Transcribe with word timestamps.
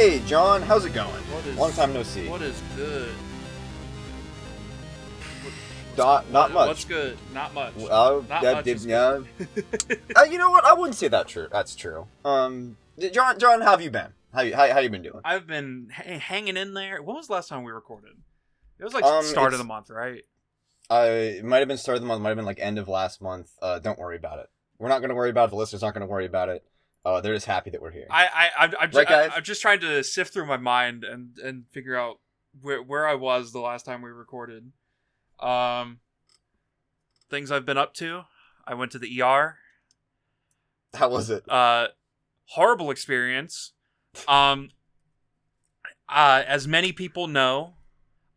Hey, 0.00 0.22
John, 0.24 0.62
how's 0.62 0.86
it 0.86 0.94
going? 0.94 1.12
What 1.12 1.44
is 1.44 1.58
Long 1.58 1.72
time 1.72 1.92
no 1.92 2.02
see. 2.02 2.26
What 2.26 2.40
is 2.40 2.58
good? 2.74 3.10
Not, 5.98 6.30
not 6.30 6.52
much. 6.52 6.68
What's 6.68 6.86
good? 6.86 7.18
Not 7.34 7.52
much. 7.52 7.76
Not 7.76 8.26
that 8.26 8.42
much 8.42 8.64
did 8.64 8.76
is 8.76 8.86
yeah. 8.86 9.20
uh, 10.16 10.22
you 10.22 10.38
know 10.38 10.50
what? 10.50 10.64
I 10.64 10.72
wouldn't 10.72 10.96
say 10.96 11.08
that 11.08 11.28
true. 11.28 11.48
That's 11.52 11.76
true. 11.76 12.06
Um, 12.24 12.78
John, 13.12 13.38
John, 13.38 13.60
how 13.60 13.72
have 13.72 13.82
you 13.82 13.90
been? 13.90 14.14
How 14.32 14.40
you 14.40 14.56
how, 14.56 14.72
how 14.72 14.78
you 14.78 14.88
been 14.88 15.02
doing? 15.02 15.20
I've 15.22 15.46
been 15.46 15.90
ha- 15.94 16.18
hanging 16.18 16.56
in 16.56 16.72
there. 16.72 17.02
When 17.02 17.16
was 17.16 17.26
the 17.26 17.34
last 17.34 17.50
time 17.50 17.62
we 17.62 17.70
recorded? 17.70 18.12
It 18.78 18.84
was 18.84 18.94
like 18.94 19.04
Um, 19.04 19.22
start 19.22 19.52
of 19.52 19.58
the 19.58 19.66
month, 19.66 19.90
right? 19.90 20.22
Uh, 20.88 21.08
it 21.10 21.44
might 21.44 21.58
have 21.58 21.68
been 21.68 21.76
start 21.76 21.96
of 21.96 22.00
the 22.00 22.08
month, 22.08 22.22
might 22.22 22.30
have 22.30 22.38
been 22.38 22.46
like 22.46 22.58
end 22.58 22.78
of 22.78 22.88
last 22.88 23.20
month. 23.20 23.50
Uh, 23.60 23.78
don't 23.78 23.98
worry 23.98 24.16
about 24.16 24.38
it. 24.38 24.46
We're 24.78 24.88
not 24.88 25.02
gonna 25.02 25.14
worry 25.14 25.28
about 25.28 25.48
it. 25.48 25.50
The 25.50 25.56
listeners 25.56 25.82
aren't 25.82 25.92
gonna 25.92 26.06
worry 26.06 26.24
about 26.24 26.48
it. 26.48 26.64
Uh, 27.04 27.20
they're 27.20 27.34
just 27.34 27.46
happy 27.46 27.70
that 27.70 27.80
we're 27.80 27.90
here. 27.90 28.06
I 28.10 28.26
I 28.26 28.64
I'm, 28.64 28.74
I'm, 28.80 28.90
ju- 28.90 28.98
Right, 28.98 29.08
guys? 29.08 29.30
I, 29.34 29.38
am 29.38 29.42
just 29.42 29.62
trying 29.62 29.80
to 29.80 30.02
sift 30.04 30.32
through 30.34 30.46
my 30.46 30.56
mind 30.58 31.04
and 31.04 31.38
and 31.38 31.64
figure 31.70 31.96
out 31.96 32.20
where 32.60 32.82
where 32.82 33.06
I 33.08 33.14
was 33.14 33.52
the 33.52 33.60
last 33.60 33.86
time 33.86 34.02
we 34.02 34.10
recorded. 34.10 34.72
Um, 35.38 36.00
things 37.30 37.50
I've 37.50 37.64
been 37.64 37.78
up 37.78 37.94
to. 37.94 38.22
I 38.66 38.74
went 38.74 38.92
to 38.92 38.98
the 38.98 39.22
ER. 39.22 39.56
How 40.94 41.08
was 41.08 41.30
it? 41.30 41.48
uh 41.48 41.88
horrible 42.46 42.90
experience 42.90 43.72
um 44.26 44.70
uh 46.08 46.42
as 46.44 46.66
many 46.66 46.90
people 46.90 47.28
know 47.28 47.74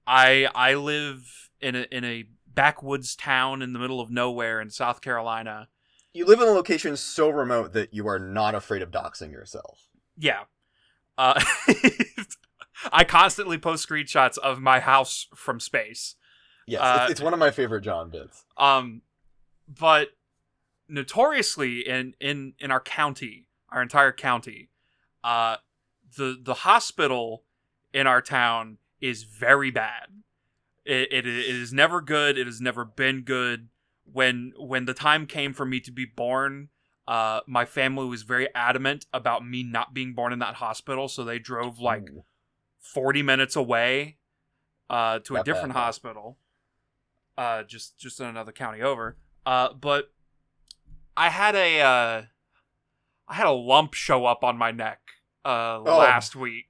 i 0.05 0.48
i 0.53 0.75
live 0.75 1.50
in 1.59 1.75
a 1.75 1.88
in 1.92 2.03
a 2.05 2.25
backwoods 2.45 3.16
town 3.16 3.64
in 3.64 3.73
the 3.73 3.80
middle 3.80 4.00
of 4.00 4.11
nowhere 4.11 4.61
in 4.61 4.70
south 4.70 5.02
carolina 5.02 5.67
You 6.14 6.25
live 6.25 6.39
in 6.42 6.47
a 6.47 6.52
location 6.52 6.95
so 6.95 7.30
remote 7.30 7.73
that 7.73 7.94
you 7.94 8.08
are 8.08 8.19
not 8.19 8.53
afraid 8.56 8.81
of 8.81 8.92
doxing 8.92 9.31
yourself. 9.31 9.88
yeah 10.17 10.44
uh 11.17 11.39
i 12.92 13.03
constantly 13.03 13.58
post 13.58 13.88
screenshots 13.88 14.38
of 14.39 14.59
my 14.59 14.80
house 14.80 15.28
from 15.36 15.59
space 15.59 16.16
Yes, 16.66 16.81
Uh, 16.81 17.00
it's, 17.03 17.11
it's 17.14 17.22
one 17.22 17.33
of 17.33 17.39
my 17.39 17.52
favorite 17.52 17.81
John 17.81 18.09
bits. 18.09 18.45
Um, 18.58 19.02
but 19.67 20.09
notoriously 20.88 21.88
in 21.88 22.16
in 22.20 22.53
in 22.59 22.72
our 22.72 22.80
county, 22.80 23.48
our 23.70 23.81
entire 23.81 24.11
county, 24.14 24.70
uh, 25.23 25.58
the 26.16 26.38
the 26.42 26.53
hospital 26.53 27.44
in 27.94 28.08
our 28.08 28.22
town 28.22 28.77
is 29.02 29.23
very 29.23 29.72
bad. 29.72 30.08
It, 30.86 31.11
it 31.11 31.27
it 31.27 31.55
is 31.55 31.73
never 31.73 32.00
good. 32.02 32.38
It 32.38 32.45
has 32.48 32.61
never 32.61 32.86
been 32.86 33.22
good. 33.23 33.67
When 34.14 34.53
when 34.58 34.86
the 34.86 34.94
time 34.94 35.25
came 35.25 35.53
for 35.53 35.66
me 35.66 35.80
to 35.81 35.92
be 35.92 36.06
born, 36.06 36.69
uh, 37.08 37.42
my 37.47 37.66
family 37.66 38.06
was 38.08 38.22
very 38.23 38.47
adamant 38.55 39.05
about 39.11 39.45
me 39.45 39.64
not 39.64 39.94
being 39.94 40.14
born 40.14 40.31
in 40.31 40.39
that 40.39 40.55
hospital, 40.55 41.08
so 41.08 41.23
they 41.23 41.39
drove 41.39 41.80
like 41.80 42.09
Ooh. 42.09 42.23
40 42.80 43.23
minutes 43.23 43.55
away 43.55 44.17
uh, 44.89 45.20
to 45.20 45.33
a 45.36 45.38
Not 45.39 45.45
bad, 45.45 45.52
different 45.52 45.73
no. 45.73 45.80
hospital 45.81 46.38
uh, 47.38 47.64
just 47.64 47.97
just 47.97 48.20
in 48.20 48.28
another 48.28 48.52
county 48.52 48.81
over 48.81 49.17
uh, 49.45 49.73
but 49.73 50.11
i 51.17 51.30
had 51.30 51.55
a 51.55 51.80
uh, 51.81 52.22
i 53.27 53.33
had 53.33 53.48
a 53.48 53.52
lump 53.52 53.94
show 53.94 54.25
up 54.25 54.44
on 54.44 54.58
my 54.58 54.72
neck 54.72 55.00
uh, 55.45 55.80
Oh. 55.83 55.98
last 55.98 56.36
week 56.36 56.67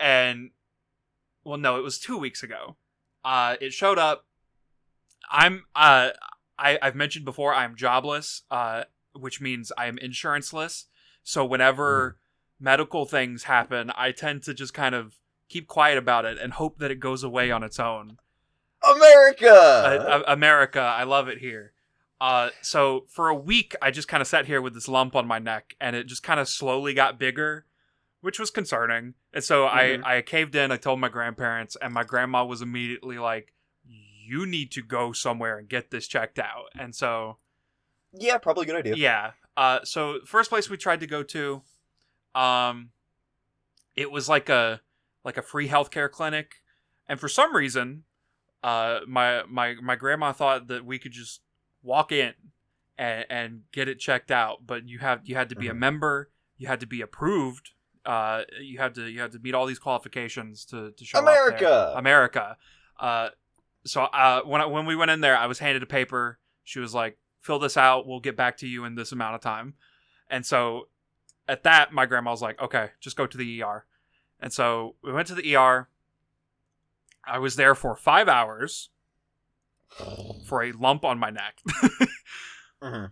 and 0.00 0.50
well 1.44 1.58
no 1.58 1.78
it 1.78 1.82
was 1.82 1.98
two 1.98 2.18
weeks 2.18 2.42
ago 2.42 2.76
uh, 3.24 3.56
it 3.60 3.72
showed 3.72 3.98
up 3.98 4.26
i'm 5.30 5.64
uh, 5.74 6.10
I, 6.58 6.78
i've 6.82 6.94
mentioned 6.94 7.24
before 7.24 7.54
i'm 7.54 7.76
jobless 7.76 8.42
uh, 8.50 8.84
which 9.14 9.40
means 9.40 9.72
i'm 9.78 9.96
insuranceless 9.98 10.86
so 11.22 11.44
whenever 11.44 12.16
medical 12.58 13.04
things 13.04 13.44
happen, 13.44 13.92
I 13.94 14.12
tend 14.12 14.42
to 14.44 14.54
just 14.54 14.74
kind 14.74 14.94
of 14.94 15.16
keep 15.48 15.66
quiet 15.66 15.98
about 15.98 16.24
it 16.24 16.38
and 16.38 16.54
hope 16.54 16.78
that 16.78 16.90
it 16.90 17.00
goes 17.00 17.22
away 17.22 17.50
on 17.50 17.62
its 17.62 17.78
own. 17.78 18.18
America. 18.82 19.52
Uh, 19.52 20.08
uh, 20.08 20.22
America, 20.26 20.80
I 20.80 21.04
love 21.04 21.28
it 21.28 21.38
here. 21.38 21.72
Uh, 22.20 22.50
so 22.62 23.04
for 23.08 23.28
a 23.28 23.34
week, 23.34 23.76
I 23.80 23.90
just 23.90 24.08
kind 24.08 24.20
of 24.20 24.26
sat 24.26 24.46
here 24.46 24.60
with 24.60 24.74
this 24.74 24.88
lump 24.88 25.14
on 25.14 25.26
my 25.26 25.38
neck, 25.38 25.74
and 25.80 25.94
it 25.94 26.06
just 26.06 26.22
kind 26.22 26.40
of 26.40 26.48
slowly 26.48 26.94
got 26.94 27.18
bigger, 27.18 27.66
which 28.22 28.38
was 28.38 28.50
concerning. 28.50 29.14
And 29.32 29.44
so 29.44 29.66
Mhm. 29.66 30.02
I, 30.04 30.16
I 30.16 30.22
caved 30.22 30.56
in. 30.56 30.72
I 30.72 30.78
told 30.78 30.98
my 30.98 31.08
grandparents, 31.08 31.76
and 31.80 31.92
my 31.92 32.04
grandma 32.04 32.44
was 32.44 32.62
immediately 32.62 33.18
like, 33.18 33.52
"You 34.28 34.46
need 34.46 34.70
to 34.72 34.82
go 34.82 35.12
somewhere 35.12 35.58
and 35.58 35.68
get 35.68 35.90
this 35.90 36.06
checked 36.06 36.38
out." 36.38 36.66
And 36.78 36.94
so 36.94 37.38
yeah, 38.12 38.38
probably 38.38 38.64
a 38.64 38.66
good 38.66 38.76
idea. 38.76 38.94
yeah. 38.96 39.30
Uh, 39.56 39.80
so 39.84 40.20
first 40.24 40.50
place 40.50 40.70
we 40.70 40.76
tried 40.76 41.00
to 41.00 41.06
go 41.06 41.22
to, 41.24 41.62
um, 42.34 42.90
it 43.96 44.10
was 44.10 44.28
like 44.28 44.48
a 44.48 44.80
like 45.24 45.36
a 45.36 45.42
free 45.42 45.68
healthcare 45.68 46.10
clinic, 46.10 46.62
and 47.08 47.18
for 47.18 47.28
some 47.28 47.54
reason, 47.54 48.04
uh, 48.62 49.00
my 49.06 49.42
my 49.48 49.74
my 49.82 49.96
grandma 49.96 50.32
thought 50.32 50.68
that 50.68 50.84
we 50.84 50.98
could 50.98 51.12
just 51.12 51.40
walk 51.82 52.12
in 52.12 52.34
and 52.96 53.26
and 53.28 53.62
get 53.72 53.88
it 53.88 53.98
checked 53.98 54.30
out, 54.30 54.66
but 54.66 54.86
you 54.88 54.98
have 55.00 55.22
you 55.24 55.34
had 55.34 55.48
to 55.48 55.56
be 55.56 55.68
a 55.68 55.72
Mhm. 55.74 55.78
member, 55.78 56.30
you 56.56 56.68
had 56.68 56.80
to 56.80 56.86
be 56.86 57.00
approved, 57.00 57.70
uh, 58.04 58.42
you 58.60 58.78
had 58.78 58.94
to 58.94 59.10
you 59.10 59.20
had 59.20 59.32
to 59.32 59.38
meet 59.40 59.54
all 59.54 59.66
these 59.66 59.78
qualifications 59.80 60.64
to 60.66 60.92
to 60.92 61.04
show 61.04 61.18
up 61.18 61.24
America. 61.24 61.92
America. 61.96 62.56
Uh, 63.00 63.30
so 63.88 64.02
uh, 64.04 64.42
when 64.42 64.60
I, 64.60 64.66
when 64.66 64.86
we 64.86 64.96
went 64.96 65.10
in 65.10 65.20
there, 65.20 65.36
I 65.36 65.46
was 65.46 65.58
handed 65.58 65.82
a 65.82 65.86
paper. 65.86 66.38
She 66.64 66.78
was 66.80 66.94
like, 66.94 67.18
"Fill 67.40 67.58
this 67.58 67.76
out. 67.76 68.06
We'll 68.06 68.20
get 68.20 68.36
back 68.36 68.56
to 68.58 68.66
you 68.68 68.84
in 68.84 68.94
this 68.94 69.12
amount 69.12 69.34
of 69.34 69.40
time." 69.40 69.74
And 70.30 70.44
so 70.44 70.88
at 71.46 71.62
that, 71.62 71.92
my 71.92 72.06
grandma 72.06 72.30
was 72.30 72.42
like, 72.42 72.60
"Okay, 72.60 72.90
just 73.00 73.16
go 73.16 73.26
to 73.26 73.36
the 73.38 73.62
ER." 73.62 73.84
And 74.40 74.52
so 74.52 74.94
we 75.02 75.12
went 75.12 75.26
to 75.28 75.34
the 75.34 75.56
ER. 75.56 75.88
I 77.24 77.38
was 77.38 77.56
there 77.56 77.74
for 77.74 77.94
five 77.96 78.28
hours 78.28 78.90
for 80.46 80.62
a 80.62 80.72
lump 80.72 81.04
on 81.04 81.18
my 81.18 81.30
neck. 81.30 81.60
Mhm. 82.80 83.06
uh, 83.06 83.10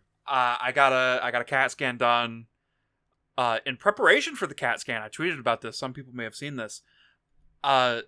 I 0.60 0.70
got 0.72 0.92
a 0.92 1.18
I 1.24 1.32
got 1.32 1.42
a 1.42 1.44
CAT 1.44 1.72
scan 1.72 1.96
done. 1.96 2.46
Uh, 3.36 3.58
in 3.66 3.76
preparation 3.76 4.36
for 4.36 4.46
the 4.46 4.54
CAT 4.54 4.78
scan, 4.80 5.02
I 5.02 5.08
tweeted 5.08 5.40
about 5.40 5.60
this. 5.60 5.76
Some 5.76 5.92
people 5.92 6.12
may 6.14 6.22
have 6.22 6.36
seen 6.36 6.54
this. 6.54 6.82
Uh, 7.64 8.02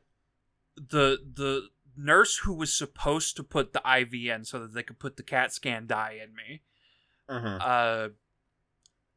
the 0.76 1.18
the 1.34 1.68
nurse 1.98 2.38
who 2.38 2.54
was 2.54 2.72
supposed 2.72 3.36
to 3.36 3.42
put 3.42 3.72
the 3.72 3.82
IV 3.84 4.14
in 4.14 4.44
so 4.44 4.60
that 4.60 4.72
they 4.72 4.82
could 4.82 4.98
put 4.98 5.16
the 5.16 5.22
CAT 5.22 5.52
scan 5.52 5.86
dye 5.86 6.18
in 6.22 6.34
me. 6.34 6.62
Mhm. 7.28 7.58
Uh, 7.60 8.08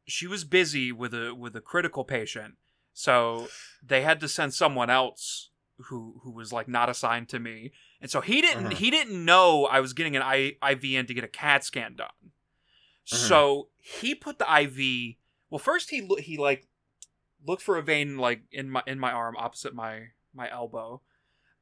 she 0.06 0.26
was 0.26 0.44
busy 0.44 0.90
with 0.92 1.14
a 1.14 1.34
with 1.34 1.54
a 1.56 1.60
critical 1.60 2.04
patient, 2.04 2.56
so 2.92 3.48
they 3.82 4.02
had 4.02 4.20
to 4.20 4.28
send 4.28 4.52
someone 4.52 4.90
else 4.90 5.50
who 5.86 6.20
who 6.22 6.30
was 6.30 6.52
like 6.52 6.68
not 6.68 6.88
assigned 6.88 7.28
to 7.30 7.38
me, 7.38 7.72
and 8.00 8.10
so 8.10 8.20
he 8.20 8.40
didn't 8.40 8.64
Mhm. 8.70 8.74
he 8.74 8.90
didn't 8.90 9.24
know 9.24 9.66
I 9.66 9.80
was 9.80 9.92
getting 9.92 10.16
an 10.16 10.22
I, 10.22 10.56
IV 10.62 10.84
in 10.84 11.06
to 11.06 11.14
get 11.14 11.24
a 11.24 11.28
CAT 11.28 11.64
scan 11.64 11.94
done. 11.94 12.10
Mhm. 13.06 13.28
So 13.28 13.68
he 13.78 14.14
put 14.14 14.38
the 14.38 14.46
IV. 14.50 15.16
Well, 15.50 15.58
first 15.58 15.90
he 15.90 16.06
he 16.18 16.36
like 16.36 16.66
looked 17.44 17.62
for 17.62 17.76
a 17.78 17.82
vein 17.82 18.18
like 18.18 18.42
in 18.50 18.68
my 18.70 18.82
in 18.86 18.98
my 18.98 19.12
arm 19.12 19.36
opposite 19.38 19.74
my 19.74 20.08
my 20.34 20.50
elbow, 20.50 21.00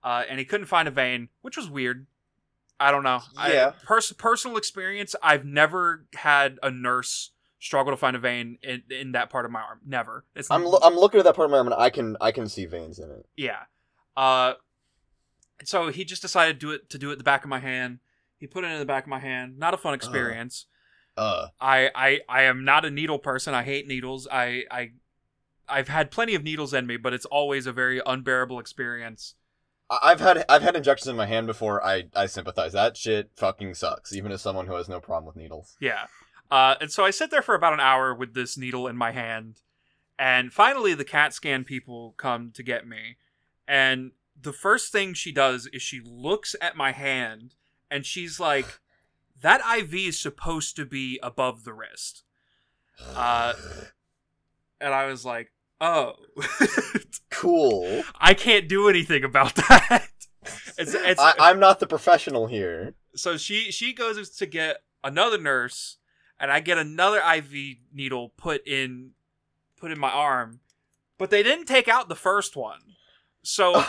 uh, 0.02 0.24
and 0.28 0.38
he 0.38 0.44
couldn't 0.44 0.66
find 0.66 0.88
a 0.88 0.90
vein, 0.90 1.28
which 1.42 1.56
was 1.56 1.68
weird. 1.68 2.06
I 2.78 2.90
don't 2.90 3.02
know. 3.02 3.20
Yeah. 3.36 3.72
I, 3.74 3.84
pers- 3.84 4.12
personal 4.12 4.56
experience. 4.56 5.14
I've 5.22 5.44
never 5.44 6.06
had 6.14 6.58
a 6.62 6.70
nurse 6.70 7.32
struggle 7.58 7.92
to 7.92 7.96
find 7.96 8.16
a 8.16 8.18
vein 8.18 8.56
in, 8.62 8.82
in 8.90 9.12
that 9.12 9.28
part 9.28 9.44
of 9.44 9.50
my 9.50 9.60
arm. 9.60 9.80
Never. 9.86 10.24
It's 10.34 10.50
I'm 10.50 10.64
lo- 10.64 10.78
I'm 10.82 10.94
looking 10.96 11.18
at 11.20 11.24
that 11.24 11.36
part 11.36 11.44
of 11.44 11.50
my 11.50 11.58
arm 11.58 11.66
and 11.66 11.74
I 11.76 11.90
can 11.90 12.16
I 12.20 12.32
can 12.32 12.48
see 12.48 12.64
veins 12.66 12.98
in 12.98 13.10
it. 13.10 13.26
yeah. 13.36 13.64
Uh, 14.16 14.54
so 15.64 15.88
he 15.88 16.04
just 16.04 16.22
decided 16.22 16.58
to 16.60 16.66
do 16.66 16.72
it 16.72 16.90
to 16.90 16.98
do 16.98 17.10
it 17.10 17.16
the 17.18 17.24
back 17.24 17.44
of 17.44 17.50
my 17.50 17.58
hand. 17.58 17.98
He 18.38 18.46
put 18.46 18.64
it 18.64 18.68
in 18.68 18.78
the 18.78 18.86
back 18.86 19.04
of 19.04 19.10
my 19.10 19.18
hand. 19.20 19.58
Not 19.58 19.74
a 19.74 19.76
fun 19.76 19.92
experience. 19.92 20.66
Uh. 21.16 21.48
I, 21.60 21.90
I 21.94 22.20
I 22.28 22.42
am 22.42 22.64
not 22.64 22.86
a 22.86 22.90
needle 22.90 23.18
person. 23.18 23.52
I 23.52 23.62
hate 23.62 23.86
needles. 23.86 24.26
I 24.30 24.64
I 24.70 24.92
I've 25.68 25.88
had 25.88 26.10
plenty 26.10 26.34
of 26.34 26.42
needles 26.42 26.72
in 26.72 26.86
me, 26.86 26.96
but 26.96 27.12
it's 27.12 27.26
always 27.26 27.66
a 27.66 27.72
very 27.72 28.00
unbearable 28.06 28.58
experience. 28.58 29.34
I've 29.90 30.20
had 30.20 30.44
I've 30.48 30.62
had 30.62 30.76
injections 30.76 31.08
in 31.08 31.16
my 31.16 31.26
hand 31.26 31.46
before. 31.46 31.84
I 31.84 32.04
I 32.14 32.26
sympathize. 32.26 32.72
That 32.72 32.96
shit 32.96 33.30
fucking 33.36 33.74
sucks. 33.74 34.12
Even 34.12 34.30
as 34.30 34.40
someone 34.40 34.66
who 34.66 34.74
has 34.74 34.88
no 34.88 35.00
problem 35.00 35.26
with 35.26 35.36
needles. 35.36 35.76
Yeah. 35.80 36.06
Uh, 36.50 36.76
and 36.80 36.90
so 36.90 37.04
I 37.04 37.10
sit 37.10 37.30
there 37.30 37.42
for 37.42 37.54
about 37.54 37.74
an 37.74 37.80
hour 37.80 38.14
with 38.14 38.34
this 38.34 38.56
needle 38.56 38.86
in 38.88 38.96
my 38.96 39.12
hand, 39.12 39.60
and 40.18 40.52
finally 40.52 40.94
the 40.94 41.04
CAT 41.04 41.32
scan 41.32 41.64
people 41.64 42.14
come 42.16 42.50
to 42.54 42.62
get 42.62 42.86
me, 42.86 43.16
and 43.68 44.12
the 44.40 44.52
first 44.52 44.90
thing 44.90 45.14
she 45.14 45.30
does 45.32 45.68
is 45.72 45.82
she 45.82 46.00
looks 46.04 46.56
at 46.60 46.76
my 46.76 46.92
hand 46.92 47.54
and 47.88 48.04
she's 48.04 48.40
like, 48.40 48.80
"That 49.40 49.60
IV 49.60 49.94
is 49.94 50.18
supposed 50.18 50.74
to 50.76 50.84
be 50.84 51.20
above 51.22 51.64
the 51.64 51.72
wrist," 51.72 52.24
Uh, 53.14 53.54
and 54.80 54.92
I 54.92 55.06
was 55.06 55.24
like, 55.24 55.52
"Oh." 55.80 56.14
cool. 57.30 58.02
I 58.18 58.34
can't 58.34 58.68
do 58.68 58.88
anything 58.88 59.24
about 59.24 59.54
that. 59.56 60.08
It's, 60.78 60.94
it's, 60.94 61.20
I, 61.20 61.34
I'm 61.38 61.60
not 61.60 61.80
the 61.80 61.86
professional 61.86 62.46
here. 62.46 62.94
so 63.14 63.36
she 63.36 63.70
she 63.70 63.92
goes 63.92 64.30
to 64.30 64.46
get 64.46 64.78
another 65.04 65.38
nurse, 65.38 65.98
and 66.38 66.50
I 66.50 66.60
get 66.60 66.78
another 66.78 67.20
IV 67.20 67.52
needle 67.92 68.30
put 68.36 68.66
in 68.66 69.10
put 69.78 69.90
in 69.92 69.98
my 69.98 70.10
arm, 70.10 70.60
but 71.18 71.30
they 71.30 71.42
didn't 71.42 71.66
take 71.66 71.88
out 71.88 72.08
the 72.08 72.14
first 72.16 72.56
one. 72.56 72.80
So 73.42 73.84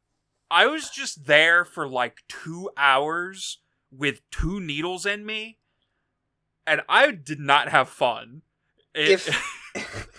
I 0.50 0.66
was 0.66 0.90
just 0.90 1.26
there 1.26 1.64
for 1.64 1.88
like 1.88 2.18
two 2.28 2.70
hours 2.76 3.58
with 3.90 4.28
two 4.30 4.60
needles 4.60 5.06
in 5.06 5.26
me, 5.26 5.58
and 6.66 6.82
I 6.88 7.10
did 7.10 7.40
not 7.40 7.68
have 7.68 7.88
fun. 7.88 8.42
It- 8.94 9.26
if 9.74 10.08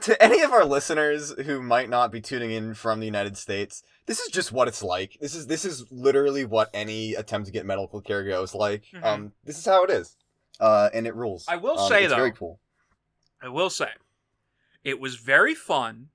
to 0.00 0.22
any 0.22 0.40
of 0.42 0.52
our 0.52 0.64
listeners 0.64 1.32
who 1.44 1.60
might 1.62 1.88
not 1.88 2.12
be 2.12 2.20
tuning 2.20 2.50
in 2.50 2.74
from 2.74 3.00
the 3.00 3.06
United 3.06 3.36
States, 3.36 3.82
this 4.06 4.20
is 4.20 4.30
just 4.30 4.52
what 4.52 4.68
it's 4.68 4.82
like. 4.82 5.16
This 5.20 5.34
is 5.34 5.46
this 5.46 5.64
is 5.64 5.84
literally 5.90 6.44
what 6.44 6.70
any 6.72 7.14
attempt 7.14 7.46
to 7.46 7.52
get 7.52 7.66
medical 7.66 8.00
care 8.00 8.24
goes 8.24 8.54
like. 8.54 8.84
Mhm. 8.94 9.04
Um, 9.04 9.32
this 9.44 9.58
is 9.58 9.64
how 9.64 9.84
it 9.84 9.90
is, 9.90 10.16
uh, 10.60 10.90
and 10.94 11.06
it 11.06 11.14
rules. 11.14 11.44
I 11.48 11.56
will 11.56 11.78
Um, 11.78 11.88
say, 11.88 12.04
it's 12.04 12.12
very 12.14 12.30
though- 12.30 12.36
cool. 12.36 12.60
I 13.42 13.48
will 13.48 13.70
say, 13.70 13.90
it 14.84 14.98
was 15.00 15.16
very 15.16 15.54
fun 15.54 16.08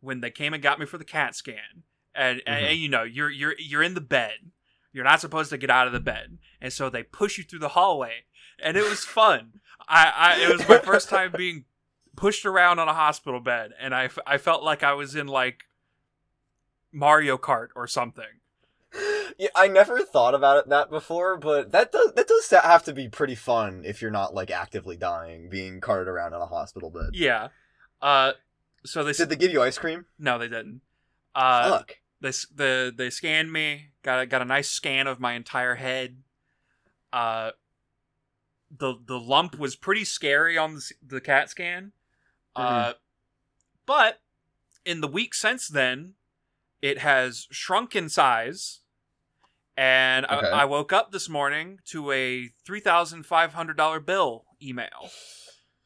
when 0.00 0.20
they 0.20 0.30
came 0.30 0.52
and 0.54 0.62
got 0.62 0.78
me 0.78 0.86
for 0.86 0.98
the 0.98 1.04
CAT 1.04 1.34
scan, 1.34 1.84
and, 2.14 2.42
and, 2.46 2.64
Mhm. 2.64 2.68
and, 2.70 2.78
you 2.78 2.88
know 2.88 3.02
you're 3.02 3.30
you're 3.30 3.54
you're 3.58 3.82
in 3.82 3.94
the 3.94 4.00
bed, 4.00 4.50
you're 4.92 5.04
not 5.04 5.20
supposed 5.20 5.50
to 5.50 5.58
get 5.58 5.70
out 5.70 5.86
of 5.86 5.92
the 5.92 6.00
bed, 6.00 6.38
and 6.60 6.72
so 6.72 6.88
they 6.90 7.02
push 7.02 7.38
you 7.38 7.44
through 7.44 7.58
the 7.60 7.70
hallway, 7.70 8.24
and 8.58 8.76
it 8.76 8.88
was 8.88 9.04
fun. 9.04 9.60
I, 9.88 10.12
I 10.14 10.40
it 10.42 10.50
was 10.50 10.68
my 10.68 10.78
first 10.84 11.08
time 11.08 11.32
being 11.36 11.64
pushed 12.20 12.44
around 12.44 12.78
on 12.78 12.86
a 12.86 12.92
hospital 12.92 13.40
bed, 13.40 13.72
and 13.80 13.94
I, 13.94 14.04
f- 14.04 14.18
I 14.26 14.36
felt 14.36 14.62
like 14.62 14.82
I 14.82 14.92
was 14.92 15.16
in 15.16 15.26
like 15.26 15.64
Mario 16.92 17.38
Kart 17.38 17.68
or 17.74 17.86
something. 17.86 18.24
Yeah, 19.38 19.48
I 19.56 19.68
never 19.68 20.00
thought 20.00 20.34
about 20.34 20.58
it 20.58 20.68
that 20.68 20.90
before, 20.90 21.38
but 21.38 21.72
that 21.72 21.92
does 21.92 22.12
that 22.14 22.26
does 22.28 22.50
have 22.50 22.82
to 22.84 22.92
be 22.92 23.08
pretty 23.08 23.34
fun 23.36 23.84
if 23.86 24.02
you're 24.02 24.10
not 24.10 24.34
like 24.34 24.50
actively 24.50 24.96
dying, 24.96 25.48
being 25.48 25.80
carted 25.80 26.08
around 26.08 26.34
on 26.34 26.42
a 26.42 26.46
hospital 26.46 26.90
bed. 26.90 27.10
Yeah. 27.14 27.48
Uh, 28.02 28.32
so 28.84 29.02
they 29.02 29.12
Did 29.12 29.30
they 29.30 29.36
give 29.36 29.52
you 29.52 29.62
ice 29.62 29.78
cream? 29.78 30.04
no, 30.18 30.38
they 30.38 30.48
didn't. 30.48 30.82
Uh, 31.34 31.78
Fuck. 31.78 31.98
they 32.20 32.32
the 32.54 32.92
they 32.94 33.08
scanned 33.08 33.50
me 33.52 33.92
got 34.02 34.20
a, 34.20 34.26
got 34.26 34.42
a 34.42 34.44
nice 34.44 34.68
scan 34.68 35.06
of 35.06 35.20
my 35.20 35.32
entire 35.34 35.76
head 35.76 36.16
uh 37.12 37.50
the 38.76 38.94
the 39.06 39.18
lump 39.18 39.58
was 39.58 39.76
pretty 39.76 40.04
scary 40.04 40.58
on 40.58 40.74
the, 40.74 40.92
the 41.06 41.20
cat 41.20 41.48
scan 41.50 41.92
uh 42.56 42.92
but 43.86 44.20
in 44.84 45.00
the 45.00 45.08
week 45.08 45.34
since 45.34 45.68
then 45.68 46.14
it 46.82 46.98
has 46.98 47.46
shrunk 47.50 47.94
in 47.94 48.08
size 48.08 48.80
and 49.76 50.26
Okay. 50.26 50.46
I, 50.50 50.62
I 50.62 50.64
woke 50.64 50.92
up 50.92 51.12
this 51.12 51.28
morning 51.28 51.78
to 51.86 52.10
a 52.12 52.50
$3500 52.68 54.04
bill 54.04 54.44
email 54.62 55.10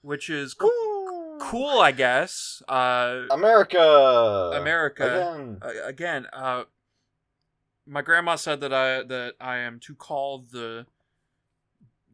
which 0.03 0.29
is 0.31 0.55
co- 0.55 1.39
cool 1.41 1.81
i 1.81 1.93
guess 1.93 2.63
uh 2.69 3.23
America. 3.31 4.51
america 4.55 5.05
Again. 5.07 5.59
uh, 5.63 5.71
again, 5.85 6.27
uh, 6.33 6.65
my 7.87 8.01
grandma 8.03 8.37
said 8.37 8.61
that 8.61 8.73
I 8.73 9.03
that 9.03 9.35
I 9.41 9.59
am 9.59 9.79
to 9.81 9.95
call 9.95 10.39
the 10.51 10.87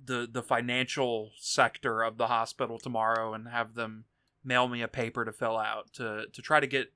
the 0.04 0.26
the 0.30 0.42
financial 0.42 1.30
sector 1.38 2.02
of 2.02 2.16
the 2.16 2.26
hospital 2.26 2.78
tomorrow 2.78 3.34
and 3.34 3.46
have 3.48 3.74
them 3.74 4.04
mail 4.44 4.68
me 4.68 4.82
a 4.82 4.88
paper 4.88 5.24
to 5.24 5.32
fill 5.32 5.56
out 5.56 5.92
to 5.94 6.24
to 6.32 6.42
try 6.42 6.60
to 6.60 6.66
get 6.66 6.92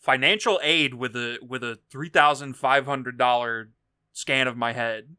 financial 0.00 0.58
aid 0.62 0.94
with 0.94 1.14
a 1.16 1.38
with 1.46 1.62
a 1.62 1.78
three 1.90 2.08
thousand 2.08 2.54
five 2.54 2.86
hundred 2.86 3.18
dollar 3.18 3.70
scan 4.12 4.48
of 4.48 4.56
my 4.56 4.72
head. 4.72 5.16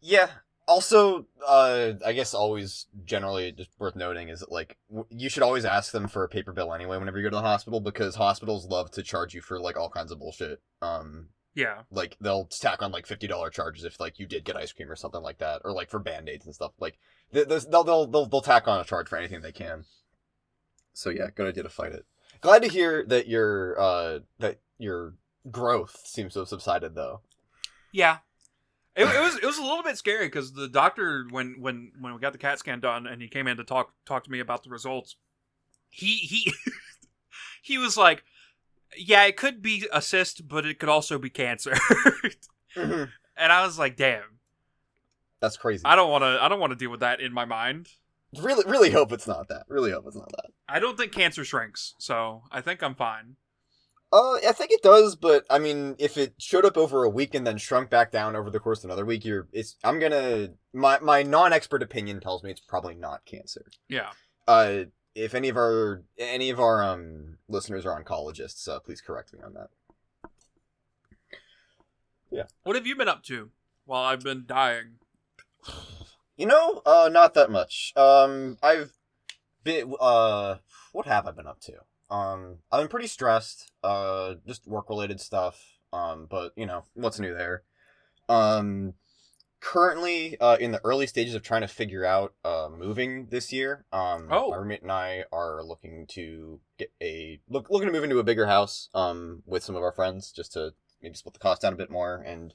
Yeah. 0.00 0.28
Also, 0.66 1.26
uh, 1.46 1.92
I 2.06 2.14
guess 2.14 2.32
always 2.32 2.86
generally 3.04 3.52
just 3.52 3.68
worth 3.78 3.96
noting 3.96 4.30
is 4.30 4.40
that 4.40 4.50
like 4.50 4.78
w- 4.88 5.06
you 5.10 5.28
should 5.28 5.42
always 5.42 5.66
ask 5.66 5.92
them 5.92 6.08
for 6.08 6.24
a 6.24 6.28
paper 6.28 6.52
bill 6.52 6.72
anyway 6.72 6.96
whenever 6.96 7.18
you 7.18 7.24
go 7.24 7.28
to 7.30 7.36
the 7.36 7.42
hospital 7.42 7.80
because 7.80 8.14
hospitals 8.14 8.66
love 8.66 8.90
to 8.92 9.02
charge 9.02 9.34
you 9.34 9.42
for 9.42 9.60
like 9.60 9.76
all 9.76 9.90
kinds 9.90 10.10
of 10.10 10.18
bullshit. 10.18 10.62
Um, 10.80 11.28
Yeah, 11.54 11.82
like 11.90 12.16
they'll 12.18 12.46
tack 12.46 12.82
on 12.82 12.92
like 12.92 13.06
fifty 13.06 13.26
dollar 13.26 13.50
charges 13.50 13.84
if 13.84 14.00
like 14.00 14.18
you 14.18 14.24
did 14.26 14.44
get 14.46 14.56
ice 14.56 14.72
cream 14.72 14.90
or 14.90 14.96
something 14.96 15.20
like 15.20 15.36
that, 15.38 15.60
or 15.66 15.72
like 15.72 15.90
for 15.90 15.98
band 15.98 16.30
aids 16.30 16.46
and 16.46 16.54
stuff. 16.54 16.72
Like 16.80 16.96
th- 17.34 17.46
th- 17.46 17.64
they'll, 17.70 17.84
they'll 17.84 18.06
they'll 18.06 18.26
they'll 18.26 18.40
tack 18.40 18.66
on 18.66 18.80
a 18.80 18.84
charge 18.84 19.08
for 19.08 19.18
anything 19.18 19.42
they 19.42 19.52
can. 19.52 19.84
So 20.94 21.10
yeah, 21.10 21.28
good 21.34 21.48
idea 21.48 21.64
to 21.64 21.68
fight 21.68 21.92
it. 21.92 22.06
Glad 22.40 22.62
to 22.62 22.68
hear 22.68 23.04
that 23.06 23.28
your 23.28 23.78
uh 23.78 24.18
that 24.38 24.60
your 24.78 25.14
growth 25.50 26.00
seems 26.04 26.32
to 26.34 26.40
have 26.40 26.48
subsided 26.48 26.94
though. 26.94 27.20
yeah. 27.92 28.18
It, 28.96 29.02
it 29.02 29.20
was 29.20 29.36
it 29.36 29.44
was 29.44 29.58
a 29.58 29.62
little 29.62 29.82
bit 29.82 29.98
scary 29.98 30.26
because 30.26 30.52
the 30.52 30.68
doctor 30.68 31.26
when 31.30 31.56
when 31.58 31.92
when 31.98 32.14
we 32.14 32.20
got 32.20 32.32
the 32.32 32.38
CAT 32.38 32.60
scan 32.60 32.80
done 32.80 33.06
and 33.06 33.20
he 33.20 33.28
came 33.28 33.46
in 33.48 33.56
to 33.56 33.64
talk 33.64 33.92
talk 34.06 34.24
to 34.24 34.30
me 34.30 34.40
about 34.40 34.62
the 34.62 34.70
results, 34.70 35.16
he 35.90 36.14
he 36.16 36.52
he 37.62 37.76
was 37.76 37.96
like, 37.96 38.24
"Yeah, 38.96 39.24
it 39.24 39.36
could 39.36 39.60
be 39.60 39.86
a 39.92 40.00
cyst, 40.00 40.46
but 40.46 40.64
it 40.64 40.78
could 40.78 40.88
also 40.88 41.18
be 41.18 41.30
cancer." 41.30 41.74
and 42.76 43.08
I 43.36 43.64
was 43.66 43.78
like, 43.78 43.96
"Damn, 43.96 44.38
That's 45.40 45.56
crazy. 45.56 45.82
I 45.84 45.96
don't 45.96 46.10
want 46.10 46.22
to 46.22 46.38
I 46.40 46.48
don't 46.48 46.60
want 46.60 46.70
to 46.70 46.76
deal 46.76 46.90
with 46.90 47.00
that 47.00 47.20
in 47.20 47.32
my 47.32 47.44
mind." 47.44 47.88
really 48.40 48.64
really 48.68 48.90
hope 48.90 49.12
it's 49.12 49.26
not 49.26 49.48
that. 49.48 49.64
Really 49.68 49.90
hope 49.90 50.04
it's 50.06 50.16
not 50.16 50.30
that. 50.30 50.50
I 50.68 50.78
don't 50.78 50.96
think 50.96 51.12
cancer 51.12 51.44
shrinks, 51.44 51.94
so 51.98 52.42
I 52.50 52.60
think 52.60 52.82
I'm 52.82 52.94
fine. 52.94 53.36
Uh, 54.12 54.34
I 54.46 54.52
think 54.52 54.70
it 54.70 54.82
does, 54.82 55.16
but 55.16 55.44
I 55.50 55.58
mean, 55.58 55.96
if 55.98 56.16
it 56.16 56.34
showed 56.38 56.64
up 56.64 56.76
over 56.76 57.02
a 57.02 57.08
week 57.08 57.34
and 57.34 57.46
then 57.46 57.58
shrunk 57.58 57.90
back 57.90 58.12
down 58.12 58.36
over 58.36 58.48
the 58.48 58.60
course 58.60 58.78
of 58.78 58.84
another 58.84 59.04
week, 59.04 59.24
you're 59.24 59.48
it's. 59.52 59.76
I'm 59.82 59.98
gonna 59.98 60.50
my 60.72 61.00
my 61.00 61.22
non-expert 61.24 61.82
opinion 61.82 62.20
tells 62.20 62.44
me 62.44 62.50
it's 62.50 62.60
probably 62.60 62.94
not 62.94 63.24
cancer. 63.24 63.66
Yeah. 63.88 64.10
Uh, 64.46 64.84
if 65.14 65.34
any 65.34 65.48
of 65.48 65.56
our 65.56 66.04
any 66.16 66.50
of 66.50 66.60
our 66.60 66.82
um 66.82 67.38
listeners 67.48 67.84
are 67.84 68.02
oncologists, 68.02 68.68
uh, 68.68 68.78
please 68.78 69.00
correct 69.00 69.32
me 69.32 69.40
on 69.44 69.54
that. 69.54 69.70
Yeah. 72.30 72.44
What 72.62 72.76
have 72.76 72.86
you 72.86 72.94
been 72.96 73.08
up 73.08 73.22
to 73.24 73.50
while 73.84 74.04
I've 74.04 74.22
been 74.22 74.44
dying? 74.46 74.98
You 76.36 76.46
know, 76.46 76.82
uh, 76.84 77.08
not 77.12 77.34
that 77.34 77.50
much. 77.50 77.92
Um, 77.96 78.58
I've 78.62 78.92
been 79.64 79.94
uh, 80.00 80.56
what 80.92 81.06
have 81.06 81.26
I 81.26 81.32
been 81.32 81.46
up 81.46 81.60
to? 81.62 82.14
Um, 82.14 82.58
I've 82.70 82.80
been 82.82 82.88
pretty 82.88 83.08
stressed. 83.08 83.72
Uh, 83.82 84.34
just 84.46 84.66
work 84.68 84.88
related 84.90 85.20
stuff. 85.20 85.60
Um, 85.92 86.26
but 86.28 86.52
you 86.56 86.66
know, 86.66 86.84
what's 86.94 87.18
new 87.18 87.34
there? 87.34 87.62
Um, 88.28 88.94
currently, 89.60 90.38
uh, 90.40 90.56
in 90.60 90.72
the 90.72 90.80
early 90.84 91.06
stages 91.06 91.34
of 91.34 91.42
trying 91.42 91.62
to 91.62 91.68
figure 91.68 92.04
out 92.04 92.34
uh 92.44 92.68
moving 92.76 93.26
this 93.30 93.52
year. 93.52 93.84
Um, 93.92 94.28
Oh. 94.30 94.50
my 94.50 94.56
roommate 94.56 94.82
and 94.82 94.92
I 94.92 95.24
are 95.32 95.62
looking 95.64 96.06
to 96.08 96.60
get 96.78 96.92
a 97.02 97.40
look 97.48 97.70
looking 97.70 97.88
to 97.88 97.92
move 97.92 98.04
into 98.04 98.18
a 98.18 98.24
bigger 98.24 98.46
house. 98.46 98.88
Um, 98.94 99.42
with 99.46 99.62
some 99.64 99.76
of 99.76 99.82
our 99.82 99.92
friends, 99.92 100.30
just 100.32 100.52
to 100.54 100.74
maybe 101.02 101.14
split 101.14 101.34
the 101.34 101.40
cost 101.40 101.62
down 101.62 101.72
a 101.72 101.76
bit 101.76 101.90
more 101.90 102.16
and 102.16 102.54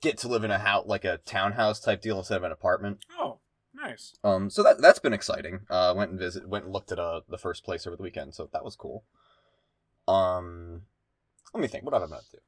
get 0.00 0.18
to 0.18 0.28
live 0.28 0.42
in 0.44 0.50
a 0.50 0.58
house 0.58 0.84
like 0.86 1.04
a 1.04 1.18
townhouse 1.18 1.78
type 1.80 2.00
deal 2.02 2.18
instead 2.18 2.36
of 2.38 2.44
an 2.44 2.52
apartment. 2.52 3.04
Oh, 3.18 3.38
nice. 3.74 4.14
Um, 4.24 4.50
so 4.50 4.62
that 4.62 4.80
that's 4.80 4.98
been 4.98 5.12
exciting. 5.12 5.60
Uh, 5.70 5.94
went 5.96 6.10
and 6.10 6.18
visit, 6.20 6.48
went 6.48 6.64
and 6.64 6.72
looked 6.72 6.92
at 6.92 6.98
uh 6.98 7.20
the 7.28 7.38
first 7.38 7.64
place 7.64 7.86
over 7.86 7.96
the 7.96 8.02
weekend, 8.02 8.34
so 8.34 8.48
that 8.52 8.64
was 8.64 8.76
cool. 8.76 9.04
Um, 10.08 10.82
let 11.54 11.60
me 11.60 11.68
think. 11.68 11.84
What 11.84 11.94
have 11.94 12.02
I 12.02 12.06
been 12.06 12.14
up 12.16 12.24
to? 12.30 12.36
Do? 12.36 12.42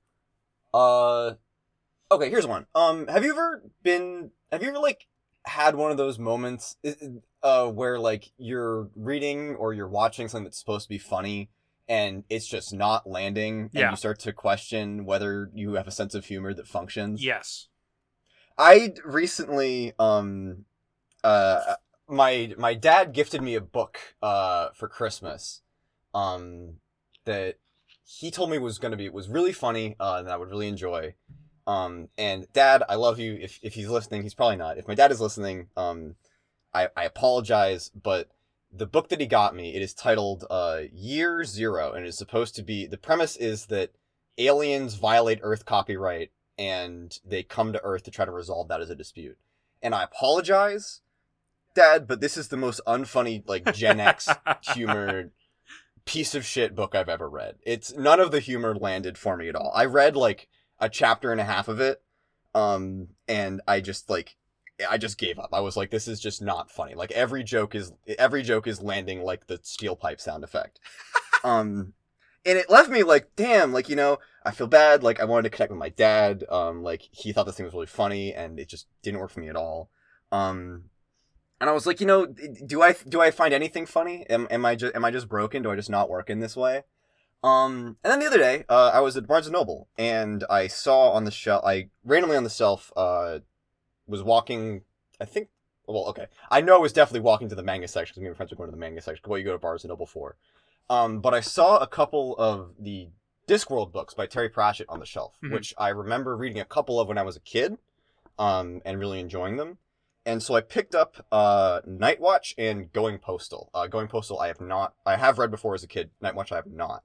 Uh, 0.79 1.35
okay, 2.15 2.31
here's 2.31 2.47
one. 2.47 2.67
Um, 2.75 3.07
have 3.07 3.25
you 3.25 3.33
ever 3.33 3.63
been? 3.83 4.31
Have 4.51 4.63
you 4.63 4.69
ever 4.71 4.79
like 4.79 5.07
had 5.47 5.75
one 5.75 5.91
of 5.91 5.97
those 5.97 6.19
moments, 6.19 6.77
uh, 7.43 7.69
where 7.71 7.99
like 7.99 8.31
you're 8.39 8.89
reading 8.97 9.55
or 9.57 9.75
you're 9.75 9.89
watching 9.89 10.27
something 10.29 10.45
that's 10.45 10.59
supposed 10.59 10.85
to 10.85 10.89
be 10.89 10.99
funny, 10.99 11.51
and 11.89 12.25
it's 12.31 12.47
just 12.47 12.73
not 12.73 13.07
landing, 13.07 13.65
and 13.65 13.71
Yeah. 13.75 13.91
you 13.91 13.97
start 13.97 14.19
to 14.21 14.33
question 14.33 15.05
whether 15.05 15.51
you 15.55 15.75
have 15.75 15.87
a 15.87 15.91
sense 15.91 16.15
of 16.15 16.25
humor 16.25 16.55
that 16.55 16.67
functions. 16.67 17.23
Yes. 17.23 17.69
I 18.57 18.95
recently 19.05 19.93
um 19.99 20.65
uh 21.25 21.75
my 22.09 22.55
my 22.59 22.75
dad 22.75 23.13
gifted 23.13 23.43
me 23.43 23.55
a 23.55 23.61
book 23.61 23.99
uh 24.23 24.69
for 24.75 24.89
Christmas 24.89 25.63
um 26.15 26.75
that 27.25 27.57
he 28.05 28.31
told 28.31 28.51
me 28.51 28.59
was 28.59 28.79
going 28.79 28.91
to 28.91 28.97
be 28.97 29.09
was 29.09 29.29
really 29.29 29.53
funny 29.53 29.97
uh 29.99 30.17
and 30.19 30.29
I 30.29 30.37
would 30.37 30.51
really 30.51 30.69
enjoy. 30.69 31.15
Um 31.67 32.09
and 32.19 32.47
dad, 32.53 32.83
I 32.89 32.97
love 32.97 33.19
you 33.19 33.39
if 33.41 33.59
if 33.63 33.75
he's 33.75 33.89
listening, 33.89 34.23
he's 34.23 34.35
probably 34.35 34.57
not. 34.57 34.79
If 34.79 34.87
my 34.87 34.95
dad 34.95 35.11
is 35.11 35.21
listening, 35.21 35.69
um 35.77 36.17
I 36.73 36.89
I 36.97 37.05
apologize, 37.05 37.91
but 37.91 38.29
the 38.71 38.87
book 38.87 39.09
that 39.09 39.21
he 39.21 39.27
got 39.27 39.55
me, 39.55 39.75
it 39.75 39.83
is 39.83 39.95
titled 39.95 40.45
uh 40.51 40.83
Year 40.93 41.45
0 41.45 41.93
and 41.93 42.07
it's 42.07 42.19
supposed 42.19 42.55
to 42.57 42.63
be 42.63 42.87
the 42.87 42.99
premise 42.99 43.37
is 43.37 43.67
that 43.67 43.93
aliens 44.37 44.97
violate 44.97 45.39
earth 45.43 45.65
copyright 45.65 46.31
and 46.59 47.19
they 47.25 47.43
come 47.43 47.73
to 47.73 47.83
Earth 47.83 48.05
to 48.05 48.11
try 48.11 48.25
to 48.25 48.31
resolve 48.31 48.69
that 48.69 48.81
as 48.81 48.91
a 48.91 48.95
dispute. 48.95 49.37
And 49.83 49.95
I 49.95 50.05
apologize, 50.05 51.01
Dad, 51.75 52.07
but 52.07 52.21
this 52.21 52.37
is 52.37 52.49
the 52.49 52.57
most 52.57 52.81
unfunny, 52.87 53.43
like 53.47 53.75
Gen 53.75 54.01
X 54.01 54.29
humor 54.75 55.31
piece 56.05 56.35
of 56.35 56.45
shit 56.45 56.75
book 56.75 56.95
I've 56.95 57.09
ever 57.09 57.29
read. 57.29 57.57
It's 57.63 57.95
none 57.95 58.21
of 58.21 58.31
the 58.31 58.41
humor 58.41 58.75
landed 58.75 59.19
for 59.19 59.37
me 59.37 59.49
at 59.49 59.57
all. 59.57 59.73
I 59.75 59.85
read 59.85 60.17
like 60.17 60.49
a 60.79 60.89
chapter 60.89 61.33
and 61.33 61.41
a 61.41 61.45
half 61.45 61.69
of 61.69 61.81
it, 61.81 62.03
um, 62.55 63.09
and 63.29 63.61
I 63.67 63.81
just 63.81 64.11
like 64.11 64.37
I 64.89 64.99
just 64.99 65.19
gave 65.19 65.39
up. 65.39 65.51
I 65.53 65.61
was 65.61 65.77
like, 65.77 65.91
this 65.91 66.09
is 66.09 66.21
just 66.21 66.43
not 66.43 66.71
funny. 66.71 66.95
Like 66.95 67.13
every 67.13 67.45
joke 67.45 67.75
is 67.75 67.93
every 68.19 68.43
joke 68.43 68.67
is 68.67 68.83
landing 68.83 69.23
like 69.23 69.47
the 69.47 69.61
steel 69.63 69.97
pipe 69.97 70.21
sound 70.21 70.45
effect. 70.45 70.81
um, 71.45 71.95
and 72.47 72.59
it 72.59 72.69
left 72.69 72.91
me 72.91 73.03
like, 73.03 73.31
damn, 73.37 73.73
like 73.73 73.89
you 73.89 73.97
know, 73.97 74.19
I 74.45 74.51
feel 74.51 74.67
bad. 74.67 75.03
Like 75.03 75.21
I 75.21 75.25
wanted 75.25 75.51
to 75.51 75.57
connect 75.57 75.71
with 75.71 75.79
my 75.79 75.91
dad. 75.91 76.45
Um, 76.51 76.83
like 76.83 77.03
he 77.11 77.33
thought 77.33 77.47
this 77.47 77.57
thing 77.57 77.65
was 77.65 77.75
really 77.75 77.87
funny, 77.87 78.35
and 78.35 78.59
it 78.59 78.69
just 78.69 78.87
didn't 79.03 79.21
work 79.21 79.31
for 79.31 79.41
me 79.41 79.49
at 79.49 79.57
all. 79.57 79.91
Um, 80.33 80.85
and 81.61 81.71
I 81.71 81.73
was 81.73 81.87
like, 81.87 82.01
you 82.01 82.07
know, 82.07 82.27
do 82.27 82.83
I 82.83 82.95
do 83.09 83.21
I 83.21 83.31
find 83.31 83.55
anything 83.55 83.87
funny? 83.87 84.27
Am 84.29 84.47
am 84.51 84.65
I 84.65 84.75
just 84.75 84.95
am 84.95 85.05
I 85.05 85.11
just 85.11 85.29
broken? 85.29 85.63
Do 85.63 85.71
I 85.71 85.77
just 85.77 85.91
not 85.91 86.09
work 86.11 86.29
in 86.31 86.41
this 86.41 86.57
way? 86.57 86.83
Um, 87.43 87.99
and 88.03 88.11
then 88.11 88.21
the 88.21 88.27
other 88.27 88.39
day, 88.39 88.65
uh, 88.71 88.91
I 88.95 89.01
was 89.01 89.17
at 89.19 89.27
Barnes 89.27 89.47
and 89.47 89.53
Noble, 89.53 89.89
and 89.99 90.45
I 90.49 90.67
saw 90.67 91.11
on 91.11 91.25
the 91.25 91.31
shelf, 91.31 91.63
I 91.67 91.91
randomly 92.03 92.39
on 92.39 92.45
the 92.45 92.49
shelf, 92.51 92.91
uh, 92.97 93.41
was 94.07 94.23
walking. 94.23 94.83
I 95.21 95.27
think. 95.27 95.49
Well, 95.87 96.07
okay. 96.07 96.27
I 96.51 96.63
know 96.63 96.75
I 96.77 96.81
was 96.81 96.95
definitely 96.95 97.21
walking 97.21 97.51
to 97.51 97.55
the 97.55 97.63
manga 97.63 97.87
section 97.87 98.15
because 98.15 98.21
me 98.23 98.27
and 98.29 98.35
my 98.35 98.37
friends 98.39 98.51
were 98.53 98.57
going 98.57 98.69
to 98.71 98.75
the 98.75 98.81
manga 98.81 99.03
section. 99.03 99.23
What 99.27 99.37
you 99.37 99.45
go 99.45 99.53
to 99.53 99.59
Barnes 99.59 99.85
and 99.85 99.91
Noble 99.91 100.07
for? 100.07 100.37
Um, 100.89 101.21
but 101.21 101.35
I 101.35 101.41
saw 101.41 101.77
a 101.77 101.87
couple 101.87 102.35
of 102.39 102.71
the 102.79 103.09
Discworld 103.47 103.93
books 103.93 104.15
by 104.15 104.25
Terry 104.27 104.49
Pratchett 104.49 104.89
on 104.89 104.99
the 105.01 105.05
shelf, 105.07 105.37
Mhm. 105.45 105.53
which 105.53 105.75
I 105.77 105.91
remember 105.91 106.35
reading 106.37 106.61
a 106.61 106.65
couple 106.65 106.99
of 106.99 107.09
when 107.09 107.19
I 107.19 107.23
was 107.23 107.37
a 107.37 107.41
kid, 107.41 107.77
um, 108.39 108.81
and 108.87 108.99
really 108.99 109.21
enjoying 109.21 109.59
them. 109.59 109.77
And 110.27 110.43
so 110.43 110.55
I 110.55 110.63
picked 110.63 110.95
up 110.95 111.27
uh, 111.31 111.81
Night 111.87 112.21
Watch 112.21 112.55
and 112.57 112.93
Going 112.93 113.19
Postal. 113.19 113.71
Uh, 113.75 113.87
Going 113.87 114.09
Postal, 114.09 114.41
I 114.41 114.47
have 114.47 114.61
not. 114.61 114.95
I 115.05 115.17
have 115.17 115.39
read 115.39 115.51
before 115.51 115.75
as 115.75 115.85
a 115.85 115.89
kid. 115.89 116.11
Night 116.21 116.35
Watch, 116.35 116.51
I 116.51 116.57
have 116.57 116.67
not. 116.67 117.03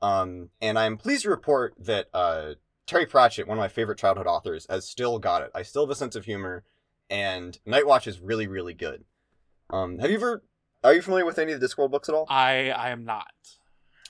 Um, 0.00 0.50
and 0.60 0.78
I 0.78 0.86
am 0.86 0.96
pleased 0.96 1.24
to 1.24 1.30
report 1.30 1.74
that 1.78 2.08
uh, 2.14 2.54
Terry 2.86 3.06
Pratchett, 3.06 3.48
one 3.48 3.58
of 3.58 3.62
my 3.62 3.68
favorite 3.68 3.98
childhood 3.98 4.26
authors, 4.26 4.66
has 4.70 4.88
still 4.88 5.18
got 5.18 5.42
it. 5.42 5.50
I 5.54 5.62
still 5.62 5.82
have 5.82 5.90
a 5.90 5.94
sense 5.94 6.16
of 6.16 6.24
humor, 6.24 6.64
and 7.08 7.58
Night 7.66 7.86
Watch 7.86 8.06
is 8.06 8.20
really, 8.20 8.46
really 8.46 8.74
good. 8.74 9.04
Um, 9.68 9.98
have 9.98 10.10
you 10.10 10.16
ever? 10.16 10.44
Are 10.82 10.94
you 10.94 11.02
familiar 11.02 11.26
with 11.26 11.38
any 11.38 11.52
of 11.52 11.60
the 11.60 11.66
Discworld 11.66 11.90
books 11.90 12.08
at 12.08 12.14
all? 12.14 12.26
I 12.28 12.70
I 12.70 12.90
am 12.90 13.04
not. 13.04 13.26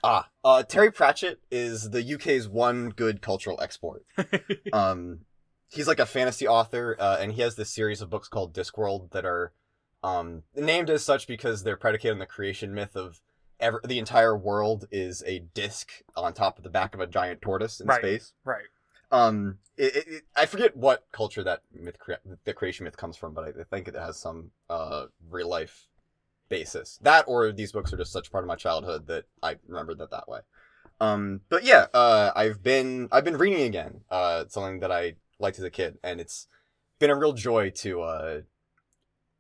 Ah, 0.03 0.29
uh, 0.45 0.63
Terry 0.63 0.91
Pratchett 0.91 1.41
is 1.51 1.91
the 1.91 2.15
UK's 2.15 2.49
one 2.49 2.91
good 2.91 3.21
cultural 3.21 3.61
export. 3.61 4.05
um, 4.73 5.21
he's 5.71 5.87
like 5.89 5.99
a 6.01 6.07
fantasy 6.07 6.47
author, 6.49 6.97
uh, 6.99 7.17
and 7.21 7.33
he 7.33 7.43
has 7.43 7.55
this 7.57 7.71
series 7.71 8.01
of 8.01 8.11
books 8.11 8.29
called 8.29 8.53
Discworld 8.53 9.11
that 9.13 9.25
are 9.25 9.53
um, 10.03 10.43
named 10.55 10.91
as 10.91 11.05
such 11.05 11.27
because 11.27 11.63
they're 11.63 11.77
predicated 11.77 12.13
on 12.15 12.19
the 12.19 12.27
creation 12.27 12.75
myth 12.75 12.97
of 12.97 13.21
ever 13.59 13.81
the 13.85 13.99
entire 13.99 14.37
world 14.37 14.87
is 14.91 15.23
a 15.27 15.41
disc 15.53 15.91
on 16.17 16.33
top 16.33 16.57
of 16.57 16.65
the 16.65 16.71
back 16.71 16.95
of 16.95 17.01
a 17.01 17.07
giant 17.07 17.43
tortoise 17.43 17.81
in 17.81 17.87
Right. 17.87 18.01
space. 18.01 18.33
right. 18.45 18.65
Um, 19.13 19.59
it, 19.77 19.97
it, 19.97 20.09
it- 20.09 20.23
I 20.37 20.47
forget 20.47 20.77
what 20.77 21.05
culture 21.13 21.43
that 21.45 21.63
myth, 21.73 21.99
crea- 21.99 22.17
the 22.45 22.55
creation 22.55 22.85
myth 22.85 22.97
comes 22.97 23.17
from, 23.17 23.35
but 23.35 23.45
I, 23.45 23.61
I 23.61 23.65
think 23.69 23.89
it 23.89 23.95
has 23.95 24.17
some 24.19 24.53
uh 24.71 25.07
real 25.29 25.49
life 25.49 25.89
basis. 26.49 26.99
That 27.03 27.25
or 27.29 27.53
these 27.53 27.73
books 27.73 27.93
are 27.93 27.97
just 27.97 28.13
such 28.13 28.31
part 28.33 28.45
of 28.45 28.49
my 28.49 28.57
childhood 28.57 29.07
that 29.09 29.25
I 29.43 29.57
remembered 29.67 29.99
that 29.99 30.11
that 30.13 30.29
way. 30.29 30.41
Um, 31.01 31.41
but 31.49 31.65
yeah, 31.65 31.87
uh, 31.93 32.31
I've 32.35 32.63
been 32.63 33.09
I've 33.13 33.25
been 33.25 33.37
reading 33.39 33.63
again. 33.63 34.03
Uh, 34.11 34.45
something 34.49 34.81
that 34.81 34.93
I 34.93 35.17
liked 35.41 35.59
as 35.59 35.65
a 35.65 35.71
kid, 35.71 35.99
and 36.03 36.21
it's 36.21 36.47
been 36.99 37.11
a 37.11 37.17
real 37.17 37.33
joy 37.33 37.71
to. 37.71 38.03
Uh, 38.03 38.41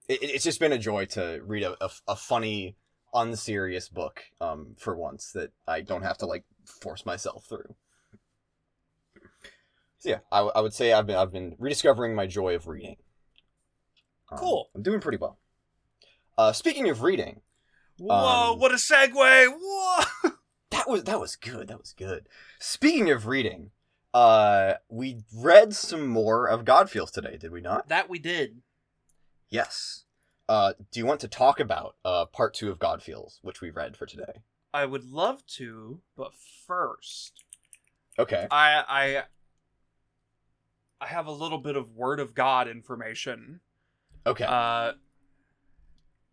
it, 0.08 0.18
it's 0.22 0.44
just 0.44 0.60
been 0.60 0.72
a 0.72 0.78
joy 0.78 1.04
to 1.06 1.40
read 1.44 1.62
a, 1.62 1.76
a, 1.84 1.90
a 2.08 2.16
funny, 2.16 2.76
unserious 3.14 3.88
book. 3.88 4.22
Um, 4.40 4.74
for 4.78 4.96
once 4.96 5.32
that 5.32 5.52
I 5.66 5.80
don't 5.80 6.02
have 6.02 6.18
to 6.18 6.26
like 6.26 6.44
force 6.64 7.04
myself 7.06 7.44
through. 7.48 7.74
So 9.98 10.08
yeah, 10.08 10.18
I 10.32 10.60
would 10.60 10.72
say 10.72 10.94
I've 10.94 11.06
been 11.06 11.16
I've 11.16 11.32
been 11.32 11.56
rediscovering 11.58 12.14
my 12.14 12.26
joy 12.26 12.54
of 12.54 12.66
reading. 12.66 12.96
Um, 14.32 14.38
Cool. 14.38 14.70
I'm 14.74 14.82
doing 14.82 15.00
pretty 15.00 15.18
well. 15.18 15.38
Uh, 16.38 16.52
speaking 16.52 16.88
of 16.88 17.02
reading, 17.02 17.42
Whoa! 17.98 18.52
Um, 18.52 18.58
what 18.58 18.72
a 18.72 18.76
segue! 18.76 19.12
Whoa! 19.14 20.30
that 20.70 20.88
was 20.88 21.04
that 21.04 21.20
was 21.20 21.36
good. 21.36 21.68
That 21.68 21.78
was 21.78 21.92
good. 21.92 22.28
Speaking 22.58 23.10
of 23.10 23.26
reading, 23.26 23.72
uh, 24.14 24.74
we 24.88 25.22
read 25.34 25.74
some 25.74 26.06
more 26.06 26.46
of 26.48 26.64
Godfeels 26.64 27.10
today, 27.12 27.36
did 27.36 27.52
we 27.52 27.60
not? 27.60 27.88
that 27.88 28.08
we 28.10 28.18
did. 28.18 28.62
Yes. 29.48 30.04
Uh, 30.48 30.72
do 30.90 30.98
you 31.00 31.06
want 31.06 31.20
to 31.20 31.28
talk 31.28 31.60
about 31.60 31.94
uh 32.04 32.24
part 32.26 32.54
two 32.54 32.70
of 32.70 32.78
Godfeels, 32.78 33.38
which 33.42 33.60
we 33.60 33.70
read 33.70 33.96
for 33.96 34.06
today? 34.06 34.42
I 34.74 34.84
would 34.86 35.04
love 35.04 35.46
to, 35.58 36.00
but 36.16 36.32
first, 36.66 37.44
Okay. 38.18 38.46
I 38.50 38.84
I 38.88 39.22
I 41.00 41.06
have 41.06 41.26
a 41.26 41.32
little 41.32 41.58
bit 41.58 41.76
of 41.76 41.92
word 41.94 42.20
of 42.20 42.34
God 42.34 42.68
information. 42.68 43.60
Okay. 44.26 44.44
Uh, 44.44 44.92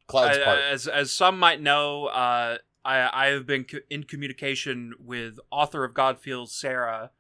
Cloud's 0.08 0.38
I- 0.40 0.44
part. 0.44 0.60
as 0.60 0.88
as 0.88 1.12
some 1.12 1.38
might 1.40 1.62
know, 1.62 2.06
uh, 2.08 2.58
I 2.84 3.26
I 3.26 3.26
have 3.28 3.46
been 3.46 3.66
co- 3.66 3.80
in 3.90 4.04
communication 4.04 4.94
with 5.00 5.40
author 5.52 5.84
of 5.84 5.94
Godfields, 5.94 6.50
Sarah, 6.50 7.12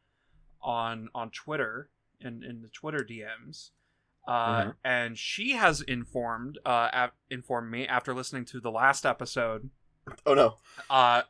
on 0.67 1.09
on 1.15 1.31
Twitter 1.31 1.89
in 2.21 2.43
in 2.43 2.61
the 2.61 2.69
Twitter 2.69 2.99
DMs. 3.03 3.71
Uh, 4.27 4.61
Mhm. 4.65 4.75
and 4.83 5.17
she 5.17 5.53
has 5.53 5.79
informed 5.81 6.59
uh 6.65 6.89
ap- 6.91 7.15
informed 7.29 7.71
me 7.71 7.87
after 7.87 8.13
listening 8.13 8.43
to 8.43 8.59
the 8.59 8.69
last 8.69 9.05
episode 9.05 9.69
oh 10.25 10.33
no. 10.33 10.57
uh 10.89 11.21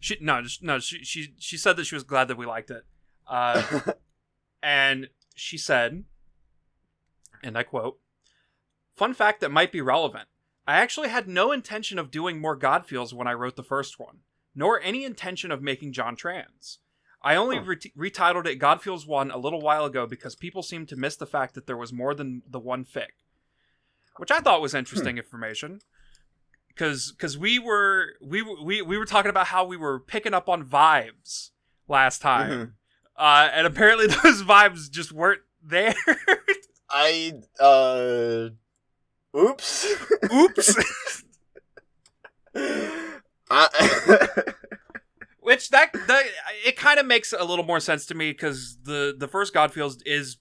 she 0.00 0.16
no 0.20 0.42
just- 0.42 0.60
no 0.60 0.80
she 0.80 1.04
she 1.04 1.34
she 1.38 1.56
said 1.56 1.76
that 1.76 1.84
she 1.84 1.94
was 1.94 2.02
glad 2.02 2.26
that 2.26 2.36
we 2.36 2.44
liked 2.46 2.68
it 2.72 2.84
uh 3.28 3.92
and 4.62 5.08
she 5.36 5.56
said 5.56 6.02
and 7.44 7.56
i 7.56 7.62
quote 7.62 8.00
fun 8.96 9.14
fact 9.14 9.40
that 9.40 9.52
might 9.52 9.70
be 9.70 9.80
relevant 9.80 10.28
i 10.66 10.74
actually 10.78 11.10
had 11.10 11.28
no 11.28 11.52
intention 11.52 11.96
of 11.96 12.10
doing 12.10 12.40
more 12.40 12.58
godfeels 12.58 13.12
when 13.12 13.28
i 13.28 13.32
wrote 13.32 13.54
the 13.54 13.62
first 13.62 14.00
one 14.00 14.18
nor 14.52 14.80
any 14.80 15.04
intention 15.04 15.52
of 15.52 15.62
making 15.62 15.92
john 15.92 16.16
trans 16.16 16.80
i 17.22 17.34
only 17.36 17.56
Huh. 17.56 17.64
ret- 17.66 17.96
retitled 17.96 18.46
it 18.46 18.56
God 18.56 18.80
Feels 18.82 19.06
1 19.06 19.30
a 19.30 19.38
little 19.38 19.60
while 19.60 19.84
ago 19.84 20.06
because 20.06 20.34
people 20.36 20.62
seemed 20.62 20.88
to 20.88 20.96
miss 20.96 21.16
the 21.16 21.26
fact 21.26 21.54
that 21.54 21.66
there 21.66 21.76
was 21.76 21.92
more 21.92 22.14
than 22.14 22.42
the 22.48 22.58
one 22.60 22.84
fic 22.84 23.08
which 24.16 24.30
i 24.30 24.40
thought 24.40 24.60
was 24.62 24.74
interesting 24.74 25.18
information 25.18 25.80
because 26.68 27.12
because 27.12 27.36
we 27.38 27.58
were 27.58 28.14
we, 28.22 28.42
we 28.42 28.80
we 28.82 28.96
were 28.98 29.06
talking 29.06 29.30
about 29.30 29.48
how 29.48 29.64
we 29.64 29.76
were 29.76 29.98
picking 30.00 30.34
up 30.34 30.48
on 30.48 30.64
vibes 30.64 31.50
last 31.88 32.20
time 32.22 32.50
Mhm. 32.50 32.72
uh, 33.16 33.48
and 33.52 33.66
apparently 33.66 34.06
those 34.22 34.42
vibes 34.42 34.90
just 34.90 35.12
weren't 35.12 35.42
there. 35.62 35.94
I 36.88 37.34
uh 37.60 38.48
oops. 39.36 39.86
Oops. 40.32 40.76
I 43.50 43.68
Which 45.50 45.70
that 45.70 45.92
that 46.06 46.24
it 46.64 46.76
kind 46.76 47.00
of 47.00 47.06
makes 47.06 47.32
a 47.32 47.42
little 47.44 47.64
more 47.64 47.80
sense 47.80 48.06
to 48.06 48.14
me 48.14 48.30
because 48.30 48.78
the 48.84 49.12
the 49.18 49.26
first 49.26 49.52
Godfeels 49.52 50.00
is 50.06 50.36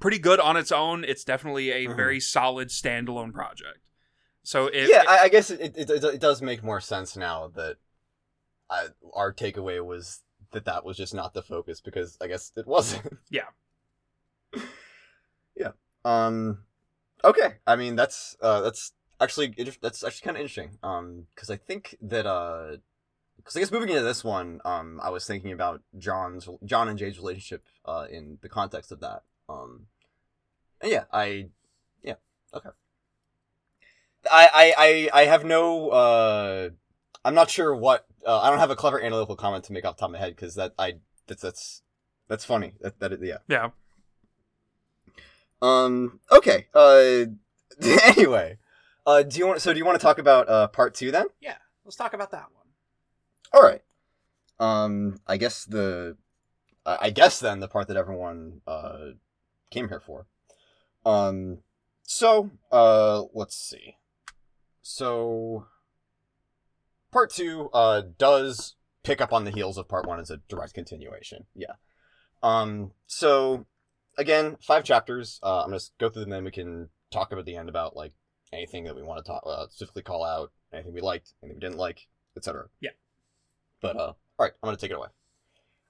pretty 0.00 0.18
good 0.18 0.40
on 0.40 0.56
its 0.56 0.72
own. 0.72 1.04
It's 1.04 1.22
definitely 1.22 1.70
a 1.70 1.86
Mhm. 1.86 1.94
very 1.94 2.18
solid 2.18 2.68
standalone 2.70 3.32
project. 3.32 3.78
So 4.42 4.66
it, 4.66 4.88
yeah, 4.90 5.02
it- 5.02 5.08
I, 5.08 5.18
I 5.18 5.28
guess 5.28 5.50
it, 5.50 5.76
it, 5.76 5.88
it, 5.88 6.02
it 6.02 6.20
does 6.20 6.42
make 6.42 6.64
more 6.64 6.80
sense 6.80 7.16
now 7.16 7.46
that 7.54 7.76
I, 8.68 8.88
our 9.14 9.32
takeaway 9.32 9.84
was 9.84 10.22
that 10.50 10.64
that 10.64 10.84
was 10.84 10.96
just 10.96 11.14
not 11.14 11.32
the 11.32 11.42
focus 11.42 11.80
because 11.80 12.18
I 12.20 12.26
guess 12.26 12.50
it 12.56 12.66
wasn't. 12.66 13.18
Yeah. 13.30 13.50
yeah. 15.56 15.70
Um. 16.04 16.64
Okay. 17.22 17.54
I 17.68 17.76
mean, 17.76 17.94
that's 17.94 18.36
uh, 18.42 18.62
that's 18.62 18.92
actually 19.20 19.54
that's 19.80 20.02
actually 20.02 20.24
kind 20.24 20.36
of 20.36 20.40
interesting. 20.40 20.78
Um, 20.82 21.28
because 21.34 21.50
I 21.50 21.56
think 21.56 21.96
that 22.02 22.26
uh, 22.26 22.78
because 23.42 23.56
I 23.56 23.60
guess 23.60 23.72
moving 23.72 23.88
into 23.88 24.02
this 24.02 24.22
one, 24.22 24.60
um, 24.64 25.00
I 25.02 25.10
was 25.10 25.26
thinking 25.26 25.52
about 25.52 25.82
John's 25.98 26.48
John 26.64 26.88
and 26.88 26.98
Jade's 26.98 27.18
relationship 27.18 27.64
uh 27.84 28.06
in 28.10 28.38
the 28.40 28.48
context 28.48 28.92
of 28.92 29.00
that. 29.00 29.22
Um, 29.48 29.86
and 30.80 30.92
yeah, 30.92 31.04
I 31.12 31.48
yeah 32.02 32.14
okay. 32.54 32.70
I, 34.30 34.48
I, 34.54 34.74
I, 35.12 35.22
I 35.22 35.24
have 35.26 35.44
no 35.44 35.90
uh 35.90 36.70
I'm 37.24 37.34
not 37.34 37.50
sure 37.50 37.74
what 37.74 38.06
uh, 38.26 38.40
I 38.40 38.50
don't 38.50 38.60
have 38.60 38.70
a 38.70 38.76
clever 38.76 39.00
analytical 39.00 39.36
comment 39.36 39.64
to 39.64 39.72
make 39.72 39.84
off 39.84 39.96
the 39.96 40.00
top 40.00 40.08
of 40.08 40.12
my 40.12 40.18
head 40.18 40.36
because 40.36 40.54
that 40.54 40.74
I 40.78 40.94
that's 41.26 41.42
that's 41.42 41.82
that's 42.28 42.44
funny 42.44 42.74
that 42.80 43.00
that 43.00 43.20
yeah 43.22 43.38
yeah. 43.48 43.70
um 45.60 46.20
okay 46.30 46.66
uh 46.74 47.24
anyway 48.04 48.58
uh 49.06 49.22
do 49.22 49.38
you 49.38 49.46
want 49.46 49.60
so 49.60 49.72
do 49.72 49.78
you 49.78 49.84
want 49.84 49.98
to 49.98 50.02
talk 50.04 50.18
about 50.18 50.48
uh 50.48 50.68
part 50.68 50.94
two 50.94 51.10
then 51.10 51.26
Yeah. 51.40 51.56
Let's 51.84 51.96
talk 51.96 52.14
about 52.14 52.30
that 52.30 52.46
one. 52.52 52.61
All 53.52 53.62
right 53.62 53.82
um 54.60 55.20
I 55.26 55.36
guess 55.36 55.64
the 55.64 56.16
I 56.84 57.10
guess 57.10 57.38
then 57.38 57.60
the 57.60 57.68
part 57.68 57.88
that 57.88 57.96
everyone 57.96 58.60
uh 58.66 59.12
came 59.70 59.88
here 59.88 60.00
for 60.00 60.26
um 61.04 61.58
so 62.02 62.50
uh 62.70 63.22
let's 63.32 63.56
see 63.56 63.96
so 64.82 65.66
part 67.10 67.30
two 67.30 67.70
uh 67.72 68.02
does 68.18 68.74
pick 69.04 69.20
up 69.20 69.32
on 69.32 69.44
the 69.44 69.50
heels 69.50 69.78
of 69.78 69.88
part 69.88 70.06
one 70.06 70.20
as 70.20 70.30
a 70.30 70.38
direct 70.48 70.74
continuation 70.74 71.46
yeah 71.54 71.74
um 72.42 72.92
so 73.06 73.66
again, 74.18 74.56
five 74.60 74.84
chapters. 74.84 75.40
Uh, 75.42 75.62
I'm 75.62 75.70
gonna 75.70 75.80
go 75.98 76.08
through 76.08 76.24
them, 76.24 76.32
and 76.32 76.44
we 76.44 76.50
can 76.50 76.88
talk 77.10 77.32
about 77.32 77.44
the 77.44 77.56
end 77.56 77.68
about 77.68 77.96
like 77.96 78.12
anything 78.52 78.84
that 78.84 78.96
we 78.96 79.02
want 79.02 79.24
to 79.24 79.30
talk 79.30 79.42
uh, 79.46 79.66
specifically 79.68 80.02
call 80.02 80.24
out, 80.24 80.52
anything 80.72 80.92
we 80.92 81.00
liked, 81.00 81.34
anything 81.42 81.56
we 81.56 81.60
didn't 81.60 81.78
like, 81.78 82.06
etc. 82.36 82.66
Yeah. 82.80 82.90
But 83.82 83.96
uh, 83.96 84.12
all 84.12 84.16
right, 84.38 84.52
I'm 84.62 84.66
gonna 84.68 84.78
take 84.78 84.92
it 84.92 84.96
away. 84.96 85.08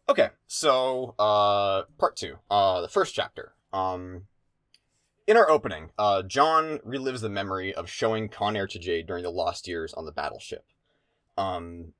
Okay, 0.08 0.30
so 0.48 1.14
uh, 1.18 1.82
part 1.98 2.16
two, 2.16 2.36
uh, 2.50 2.80
the 2.80 2.88
first 2.88 3.14
chapter. 3.14 3.54
Um, 3.72 4.22
in 5.26 5.36
our 5.36 5.48
opening, 5.48 5.90
uh, 5.96 6.22
John 6.22 6.80
relives 6.84 7.20
the 7.20 7.28
memory 7.28 7.72
of 7.72 7.88
showing 7.88 8.28
Con 8.28 8.56
Air 8.56 8.66
to 8.66 8.78
Jade 8.78 9.06
during 9.06 9.22
the 9.22 9.30
lost 9.30 9.68
years 9.68 9.94
on 9.94 10.04
the 10.04 10.12
battleship. 10.12 10.64
Um, 11.38 11.92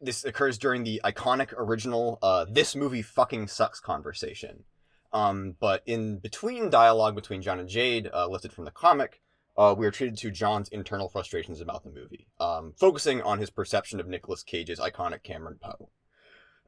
this 0.00 0.24
occurs 0.24 0.58
during 0.58 0.82
the 0.82 1.00
iconic 1.04 1.52
original 1.56 2.18
uh, 2.20 2.46
"This 2.50 2.74
movie 2.74 3.02
fucking 3.02 3.46
sucks" 3.48 3.78
conversation. 3.78 4.64
Um, 5.12 5.54
but 5.60 5.82
in 5.86 6.18
between 6.18 6.70
dialogue 6.70 7.14
between 7.14 7.40
John 7.40 7.60
and 7.60 7.68
Jade, 7.68 8.10
uh, 8.12 8.26
lifted 8.26 8.52
from 8.52 8.64
the 8.64 8.72
comic, 8.72 9.22
uh, 9.56 9.74
we 9.76 9.86
are 9.86 9.90
treated 9.90 10.18
to 10.18 10.30
John's 10.30 10.68
internal 10.68 11.08
frustrations 11.08 11.60
about 11.60 11.84
the 11.84 11.90
movie, 11.90 12.26
um, 12.40 12.72
focusing 12.78 13.22
on 13.22 13.38
his 13.38 13.50
perception 13.50 14.00
of 14.00 14.08
Nicolas 14.08 14.42
Cage's 14.42 14.80
iconic 14.80 15.22
Cameron 15.22 15.58
Poe. 15.62 15.90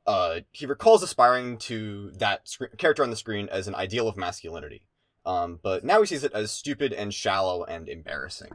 Uh, 0.06 0.40
he 0.52 0.66
recalls 0.66 1.02
aspiring 1.02 1.58
to 1.58 2.12
that 2.12 2.48
sc- 2.48 2.76
character 2.78 3.02
on 3.02 3.10
the 3.10 3.16
screen 3.16 3.48
as 3.50 3.66
an 3.66 3.74
ideal 3.74 4.08
of 4.08 4.16
masculinity, 4.16 4.86
um, 5.24 5.58
but 5.62 5.84
now 5.84 6.00
he 6.00 6.06
sees 6.06 6.22
it 6.22 6.32
as 6.32 6.52
stupid 6.52 6.92
and 6.92 7.12
shallow 7.12 7.64
and 7.64 7.88
embarrassing. 7.88 8.52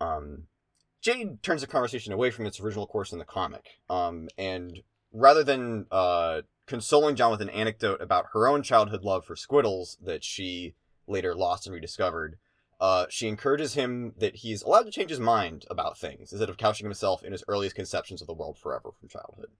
Um, 0.00 0.44
Jade 1.02 1.42
turns 1.42 1.60
the 1.60 1.66
conversation 1.66 2.14
away 2.14 2.30
from 2.30 2.46
its 2.46 2.60
original 2.60 2.86
course 2.86 3.12
in 3.12 3.18
the 3.18 3.26
comic, 3.26 3.78
um, 3.90 4.28
and 4.38 4.80
rather 5.12 5.44
than 5.44 5.86
uh, 5.90 6.40
consoling 6.66 7.14
John 7.14 7.30
with 7.30 7.42
an 7.42 7.50
anecdote 7.50 8.00
about 8.00 8.26
her 8.32 8.48
own 8.48 8.62
childhood 8.62 9.04
love 9.04 9.26
for 9.26 9.36
Squiddles 9.36 9.98
that 10.02 10.24
she 10.24 10.74
later 11.06 11.34
lost 11.34 11.66
and 11.66 11.74
rediscovered, 11.74 12.38
uh, 12.80 13.06
she 13.08 13.28
encourages 13.28 13.74
him 13.74 14.14
that 14.18 14.36
he's 14.36 14.62
allowed 14.62 14.84
to 14.84 14.90
change 14.90 15.10
his 15.10 15.20
mind 15.20 15.64
about 15.70 15.98
things 15.98 16.32
instead 16.32 16.50
of 16.50 16.56
couching 16.56 16.86
himself 16.86 17.22
in 17.22 17.32
his 17.32 17.44
earliest 17.48 17.76
conceptions 17.76 18.20
of 18.20 18.26
the 18.26 18.34
world 18.34 18.58
forever 18.58 18.90
from 18.98 19.08
childhood. 19.08 19.50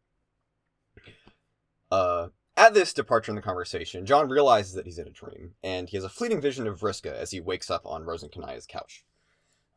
Uh, 1.90 2.28
at 2.56 2.74
this 2.74 2.92
departure 2.92 3.32
in 3.32 3.36
the 3.36 3.42
conversation, 3.42 4.06
John 4.06 4.28
realizes 4.28 4.74
that 4.74 4.86
he's 4.86 4.98
in 4.98 5.08
a 5.08 5.10
dream, 5.10 5.54
and 5.62 5.88
he 5.88 5.96
has 5.96 6.04
a 6.04 6.08
fleeting 6.08 6.40
vision 6.40 6.66
of 6.66 6.80
Vriska 6.80 7.12
as 7.12 7.30
he 7.30 7.40
wakes 7.40 7.70
up 7.70 7.82
on 7.84 8.04
Rose 8.04 8.22
and 8.22 8.30
Kanaya's 8.30 8.66
couch. 8.66 9.04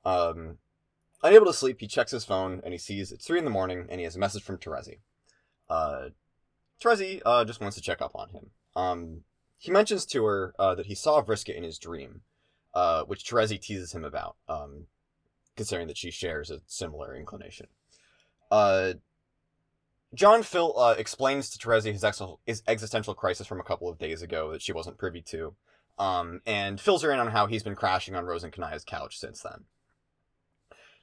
Um, 0.06 0.58
unable 1.24 1.48
to 1.48 1.54
sleep, 1.54 1.78
he 1.80 1.88
checks 1.88 2.12
his 2.12 2.26
phone, 2.26 2.62
and 2.64 2.74
he 2.74 2.78
sees 2.78 3.12
it's 3.12 3.26
3 3.26 3.40
in 3.40 3.46
the 3.46 3.52
morning, 3.52 3.88
and 3.90 4.00
he 4.00 4.04
has 4.04 4.16
a 4.16 4.20
message 4.20 4.44
from 4.44 4.58
Terezi. 4.58 5.00
Uh, 5.70 6.10
Terezi 6.82 7.22
uh, 7.26 7.46
just 7.46 7.62
wants 7.62 7.76
to 7.76 7.82
check 7.82 8.02
up 8.02 8.12
on 8.16 8.30
him. 8.30 8.52
Um, 8.76 9.24
he 9.58 9.72
mentions 9.72 10.06
to 10.08 10.24
her 10.26 10.54
uh, 10.60 10.76
that 10.76 10.86
he 10.86 10.96
saw 10.96 11.22
Vriska 11.24 11.56
in 11.56 11.64
his 11.64 11.80
dream, 11.80 12.22
uh, 12.78 13.04
which 13.06 13.24
Terezi 13.24 13.60
teases 13.60 13.92
him 13.92 14.06
about, 14.06 14.36
um, 14.48 14.86
considering 15.56 15.88
that 15.88 15.98
she 15.98 16.12
shares 16.12 16.52
a 16.52 16.62
similar 16.68 17.16
inclination. 17.16 17.66
Uh, 18.52 18.94
John 20.14 20.44
Phil 20.44 20.78
uh, 20.78 20.94
explains 20.96 21.50
to 21.50 21.58
Terezi 21.58 21.92
his, 21.92 22.04
ex- 22.04 22.22
his 22.46 22.62
existential 22.68 23.16
crisis 23.16 23.48
from 23.48 23.60
a 23.60 23.64
couple 23.64 23.90
of 23.90 23.98
days 23.98 24.22
ago 24.22 24.52
that 24.52 24.62
she 24.62 24.74
wasn't 24.74 25.00
privy 25.00 25.24
to, 25.24 25.56
um, 25.98 26.42
and 26.46 26.80
fills 26.80 27.02
her 27.02 27.12
in 27.12 27.18
on 27.18 27.32
how 27.32 27.48
he's 27.48 27.64
been 27.64 27.76
crashing 27.76 28.14
on 28.14 28.26
Rose 28.26 28.44
and 28.44 28.54
Kanaya's 28.54 28.86
couch 28.86 29.18
since 29.18 29.42
then. 29.42 29.64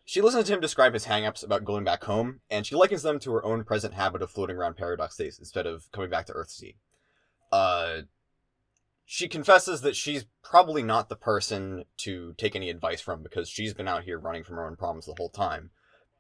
She 0.05 0.21
listens 0.21 0.47
to 0.47 0.55
him 0.55 0.61
describe 0.61 0.95
his 0.95 1.07
hangups 1.07 1.43
about 1.43 1.65
going 1.65 1.83
back 1.83 2.05
home, 2.05 2.39
and 2.49 2.65
she 2.65 2.77
likens 2.77 3.03
them 3.03 3.19
to 3.19 3.33
her 3.33 3.45
own 3.45 3.65
present 3.65 3.95
habit 3.95 4.23
of 4.23 4.31
floating 4.31 4.57
around 4.57 4.77
Paradox 4.77 5.15
Space 5.15 5.41
instead 5.41 5.67
of 5.67 5.91
coming 5.91 6.09
back 6.09 6.27
to 6.27 6.35
Earth 6.35 6.51
C. 6.51 6.77
Uh, 7.51 8.03
she 9.05 9.29
confesses 9.29 9.83
that 9.83 9.97
she's 9.97 10.25
probably 10.43 10.83
not 10.83 11.09
the 11.09 11.17
person 11.17 11.85
to 11.99 12.35
take 12.39 12.57
any 12.57 12.71
advice 12.71 13.01
from 13.01 13.23
because 13.23 13.49
she's 13.49 13.75
been 13.75 13.89
out 13.89 14.05
here 14.05 14.19
running 14.19 14.45
from 14.45 14.57
her 14.57 14.67
own 14.67 14.77
problems 14.77 15.07
the 15.07 15.15
whole 15.17 15.29
time, 15.29 15.71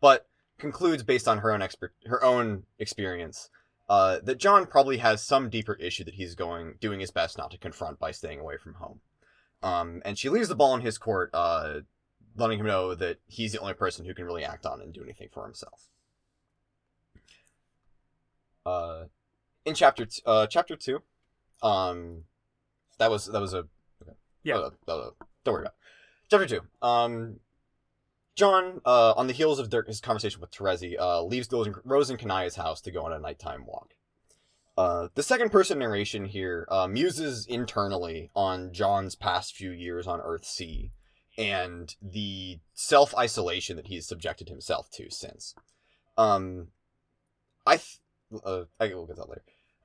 but 0.00 0.28
concludes 0.58 1.02
based 1.02 1.26
on 1.26 1.38
her 1.38 1.52
own 1.52 1.62
expert, 1.62 1.94
her 2.06 2.22
own 2.22 2.64
experience, 2.78 3.48
uh, 3.88 4.18
that 4.22 4.38
John 4.38 4.66
probably 4.66 4.98
has 4.98 5.22
some 5.22 5.50
deeper 5.50 5.74
issue 5.74 6.04
that 6.04 6.14
he's 6.14 6.34
going 6.34 6.74
doing 6.80 7.00
his 7.00 7.10
best 7.10 7.38
not 7.38 7.50
to 7.50 7.58
confront 7.58 7.98
by 7.98 8.10
staying 8.10 8.40
away 8.40 8.56
from 8.56 8.74
home. 8.74 9.00
Um, 9.62 10.02
and 10.04 10.18
she 10.18 10.28
leaves 10.28 10.48
the 10.48 10.54
ball 10.54 10.74
in 10.74 10.82
his 10.82 10.98
court, 10.98 11.30
uh, 11.32 11.80
letting 12.36 12.58
him 12.58 12.66
know 12.66 12.94
that 12.94 13.18
he's 13.26 13.52
the 13.52 13.60
only 13.60 13.74
person 13.74 14.04
who 14.04 14.14
can 14.14 14.24
really 14.24 14.44
act 14.44 14.66
on 14.66 14.80
and 14.80 14.92
do 14.92 15.02
anything 15.02 15.28
for 15.32 15.44
himself. 15.44 15.88
Uh, 18.66 19.04
in 19.64 19.74
chapter 19.74 20.06
t- 20.06 20.22
uh, 20.26 20.46
chapter 20.46 20.76
two, 20.76 21.02
um, 21.62 22.24
that 22.98 23.10
was 23.10 23.26
that 23.26 23.40
was 23.40 23.54
a 23.54 23.66
okay. 24.02 24.12
Yeah. 24.42 24.56
Uh, 24.56 24.70
uh, 24.88 25.10
don't 25.44 25.54
worry 25.54 25.62
about. 25.62 25.74
It. 25.74 26.30
Chapter 26.30 26.46
two. 26.46 26.86
Um, 26.86 27.40
John, 28.34 28.80
uh, 28.84 29.12
on 29.16 29.28
the 29.28 29.32
heels 29.32 29.60
of 29.60 29.70
their, 29.70 29.84
his 29.84 30.00
conversation 30.00 30.40
with 30.40 30.50
Terezi, 30.50 30.98
uh, 30.98 31.22
leaves 31.22 31.48
Rose 31.52 31.68
and, 31.68 31.76
Rose 31.84 32.10
and 32.10 32.18
Kanaya's 32.18 32.56
house 32.56 32.80
to 32.80 32.90
go 32.90 33.04
on 33.04 33.12
a 33.12 33.18
nighttime 33.18 33.64
walk. 33.64 33.94
Uh, 34.76 35.08
the 35.14 35.22
second 35.22 35.50
person 35.50 35.78
narration 35.78 36.24
here 36.24 36.66
uh, 36.68 36.88
muses 36.88 37.46
internally 37.46 38.30
on 38.34 38.72
John's 38.72 39.14
past 39.14 39.54
few 39.54 39.70
years 39.70 40.08
on 40.08 40.20
Earth 40.20 40.44
C 40.44 40.90
and 41.38 41.94
the 42.02 42.58
self 42.72 43.14
isolation 43.14 43.76
that 43.76 43.86
he's 43.86 44.06
subjected 44.06 44.48
himself 44.48 44.90
to 44.92 45.10
since. 45.10 45.54
Um, 46.18 46.68
I, 47.64 47.76
th- 47.76 48.00
uh, 48.44 48.64
I 48.80 48.92
will 48.94 49.06
get 49.06 49.16
that 49.16 49.28
later. 49.28 49.42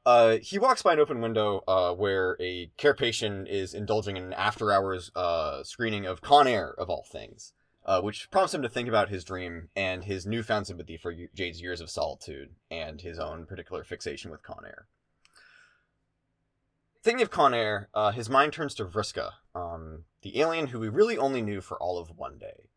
Uh, 0.10 0.40
he 0.42 0.58
walks 0.58 0.82
by 0.82 0.94
an 0.94 1.00
open 1.00 1.22
window 1.22 1.64
uh, 1.68 1.94
where 1.94 2.36
a 2.42 2.72
care 2.78 2.96
patient 2.96 3.48
is 3.48 3.76
indulging 3.76 4.18
in 4.18 4.24
an 4.24 4.34
after 4.34 4.72
hours 4.72 5.12
uh, 5.16 5.62
screening 5.62 6.08
of 6.08 6.20
Con 6.20 6.48
Air, 6.48 6.74
of 6.80 6.90
all 6.90 7.06
things, 7.12 7.54
uh, 7.86 8.02
which 8.02 8.32
prompts 8.32 8.56
him 8.56 8.64
to 8.64 8.70
think 8.70 8.90
about 8.90 9.10
his 9.10 9.24
dream 9.24 9.70
and 9.76 10.06
his 10.06 10.26
newfound 10.26 10.66
sympathy 10.66 10.98
for 10.98 11.14
Jade's 11.36 11.62
years 11.62 11.80
of 11.80 11.92
solitude 11.92 12.56
and 12.72 13.02
his 13.02 13.20
own 13.20 13.46
particular 13.46 13.84
fixation 13.84 14.32
with 14.32 14.42
Con 14.42 14.66
Air. 14.66 14.88
Thinking 17.04 17.22
of 17.22 17.30
Con 17.30 17.54
Air, 17.54 17.90
uh, 17.94 18.10
his 18.10 18.32
mind 18.32 18.52
turns 18.52 18.74
to 18.74 18.86
Vriska, 18.86 19.34
um, 19.54 20.06
the 20.24 20.40
alien 20.40 20.68
who 20.70 20.80
we 20.80 20.90
really 20.90 21.20
only 21.20 21.44
knew 21.44 21.62
for 21.62 21.78
all 21.78 22.00
of 22.00 22.18
one 22.18 22.40
day. 22.40 22.72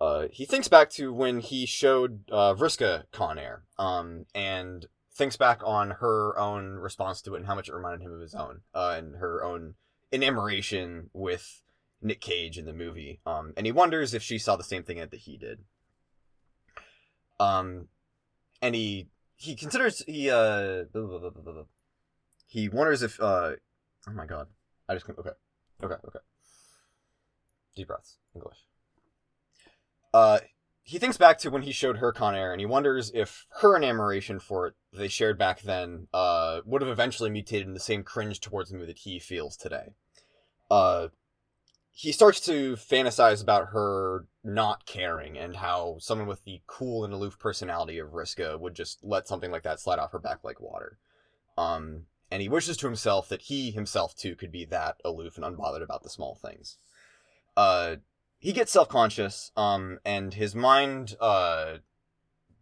Uh, 0.00 0.28
he 0.30 0.44
thinks 0.44 0.68
back 0.68 0.90
to 0.90 1.12
when 1.12 1.40
he 1.40 1.66
showed 1.66 2.22
uh, 2.30 2.54
Vriska 2.54 3.06
Con 3.10 3.36
Air, 3.36 3.64
um, 3.78 4.26
and 4.32 4.86
thinks 5.18 5.36
back 5.36 5.60
on 5.64 5.90
her 5.90 6.38
own 6.38 6.76
response 6.76 7.20
to 7.22 7.34
it 7.34 7.38
and 7.38 7.46
how 7.46 7.54
much 7.56 7.68
it 7.68 7.74
reminded 7.74 8.02
him 8.02 8.12
of 8.12 8.20
his 8.20 8.34
own, 8.34 8.60
uh, 8.72 8.94
and 8.96 9.16
her 9.16 9.44
own 9.44 9.74
enamoration 10.12 11.10
with 11.12 11.60
Nick 12.00 12.20
Cage 12.20 12.56
in 12.56 12.64
the 12.64 12.72
movie. 12.72 13.20
Um, 13.26 13.52
and 13.56 13.66
he 13.66 13.72
wonders 13.72 14.14
if 14.14 14.22
she 14.22 14.38
saw 14.38 14.56
the 14.56 14.64
same 14.64 14.84
thing 14.84 14.98
that 14.98 15.12
he 15.12 15.36
did. 15.36 15.64
Um, 17.40 17.88
and 18.62 18.74
he 18.74 19.08
he 19.36 19.54
considers 19.54 20.02
he 20.06 20.30
uh 20.30 20.84
blah, 20.92 21.18
blah, 21.18 21.30
blah, 21.30 21.62
he 22.46 22.68
wonders 22.68 23.02
if 23.02 23.20
uh 23.20 23.52
oh 24.08 24.12
my 24.12 24.26
god 24.26 24.48
I 24.88 24.94
just 24.94 25.08
okay 25.08 25.30
okay 25.84 25.94
okay 25.94 26.18
deep 27.76 27.86
breaths 27.86 28.16
English. 28.34 28.58
Uh, 30.12 30.40
he 30.88 30.98
thinks 30.98 31.18
back 31.18 31.36
to 31.36 31.50
when 31.50 31.60
he 31.60 31.70
showed 31.70 31.98
her 31.98 32.12
Con 32.12 32.34
Air, 32.34 32.50
and 32.50 32.60
he 32.60 32.64
wonders 32.64 33.12
if 33.14 33.46
her 33.60 33.76
enamoration 33.76 34.38
for 34.38 34.68
it 34.68 34.74
they 34.90 35.06
shared 35.06 35.36
back 35.36 35.60
then 35.60 36.08
uh, 36.14 36.62
would 36.64 36.80
have 36.80 36.90
eventually 36.90 37.28
mutated 37.28 37.66
in 37.66 37.74
the 37.74 37.78
same 37.78 38.02
cringe 38.02 38.40
towards 38.40 38.72
movie 38.72 38.86
that 38.86 39.00
he 39.00 39.18
feels 39.18 39.54
today. 39.54 39.90
Uh, 40.70 41.08
he 41.90 42.10
starts 42.10 42.40
to 42.40 42.74
fantasize 42.76 43.42
about 43.42 43.68
her 43.72 44.28
not 44.42 44.86
caring 44.86 45.36
and 45.36 45.56
how 45.56 45.98
someone 46.00 46.26
with 46.26 46.44
the 46.44 46.62
cool 46.66 47.04
and 47.04 47.12
aloof 47.12 47.38
personality 47.38 47.98
of 47.98 48.08
Vriska 48.08 48.58
would 48.58 48.74
just 48.74 49.04
let 49.04 49.28
something 49.28 49.50
like 49.50 49.64
that 49.64 49.80
slide 49.80 49.98
off 49.98 50.12
her 50.12 50.18
back 50.18 50.42
like 50.42 50.58
water. 50.58 50.96
Um, 51.58 52.06
and 52.30 52.40
he 52.40 52.48
wishes 52.48 52.78
to 52.78 52.86
himself 52.86 53.28
that 53.28 53.42
he 53.42 53.72
himself 53.72 54.16
too 54.16 54.34
could 54.34 54.50
be 54.50 54.64
that 54.64 55.02
aloof 55.04 55.36
and 55.36 55.44
unbothered 55.44 55.82
about 55.82 56.02
the 56.02 56.08
small 56.08 56.34
things. 56.34 56.78
Uh, 57.58 57.96
he 58.38 58.52
gets 58.52 58.72
self-conscious 58.72 59.50
um 59.56 59.98
and 60.04 60.34
his 60.34 60.54
mind 60.54 61.16
uh 61.20 61.74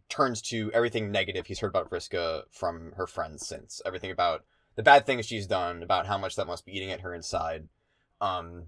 turns 0.09 0.41
to 0.41 0.71
everything 0.73 1.11
negative 1.11 1.47
he's 1.47 1.59
heard 1.61 1.69
about 1.69 1.91
Vriska 1.91 2.43
from 2.51 2.93
her 2.97 3.07
friends 3.07 3.47
since. 3.47 3.83
Everything 3.85 4.11
about 4.11 4.45
the 4.77 4.83
bad 4.83 5.05
things 5.05 5.27
she's 5.27 5.47
done 5.47 5.83
about 5.83 6.07
how 6.07 6.17
much 6.19 6.37
that 6.37 6.47
must 6.47 6.65
be 6.65 6.77
eating 6.77 6.93
at 6.93 7.01
her 7.01 7.15
inside. 7.15 7.69
Um 8.21 8.67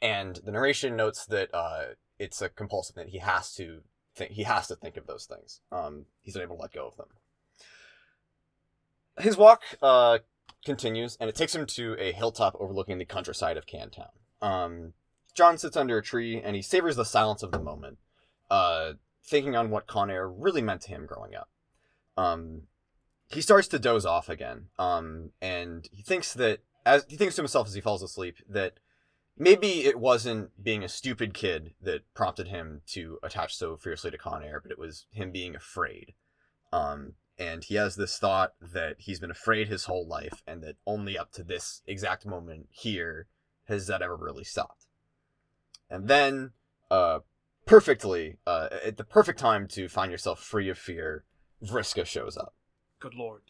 and 0.00 0.40
the 0.44 0.52
narration 0.52 0.96
notes 0.96 1.26
that 1.26 1.48
uh 1.54 1.94
it's 2.18 2.42
a 2.42 2.48
compulsive 2.48 2.96
that 2.96 3.08
he 3.08 3.18
has 3.18 3.54
to 3.54 3.80
think 4.14 4.32
he 4.32 4.42
has 4.42 4.68
to 4.68 4.76
think 4.76 4.96
of 4.96 5.06
those 5.06 5.24
things. 5.26 5.60
Um 5.72 6.06
he's 6.20 6.36
unable 6.36 6.56
to 6.56 6.62
let 6.62 6.72
go 6.72 6.86
of 6.86 6.96
them. 6.96 7.08
His 9.18 9.36
walk 9.36 9.62
uh 9.80 10.18
continues 10.64 11.16
and 11.20 11.28
it 11.28 11.34
takes 11.36 11.54
him 11.54 11.66
to 11.66 11.96
a 11.98 12.12
hilltop 12.12 12.54
overlooking 12.60 12.98
the 12.98 13.04
countryside 13.04 13.56
of 13.56 13.66
Cantown. 13.66 14.10
Um 14.42 14.92
John 15.34 15.58
sits 15.58 15.76
under 15.76 15.98
a 15.98 16.02
tree 16.02 16.40
and 16.40 16.56
he 16.56 16.62
savors 16.62 16.96
the 16.96 17.04
silence 17.04 17.42
of 17.42 17.52
the 17.52 17.58
moment, 17.58 17.98
uh, 18.50 18.92
thinking 19.24 19.56
on 19.56 19.70
what 19.70 19.86
Con 19.86 20.10
Air 20.10 20.28
really 20.28 20.62
meant 20.62 20.82
to 20.82 20.88
him 20.88 21.06
growing 21.06 21.34
up. 21.34 21.48
Um, 22.16 22.62
he 23.28 23.40
starts 23.40 23.68
to 23.68 23.78
doze 23.78 24.04
off 24.04 24.28
again, 24.28 24.66
um, 24.78 25.30
and 25.40 25.88
he 25.90 26.02
thinks 26.02 26.34
that 26.34 26.60
as 26.84 27.06
he 27.08 27.16
thinks 27.16 27.36
to 27.36 27.42
himself 27.42 27.66
as 27.66 27.74
he 27.74 27.80
falls 27.80 28.02
asleep 28.02 28.36
that 28.48 28.74
maybe 29.38 29.84
it 29.84 29.98
wasn't 29.98 30.50
being 30.62 30.84
a 30.84 30.88
stupid 30.88 31.32
kid 31.32 31.72
that 31.80 32.02
prompted 32.14 32.48
him 32.48 32.82
to 32.86 33.18
attach 33.22 33.56
so 33.56 33.76
fiercely 33.76 34.10
to 34.10 34.18
Con 34.18 34.42
Air, 34.42 34.60
but 34.60 34.72
it 34.72 34.78
was 34.78 35.06
him 35.10 35.30
being 35.32 35.54
afraid. 35.56 36.12
Um, 36.72 37.14
and 37.38 37.64
he 37.64 37.76
has 37.76 37.96
this 37.96 38.18
thought 38.18 38.52
that 38.60 38.96
he's 38.98 39.20
been 39.20 39.30
afraid 39.30 39.68
his 39.68 39.84
whole 39.84 40.06
life, 40.06 40.42
and 40.46 40.62
that 40.62 40.76
only 40.86 41.16
up 41.16 41.32
to 41.32 41.42
this 41.42 41.82
exact 41.86 42.26
moment 42.26 42.68
here 42.70 43.26
has 43.64 43.86
that 43.86 44.02
ever 44.02 44.16
really 44.16 44.44
stopped. 44.44 44.81
And 45.92 46.08
then, 46.08 46.52
uh, 46.90 47.20
perfectly, 47.66 48.38
uh, 48.46 48.68
at 48.84 48.96
the 48.96 49.04
perfect 49.04 49.38
time 49.38 49.68
to 49.68 49.88
find 49.88 50.10
yourself 50.10 50.40
free 50.40 50.68
of 50.68 50.78
fear, 50.78 51.24
Vriska 51.62 52.06
shows 52.06 52.36
up. 52.36 52.54
Good 52.98 53.14
lord. 53.14 53.42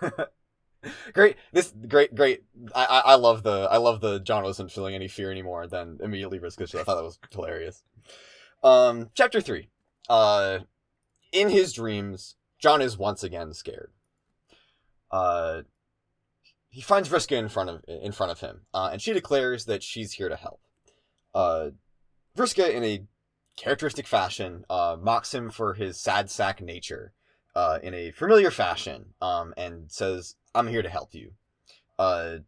great 1.12 1.36
this 1.52 1.74
great 1.88 2.14
great 2.14 2.44
I, 2.74 2.84
I 2.84 2.98
i 2.98 3.14
love 3.16 3.42
the 3.42 3.68
i 3.70 3.76
love 3.76 4.00
the 4.00 4.20
john 4.20 4.44
wasn't 4.44 4.70
feeling 4.70 4.94
any 4.94 5.08
fear 5.08 5.30
anymore 5.30 5.66
then 5.66 5.98
immediately 6.02 6.38
risk 6.38 6.62
i 6.62 6.64
thought 6.64 6.94
that 6.94 7.02
was 7.02 7.18
hilarious 7.30 7.82
um 8.62 9.10
chapter 9.14 9.40
three 9.42 9.68
uh 10.08 10.60
in 11.32 11.50
his 11.50 11.74
dreams 11.74 12.36
john 12.58 12.80
is 12.80 12.96
once 12.96 13.22
again 13.22 13.52
scared 13.52 13.90
uh 15.10 15.62
he 16.76 16.82
finds 16.82 17.08
Vriska 17.08 17.38
in 17.38 17.48
front 17.48 17.70
of 17.70 17.82
in 17.88 18.12
front 18.12 18.32
of 18.32 18.40
him, 18.40 18.66
uh, 18.74 18.90
and 18.92 19.00
she 19.00 19.14
declares 19.14 19.64
that 19.64 19.82
she's 19.82 20.12
here 20.12 20.28
to 20.28 20.36
help. 20.36 20.60
Uh, 21.36 21.70
Vriska, 22.34 22.72
in 22.72 22.82
a 22.82 23.04
characteristic 23.58 24.06
fashion, 24.06 24.64
uh, 24.70 24.96
mocks 24.98 25.34
him 25.34 25.50
for 25.50 25.74
his 25.74 26.00
sad 26.00 26.30
sack 26.30 26.62
nature, 26.62 27.12
uh, 27.54 27.78
in 27.82 27.92
a 27.92 28.10
familiar 28.10 28.50
fashion, 28.50 29.12
um, 29.20 29.52
and 29.54 29.92
says, 29.92 30.36
"I'm 30.54 30.68
here 30.68 30.80
to 30.80 30.88
help 30.88 31.14
you." 31.14 31.34
Uh, 31.98 32.38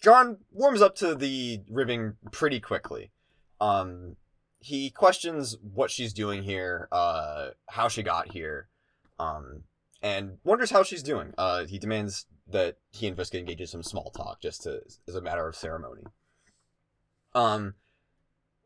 John 0.00 0.38
warms 0.50 0.80
up 0.80 0.94
to 0.96 1.14
the 1.14 1.60
ribbing 1.68 2.16
pretty 2.32 2.58
quickly. 2.58 3.12
Um, 3.60 4.16
he 4.60 4.88
questions 4.88 5.58
what 5.60 5.90
she's 5.90 6.14
doing 6.14 6.42
here, 6.42 6.88
uh, 6.90 7.50
how 7.68 7.88
she 7.88 8.02
got 8.02 8.32
here, 8.32 8.68
um, 9.18 9.64
and 10.00 10.38
wonders 10.42 10.70
how 10.70 10.82
she's 10.82 11.02
doing. 11.02 11.34
Uh, 11.36 11.66
he 11.66 11.78
demands 11.78 12.26
that 12.46 12.78
he 12.92 13.06
and 13.06 13.16
Vriska 13.16 13.38
engage 13.38 13.60
in 13.60 13.66
some 13.66 13.82
small 13.82 14.10
talk, 14.10 14.40
just 14.40 14.62
to, 14.62 14.80
as 15.06 15.14
a 15.14 15.20
matter 15.20 15.46
of 15.46 15.54
ceremony. 15.54 16.04
Um, 17.34 17.74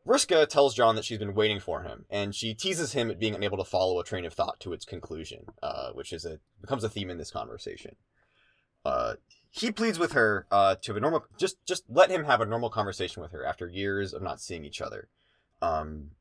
Vriska 0.05 0.47
tells 0.47 0.73
John 0.73 0.95
that 0.95 1.05
she's 1.05 1.19
been 1.19 1.35
waiting 1.35 1.59
for 1.59 1.83
him, 1.83 2.05
and 2.09 2.33
she 2.33 2.53
teases 2.53 2.93
him 2.93 3.11
at 3.11 3.19
being 3.19 3.35
unable 3.35 3.57
to 3.57 3.63
follow 3.63 3.99
a 3.99 4.03
train 4.03 4.25
of 4.25 4.33
thought 4.33 4.59
to 4.61 4.73
its 4.73 4.83
conclusion, 4.83 5.45
uh, 5.61 5.91
which 5.91 6.11
is 6.11 6.25
a 6.25 6.39
becomes 6.59 6.83
a 6.83 6.89
theme 6.89 7.09
in 7.09 7.17
this 7.17 7.31
conversation. 7.31 7.95
Uh, 8.83 9.13
he 9.51 9.71
pleads 9.71 9.99
with 9.99 10.13
her 10.13 10.47
uh, 10.49 10.75
to 10.81 10.91
have 10.91 10.97
a 10.97 10.99
normal, 10.99 11.25
just 11.37 11.63
just 11.65 11.83
let 11.87 12.09
him 12.09 12.23
have 12.23 12.41
a 12.41 12.45
normal 12.45 12.69
conversation 12.69 13.21
with 13.21 13.31
her 13.31 13.45
after 13.45 13.67
years 13.67 14.13
of 14.13 14.23
not 14.23 14.41
seeing 14.41 14.65
each 14.65 14.81
other, 14.81 15.07
um, 15.61 16.11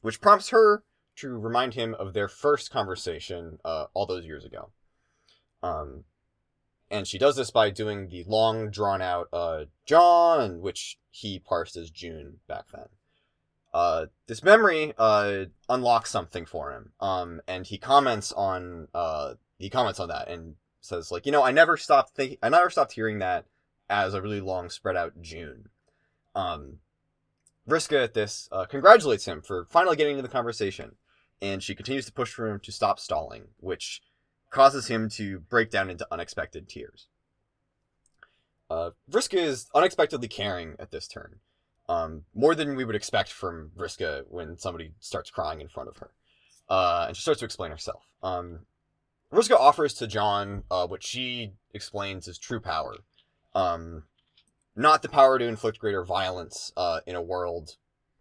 which 0.00 0.20
prompts 0.20 0.48
her 0.48 0.82
to 1.14 1.28
remind 1.28 1.74
him 1.74 1.94
of 1.94 2.14
their 2.14 2.28
first 2.28 2.70
conversation 2.72 3.58
uh, 3.64 3.86
all 3.94 4.06
those 4.06 4.24
years 4.24 4.44
ago. 4.44 4.70
Um, 5.62 6.04
and 6.90 7.06
she 7.06 7.18
does 7.18 7.36
this 7.36 7.50
by 7.50 7.70
doing 7.70 8.08
the 8.08 8.24
long 8.24 8.70
drawn 8.70 9.00
out 9.00 9.28
uh, 9.32 9.64
John, 9.86 10.60
which 10.60 10.98
he 11.10 11.38
parsed 11.38 11.76
as 11.76 11.90
June 11.90 12.40
back 12.48 12.64
then. 12.72 12.88
Uh, 13.74 14.06
this 14.26 14.42
memory 14.42 14.92
uh, 14.98 15.44
unlocks 15.68 16.10
something 16.10 16.44
for 16.44 16.72
him, 16.72 16.92
um, 17.00 17.40
and 17.48 17.66
he 17.66 17.78
comments 17.78 18.32
on 18.32 18.88
uh, 18.92 19.34
he 19.58 19.70
comments 19.70 19.98
on 19.98 20.08
that 20.08 20.28
and 20.28 20.56
says 20.80 21.10
like, 21.10 21.24
you 21.24 21.32
know, 21.32 21.42
I 21.42 21.52
never 21.52 21.76
stopped 21.76 22.14
thinking, 22.14 22.38
I 22.42 22.48
never 22.50 22.68
stopped 22.68 22.92
hearing 22.92 23.20
that 23.20 23.46
as 23.88 24.14
a 24.14 24.20
really 24.22 24.40
long 24.40 24.68
spread 24.68 24.96
out 24.96 25.20
June. 25.22 25.68
Um, 26.34 26.78
Vriska 27.68 28.02
at 28.02 28.14
this 28.14 28.48
uh, 28.52 28.64
congratulates 28.64 29.26
him 29.26 29.40
for 29.40 29.66
finally 29.70 29.96
getting 29.96 30.18
into 30.18 30.22
the 30.22 30.28
conversation, 30.28 30.96
and 31.40 31.62
she 31.62 31.74
continues 31.74 32.06
to 32.06 32.12
push 32.12 32.32
for 32.32 32.50
him 32.50 32.60
to 32.60 32.72
stop 32.72 32.98
stalling, 32.98 33.48
which 33.58 34.02
causes 34.50 34.88
him 34.88 35.08
to 35.08 35.40
break 35.40 35.70
down 35.70 35.88
into 35.88 36.06
unexpected 36.10 36.68
tears. 36.68 37.06
Uh, 38.68 38.90
Vriska 39.10 39.38
is 39.38 39.68
unexpectedly 39.74 40.28
caring 40.28 40.76
at 40.78 40.90
this 40.90 41.06
turn, 41.06 41.36
um, 41.92 42.24
more 42.34 42.54
than 42.54 42.74
we 42.74 42.84
would 42.84 42.96
expect 42.96 43.30
from 43.30 43.70
Vriska 43.76 44.24
when 44.28 44.56
somebody 44.58 44.92
starts 44.98 45.30
crying 45.30 45.60
in 45.60 45.68
front 45.68 45.90
of 45.90 45.98
her. 45.98 46.10
Uh, 46.68 47.04
and 47.08 47.16
she 47.16 47.20
starts 47.20 47.40
to 47.40 47.44
explain 47.44 47.70
herself. 47.70 48.02
Um, 48.22 48.60
offers 49.30 49.92
to 49.94 50.06
John 50.06 50.64
uh, 50.70 50.86
what 50.86 51.02
she 51.02 51.52
explains 51.74 52.28
is 52.28 52.38
true 52.38 52.60
power. 52.60 52.96
Um, 53.54 54.04
not 54.74 55.02
the 55.02 55.10
power 55.10 55.38
to 55.38 55.46
inflict 55.46 55.78
greater 55.78 56.02
violence 56.02 56.72
uh, 56.78 57.00
in 57.06 57.14
a 57.14 57.20
world 57.20 57.76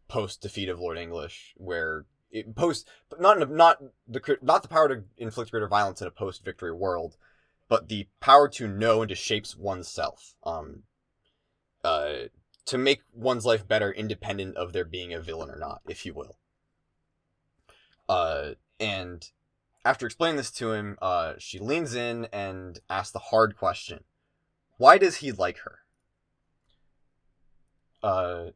post 0.09 0.41
defeat 0.41 0.67
of 0.67 0.79
Lord 0.79 0.97
English, 0.97 1.53
where 1.55 2.05
it 2.29 2.53
post, 2.55 2.89
but 3.09 3.21
not 3.21 3.49
not 3.49 3.81
the 4.05 4.37
not 4.41 4.63
the 4.63 4.67
power 4.67 4.89
to 4.89 5.03
inflict 5.17 5.51
greater 5.51 5.69
violence 5.69 6.01
in 6.01 6.07
a 6.07 6.11
post 6.11 6.43
victory 6.43 6.73
world, 6.73 7.15
but 7.69 7.87
the 7.87 8.07
power 8.19 8.49
to 8.49 8.67
know 8.67 9.01
and 9.01 9.07
to 9.09 9.15
shape 9.15 9.45
oneself. 9.57 10.35
Um, 10.43 10.83
uh, 11.85 12.27
to 12.65 12.77
make 12.77 13.01
one's 13.13 13.45
life 13.45 13.67
better, 13.67 13.91
independent 13.91 14.55
of 14.55 14.73
there 14.73 14.85
being 14.85 15.13
a 15.13 15.19
villain 15.19 15.49
or 15.49 15.57
not, 15.57 15.81
if 15.87 16.05
you 16.05 16.13
will. 16.13 16.37
Uh, 18.07 18.51
and 18.79 19.31
after 19.83 20.05
explaining 20.05 20.37
this 20.37 20.51
to 20.51 20.71
him, 20.73 20.97
uh, 21.01 21.33
she 21.37 21.59
leans 21.59 21.95
in 21.95 22.27
and 22.31 22.79
asks 22.89 23.11
the 23.11 23.19
hard 23.19 23.55
question: 23.55 24.03
Why 24.77 24.97
does 24.97 25.17
he 25.17 25.31
like 25.31 25.59
her? 25.59 25.79
Uh, 28.03 28.51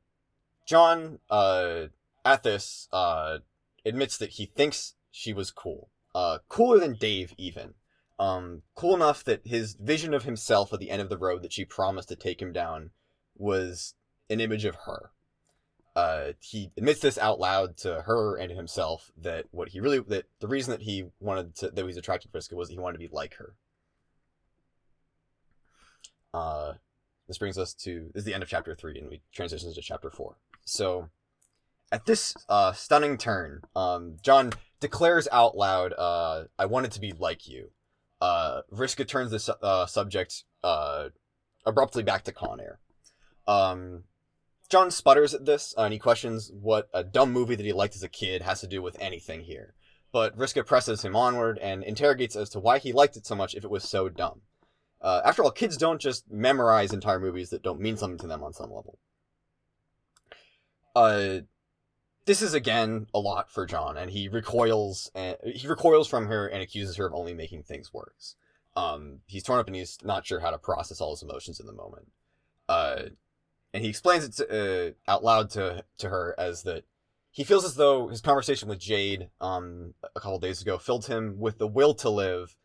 John, 0.65 1.19
uh, 1.29 1.87
this, 2.43 2.87
uh, 2.91 3.39
admits 3.85 4.17
that 4.17 4.31
he 4.31 4.45
thinks 4.45 4.95
she 5.11 5.33
was 5.33 5.51
cool. 5.51 5.89
Uh, 6.13 6.39
cooler 6.49 6.79
than 6.79 6.95
Dave, 6.95 7.33
even. 7.37 7.75
Um, 8.17 8.61
cool 8.75 8.95
enough 8.95 9.23
that 9.25 9.45
his 9.45 9.73
vision 9.73 10.13
of 10.13 10.23
himself 10.23 10.73
at 10.73 10.79
the 10.79 10.89
end 10.89 11.01
of 11.01 11.09
the 11.09 11.17
road 11.17 11.41
that 11.43 11.53
she 11.53 11.65
promised 11.65 12.07
to 12.09 12.15
take 12.15 12.41
him 12.41 12.53
down 12.53 12.91
was 13.36 13.93
an 14.30 14.39
image 14.39 14.65
of 14.65 14.76
her. 14.86 15.12
Uh, 15.95 16.34
he 16.41 16.71
admits 16.76 17.00
this 17.00 17.17
out 17.17 17.39
loud 17.39 17.78
to 17.78 18.02
her 18.02 18.36
and 18.36 18.52
himself 18.52 19.12
that 19.17 19.45
what 19.52 19.69
he 19.69 19.80
really 19.80 20.00
that 20.00 20.26
the 20.41 20.48
reason 20.48 20.71
that 20.71 20.82
he 20.82 21.06
wanted 21.21 21.56
to 21.56 21.69
that 21.69 21.78
he 21.78 21.84
was 21.84 21.95
attracted 21.95 22.32
to 22.32 22.38
Vriska 22.38 22.54
was 22.54 22.67
that 22.67 22.74
he 22.74 22.80
wanted 22.80 23.00
to 23.00 23.08
be 23.08 23.13
like 23.13 23.36
her. 23.36 23.56
Uh, 26.34 26.74
this 27.28 27.38
brings 27.38 27.58
us 27.58 27.74
to 27.74 28.12
this 28.13 28.21
is 28.21 28.26
the 28.26 28.34
end 28.34 28.43
of 28.43 28.50
chapter 28.50 28.76
three, 28.76 29.00
and 29.00 29.10
we 29.10 29.21
transition 29.34 29.74
to 29.74 29.82
chapter 29.82 30.10
four. 30.10 30.36
So, 30.65 31.10
at 31.93 32.06
this 32.06 32.36
uh, 32.50 32.74
stunning 32.74 33.17
turn, 33.17 33.62
um, 33.74 34.17
John 34.21 34.52
declares 34.82 35.30
out 35.32 35.56
loud, 35.56 35.93
uh, 35.93 36.45
"I 36.60 36.65
wanted 36.65 36.91
to 36.91 37.00
be 37.00 37.13
like 37.13 37.48
you." 37.48 37.71
Uh, 38.19 38.62
turns 39.08 39.32
this 39.32 39.50
uh, 39.50 39.86
subject 39.86 40.43
uh, 40.63 41.10
abruptly 41.65 42.04
back 42.04 42.24
to 42.24 42.32
Con 42.32 42.60
Air. 42.60 42.80
Um, 43.47 44.03
John 44.69 44.89
sputters 44.91 45.34
at 45.34 45.45
this, 45.45 45.73
uh, 45.77 45.81
and 45.81 45.93
he 45.93 45.99
questions 45.99 46.51
what 46.53 46.89
a 46.93 47.03
dumb 47.03 47.31
movie 47.31 47.55
that 47.55 47.65
he 47.65 47.73
liked 47.73 47.95
as 47.95 48.03
a 48.03 48.10
kid 48.10 48.41
has 48.41 48.62
to 48.62 48.67
do 48.67 48.81
with 48.81 48.97
anything 48.99 49.41
here. 49.41 49.75
But 50.12 50.38
Vriska 50.38 50.65
presses 50.65 51.03
him 51.03 51.15
onward 51.15 51.60
and 51.60 51.84
interrogates 51.84 52.36
as 52.36 52.49
to 52.51 52.60
why 52.60 52.79
he 52.79 52.93
liked 52.93 53.17
it 53.17 53.25
so 53.25 53.36
much 53.36 53.53
if 53.53 53.63
it 53.63 53.69
was 53.69 53.84
so 53.84 54.10
dumb. 54.10 54.41
Uh, 55.01 55.21
after 55.23 55.43
all, 55.43 55.51
kids 55.51 55.77
don't 55.77 56.01
just 56.01 56.31
memorize 56.31 56.93
entire 56.93 57.19
movies 57.19 57.49
that 57.49 57.62
don't 57.62 57.81
mean 57.81 57.97
something 57.97 58.17
to 58.17 58.27
them 58.27 58.43
on 58.43 58.53
some 58.53 58.71
level. 58.71 58.97
Uh, 60.95 61.41
this 62.25 62.41
is 62.41 62.53
again 62.53 63.08
a 63.13 63.19
lot 63.19 63.51
for 63.51 63.65
John, 63.65 63.97
and 63.97 64.10
he 64.10 64.27
recoils 64.27 65.12
and 65.13 65.38
he 65.45 65.67
recoils 65.67 66.08
from 66.08 66.27
her 66.27 66.47
and 66.47 66.63
accuses 66.63 66.95
her 66.95 67.05
of 67.05 67.13
only 67.13 67.34
making 67.34 67.63
things 67.63 67.93
worse. 67.93 68.36
Um, 68.75 69.19
he's 69.27 69.43
torn 69.43 69.60
up 69.60 69.67
and 69.67 69.75
he's 69.75 69.99
not 70.03 70.25
sure 70.25 70.39
how 70.39 70.49
to 70.49 70.58
process 70.58 70.99
all 70.99 71.13
his 71.13 71.23
emotions 71.23 71.60
in 71.60 71.67
the 71.67 71.73
moment. 71.73 72.08
Uh, 72.67 73.03
and 73.75 73.83
he 73.83 73.89
explains 73.89 74.23
it 74.23 74.31
to, 74.31 74.88
uh, 74.88 75.11
out 75.11 75.21
loud 75.21 75.49
to 75.49 75.83
to 75.97 76.07
her 76.07 76.33
as 76.38 76.63
that 76.63 76.85
he 77.29 77.43
feels 77.43 77.65
as 77.65 77.75
though 77.75 78.07
his 78.07 78.21
conversation 78.21 78.69
with 78.69 78.79
Jade 78.79 79.27
um, 79.41 79.93
a 80.15 80.21
couple 80.21 80.39
days 80.39 80.61
ago 80.61 80.77
filled 80.77 81.07
him 81.07 81.38
with 81.38 81.57
the 81.57 81.67
will 81.67 81.93
to 81.95 82.09
live, 82.09 82.55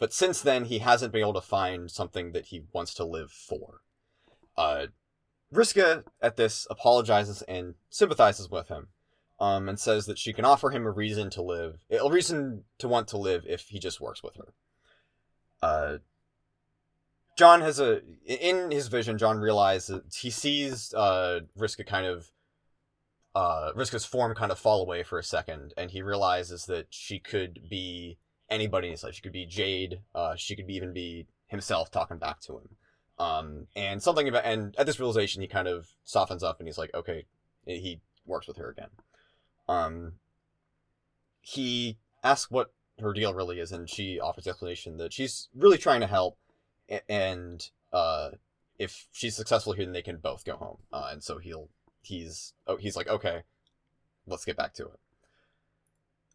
but 0.00 0.12
since 0.12 0.42
then 0.42 0.64
he 0.64 0.80
hasn't 0.80 1.12
been 1.12 1.20
able 1.20 1.34
to 1.34 1.40
find 1.40 1.88
something 1.88 2.32
that 2.32 2.46
he 2.46 2.64
wants 2.72 2.94
to 2.94 3.04
live 3.04 3.30
for. 3.30 3.82
Uh, 4.56 4.86
Vriska 5.54 6.02
at 6.20 6.36
this 6.36 6.66
apologizes 6.68 7.42
and 7.42 7.74
sympathizes 7.88 8.50
with 8.50 8.66
him, 8.66 8.88
um, 9.38 9.68
and 9.68 9.78
says 9.78 10.06
that 10.06 10.18
she 10.18 10.32
can 10.32 10.44
offer 10.44 10.70
him 10.70 10.84
a 10.84 10.90
reason 10.90 11.30
to 11.30 11.42
live, 11.42 11.76
a 11.92 12.10
reason 12.10 12.64
to 12.78 12.88
want 12.88 13.06
to 13.06 13.18
live 13.18 13.44
if 13.46 13.68
he 13.68 13.78
just 13.78 14.00
works 14.00 14.24
with 14.24 14.34
her. 14.34 14.52
Uh, 15.62 15.98
John 17.36 17.60
has 17.60 17.78
a 17.78 18.00
in 18.24 18.70
his 18.70 18.88
vision. 18.88 19.18
John 19.18 19.38
realizes 19.38 20.16
he 20.16 20.30
sees 20.30 20.94
uh, 20.94 21.40
Vriska 21.58 21.86
kind 21.86 22.06
of 22.06 22.30
uh, 23.34 23.72
Vriska's 23.76 24.06
form 24.06 24.34
kind 24.34 24.50
of 24.50 24.58
fall 24.58 24.80
away 24.80 25.02
for 25.02 25.18
a 25.18 25.22
second, 25.22 25.74
and 25.76 25.90
he 25.90 26.00
realizes 26.00 26.64
that 26.66 26.86
she 26.90 27.18
could 27.18 27.68
be 27.68 28.16
anybody 28.48 28.88
in 28.88 28.92
his 28.92 29.04
life. 29.04 29.14
She 29.14 29.20
could 29.20 29.32
be 29.32 29.44
Jade. 29.44 30.00
Uh, 30.14 30.34
she 30.36 30.56
could 30.56 30.66
be, 30.66 30.74
even 30.74 30.94
be 30.94 31.26
himself 31.46 31.90
talking 31.90 32.18
back 32.18 32.40
to 32.40 32.54
him. 32.54 32.68
Um, 33.18 33.66
and 33.76 34.02
something 34.02 34.28
about 34.28 34.44
and 34.44 34.74
at 34.78 34.86
this 34.86 34.98
realization, 34.98 35.42
he 35.42 35.48
kind 35.48 35.68
of 35.68 35.88
softens 36.04 36.42
up 36.42 36.58
and 36.58 36.68
he's 36.68 36.78
like, 36.78 36.94
okay, 36.94 37.26
he 37.66 38.00
works 38.24 38.46
with 38.46 38.56
her 38.56 38.70
again. 38.70 38.90
Um, 39.68 40.12
he 41.40 41.98
asks 42.22 42.50
what 42.50 42.72
her 43.00 43.12
deal 43.12 43.34
really 43.34 43.60
is, 43.60 43.72
and 43.72 43.88
she 43.88 44.18
offers 44.18 44.44
the 44.44 44.50
explanation 44.50 44.96
that 44.96 45.12
she's 45.12 45.48
really 45.54 45.78
trying 45.78 46.00
to 46.00 46.06
help, 46.06 46.38
and 47.08 47.68
uh, 47.92 48.30
if 48.78 49.06
she's 49.12 49.36
successful 49.36 49.72
here, 49.72 49.84
then 49.84 49.92
they 49.92 50.02
can 50.02 50.18
both 50.18 50.44
go 50.44 50.56
home. 50.56 50.78
Uh, 50.92 51.08
and 51.12 51.22
so 51.22 51.38
he'll 51.38 51.68
he's 52.02 52.54
oh 52.66 52.76
he's 52.76 52.96
like 52.96 53.08
okay, 53.08 53.42
let's 54.26 54.44
get 54.44 54.56
back 54.56 54.74
to 54.74 54.84
it. 54.84 55.00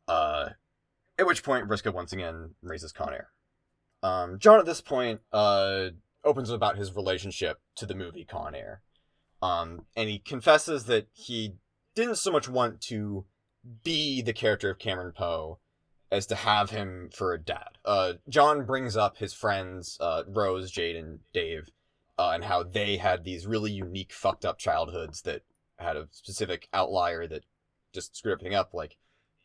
Uh, 0.08 0.50
at 1.18 1.28
which 1.28 1.44
point 1.44 1.68
Vriska 1.68 1.94
once 1.94 2.14
again 2.14 2.56
raises 2.62 2.92
Con 2.92 3.14
Air. 3.14 3.30
Um, 4.04 4.40
John 4.40 4.60
at 4.60 4.66
this 4.66 4.82
point 4.82 5.22
uh 5.32 5.90
opens 6.24 6.50
about 6.50 6.78
his 6.78 6.96
relationship 6.96 7.60
to 7.76 7.86
the 7.86 7.96
movie 7.96 8.26
Con 8.26 8.56
Air. 8.56 8.82
Um, 9.42 9.86
and 9.96 10.08
he 10.08 10.20
confesses 10.20 10.86
that 10.86 11.08
he 11.14 11.56
didn't 11.96 12.18
so 12.18 12.32
much 12.32 12.48
want 12.48 12.80
to 12.82 13.26
be 13.84 14.22
the 14.22 14.34
character 14.34 14.70
of 14.70 14.80
Cameron 14.80 15.14
Poe 15.16 15.60
as 16.12 16.26
to 16.28 16.36
have 16.36 16.72
him 16.72 17.10
for 17.14 17.34
a 17.34 17.40
dad. 17.40 17.78
Uh, 17.86 18.14
John 18.28 18.66
brings 18.66 18.98
up 18.98 19.18
his 19.18 19.34
friends, 19.34 19.98
uh, 20.02 20.24
Rose, 20.28 20.70
Jade, 20.70 20.98
and 20.98 21.20
Dave, 21.34 21.70
uh, 22.20 22.32
and 22.34 22.44
how 22.44 22.64
they 22.64 22.98
had 22.98 23.24
these 23.24 23.48
really 23.48 23.72
unique, 23.72 24.12
fucked 24.12 24.44
up 24.44 24.58
childhoods 24.58 25.22
that 25.22 25.44
had 25.78 25.96
a 25.96 26.10
specific 26.12 26.68
outlier 26.74 27.28
that 27.28 27.46
just 27.94 28.16
screwed 28.16 28.34
everything 28.34 28.56
up. 28.56 28.74
Like, 28.74 28.98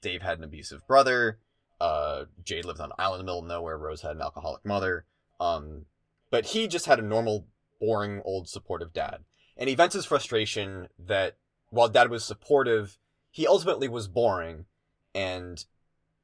Dave 0.03 0.23
had 0.23 0.39
an 0.39 0.45
abusive 0.45 0.87
brother, 0.87 1.39
uh, 1.81 2.25
Jade 2.45 2.65
lived 2.65 2.81
on 2.81 2.91
an 2.91 2.97
island 2.99 3.21
in 3.21 3.27
the 3.27 3.31
middle 3.31 3.43
of 3.43 3.49
nowhere, 3.49 3.79
Rose 3.79 4.03
had 4.03 4.17
an 4.17 4.23
alcoholic 4.23 4.65
mother. 4.65 5.07
Um, 5.39 5.87
but 6.31 6.47
he 6.47 6.67
just 6.67 6.87
had 6.87 6.99
a 6.99 7.03
normal, 7.03 7.47
boring, 7.81 8.23
old, 8.25 8.49
supportive 8.49 8.93
dad. 8.93 9.25
And 9.57 9.69
he 9.69 9.75
vents 9.75 9.95
his 9.95 10.05
frustration 10.05 10.89
that 10.99 11.37
while 11.71 11.89
dad 11.89 12.11
was 12.11 12.25
supportive, 12.25 12.99
he 13.31 13.47
ultimately 13.47 13.89
was 13.89 14.09
boring, 14.09 14.65
and 15.15 15.65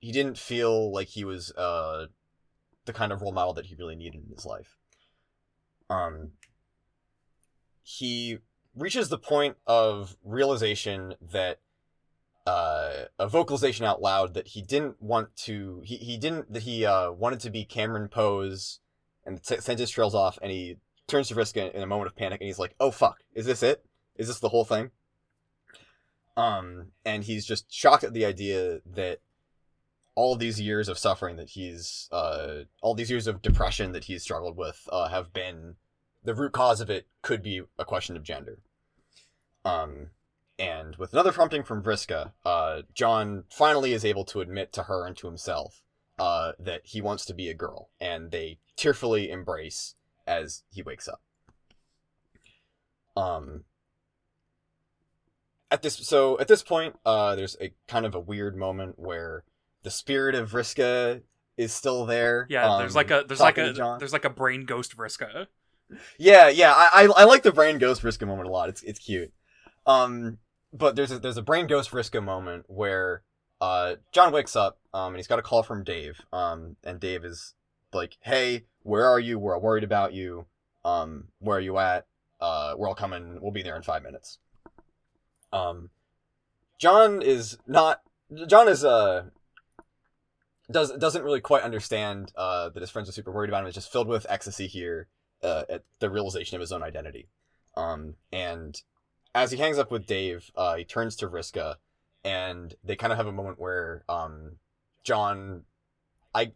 he 0.03 0.11
didn't 0.11 0.37
feel 0.37 0.93
like 0.93 1.09
he 1.09 1.25
was 1.25 1.53
uh, 1.53 2.07
the 2.85 2.93
kind 2.93 3.13
of 3.13 3.23
role 3.23 3.33
model 3.33 3.55
that 3.55 3.67
he 3.67 3.77
really 3.77 3.95
needed 3.95 4.25
in 4.29 4.35
his 4.35 4.45
life. 4.45 4.77
Um, 5.89 6.33
he 7.83 8.39
reaches 8.75 9.09
the 9.09 9.19
point 9.19 9.57
of 9.65 10.17
realization 10.25 11.15
that 11.21 11.61
uh, 12.47 13.05
a 13.21 13.29
vocalization 13.29 13.87
out 13.87 14.03
loud 14.03 14.35
that 14.35 14.49
he 14.49 14.61
didn't 14.61 15.01
want 15.01 15.37
to 15.37 15.81
he, 15.85 15.97
he 15.99 16.17
didn't 16.17 16.53
that 16.53 16.65
he 16.65 16.85
uh, 16.85 17.13
wanted 17.13 17.39
to 17.39 17.51
be 17.51 17.65
Cameron 17.65 18.09
Poe's 18.09 18.81
and 19.25 19.39
the 19.39 19.63
sentence 19.63 19.91
trails 19.91 20.17
off 20.17 20.37
and 20.43 20.51
he 20.51 20.79
turns 21.07 21.29
to 21.29 21.35
Vriska 21.37 21.73
in 21.73 21.83
a 21.83 21.87
moment 21.87 22.09
of 22.09 22.17
panic 22.17 22.41
and 22.41 22.49
he's 22.49 22.59
like, 22.59 22.75
"Oh 22.81 22.91
fuck, 22.91 23.19
is 23.35 23.47
this 23.47 23.63
it? 23.63 23.85
Is 24.17 24.27
this 24.27 24.41
the 24.41 24.49
whole 24.49 24.65
thing?" 24.65 24.91
Um, 26.37 26.89
and 27.05 27.23
he's 27.23 27.47
just 27.47 27.73
shocked 27.73 28.03
at 28.03 28.15
the 28.15 28.25
idea 28.25 28.81
that 28.85 29.21
all 30.15 30.37
these 30.37 30.61
years 30.61 30.89
of 30.89 30.99
suffering 30.99 31.37
that 31.37 31.51
he's, 31.51 32.09
uh, 32.13 32.65
all 32.83 32.95
these 32.95 33.11
years 33.11 33.27
of 33.27 33.43
depression 33.43 33.93
that 33.93 34.05
he's 34.05 34.23
struggled 34.23 34.57
with, 34.57 34.89
uh, 34.91 35.09
have 35.09 35.33
been 35.33 35.77
the 36.25 36.35
root 36.35 36.53
cause 36.53 36.81
of 36.81 36.91
it 36.91 37.07
could 37.23 37.43
be 37.43 37.63
a 37.79 37.85
question 37.85 38.17
of 38.17 38.23
gender. 38.23 38.59
Um, 39.65 40.11
and 40.59 40.97
with 40.97 41.13
another 41.13 41.33
prompting 41.33 41.63
from 41.63 41.83
Vriska, 41.83 42.33
uh, 42.45 42.83
John 42.95 43.45
finally 43.51 43.93
is 43.93 44.05
able 44.05 44.25
to 44.27 44.41
admit 44.41 44.73
to 44.75 44.85
her 44.85 45.07
and 45.07 45.17
to 45.17 45.27
himself 45.27 45.83
uh, 46.19 46.53
that 46.59 46.83
he 46.85 47.01
wants 47.01 47.25
to 47.27 47.35
be 47.35 47.49
a 47.49 47.55
girl, 47.55 47.91
and 48.01 48.31
they 48.31 48.59
tearfully 48.77 49.31
embrace 49.31 49.95
as 50.27 50.63
he 50.71 50.83
wakes 50.83 51.09
up. 51.09 51.23
Um, 53.17 53.65
at 55.73 55.81
this 55.81 55.97
so 55.97 56.39
at 56.39 56.49
this 56.49 56.63
point 56.63 56.97
uh 57.07 57.35
there's 57.35 57.57
a 57.61 57.73
kind 57.89 58.05
of 58.05 58.15
a 58.15 58.21
weird 58.21 58.55
moment 58.55 58.99
where 58.99 59.43
the 59.83 59.91
spirit 59.91 60.35
of 60.35 60.51
Vriska 60.51 61.23
is 61.57 61.73
still 61.73 62.07
there. 62.07 62.47
Yeah, 62.49 62.73
um, 62.73 62.79
there's 62.79 62.97
like 62.97 63.11
a 63.11 63.25
there's 63.27 63.41
like 63.41 63.59
a 63.59 63.73
John. 63.73 63.99
there's 63.99 64.13
like 64.13 64.25
a 64.25 64.31
brain 64.31 64.65
ghost 64.65 64.97
Vriska. 64.97 65.47
Yeah, 66.19 66.49
yeah, 66.49 66.73
I, 66.75 67.05
I 67.05 67.23
I 67.23 67.25
like 67.25 67.43
the 67.43 67.53
brain 67.53 67.79
ghost 67.79 68.03
Vriska 68.03 68.27
moment 68.27 68.49
a 68.49 68.53
lot. 68.53 68.69
It's 68.69 68.83
it's 68.83 68.99
cute. 68.99 69.33
Um, 69.87 70.39
but 70.73 70.97
there's 70.97 71.11
a 71.11 71.19
there's 71.19 71.37
a 71.37 71.43
brain 71.43 71.67
ghost 71.67 71.91
Vriska 71.91 72.23
moment 72.23 72.65
where 72.69 73.23
uh 73.61 73.97
John 74.11 74.33
wakes 74.33 74.57
up 74.57 74.79
um 74.95 75.09
and 75.09 75.17
he's 75.17 75.27
got 75.27 75.39
a 75.39 75.43
call 75.43 75.63
from 75.63 75.85
Dave 75.85 76.21
um 76.33 76.77
and 76.83 76.99
Dave 76.99 77.25
is 77.25 77.55
like, 77.93 78.17
hey, 78.23 78.65
where 78.83 79.07
are 79.07 79.21
you? 79.21 79.39
We're 79.39 79.55
all 79.55 79.61
worried 79.61 79.85
about 79.85 80.13
you. 80.13 80.47
Um, 80.85 81.29
where 81.39 81.59
are 81.59 81.61
you 81.61 81.79
at? 81.79 82.07
Uh, 82.41 82.75
we're 82.77 82.89
all 82.89 82.95
coming. 82.95 83.39
We'll 83.41 83.53
be 83.53 83.63
there 83.63 83.77
in 83.77 83.83
five 83.83 84.03
minutes. 84.03 84.39
Um, 85.53 85.91
John 86.79 87.23
is 87.23 87.59
not. 87.67 88.01
John 88.49 88.67
is 88.69 88.85
uh 88.85 89.27
does 90.73 90.93
doesn't 90.93 91.23
really 91.23 91.41
quite 91.41 91.63
understand 91.63 92.33
uh 92.37 92.69
that 92.71 92.81
his 92.81 92.91
friends 92.91 93.09
are 93.09 93.13
super 93.13 93.33
worried 93.33 93.51
about 93.51 93.63
him. 93.63 93.69
Is 93.69 93.75
just 93.75 93.93
filled 93.93 94.09
with 94.09 94.27
ecstasy 94.29 94.67
here 94.67 95.09
uh, 95.43 95.65
at 95.69 95.83
the 95.99 96.11
realization 96.11 96.57
of 96.57 96.61
his 96.61 96.73
own 96.73 96.83
identity. 96.83 97.29
Um, 97.77 98.15
and 98.33 98.81
as 99.35 99.51
he 99.51 99.59
hangs 99.59 99.79
up 99.79 99.91
with 99.91 100.07
Dave, 100.07 100.51
uh, 100.57 100.77
he 100.77 100.85
turns 100.85 101.17
to 101.17 101.29
Vriska, 101.29 101.77
and 102.25 102.75
they 102.85 102.97
kind 102.97 103.13
of 103.13 103.17
have 103.17 103.27
a 103.27 103.33
moment 103.33 103.59
where 103.59 104.05
um, 104.09 104.57
John, 105.03 105.63
I, 106.35 106.53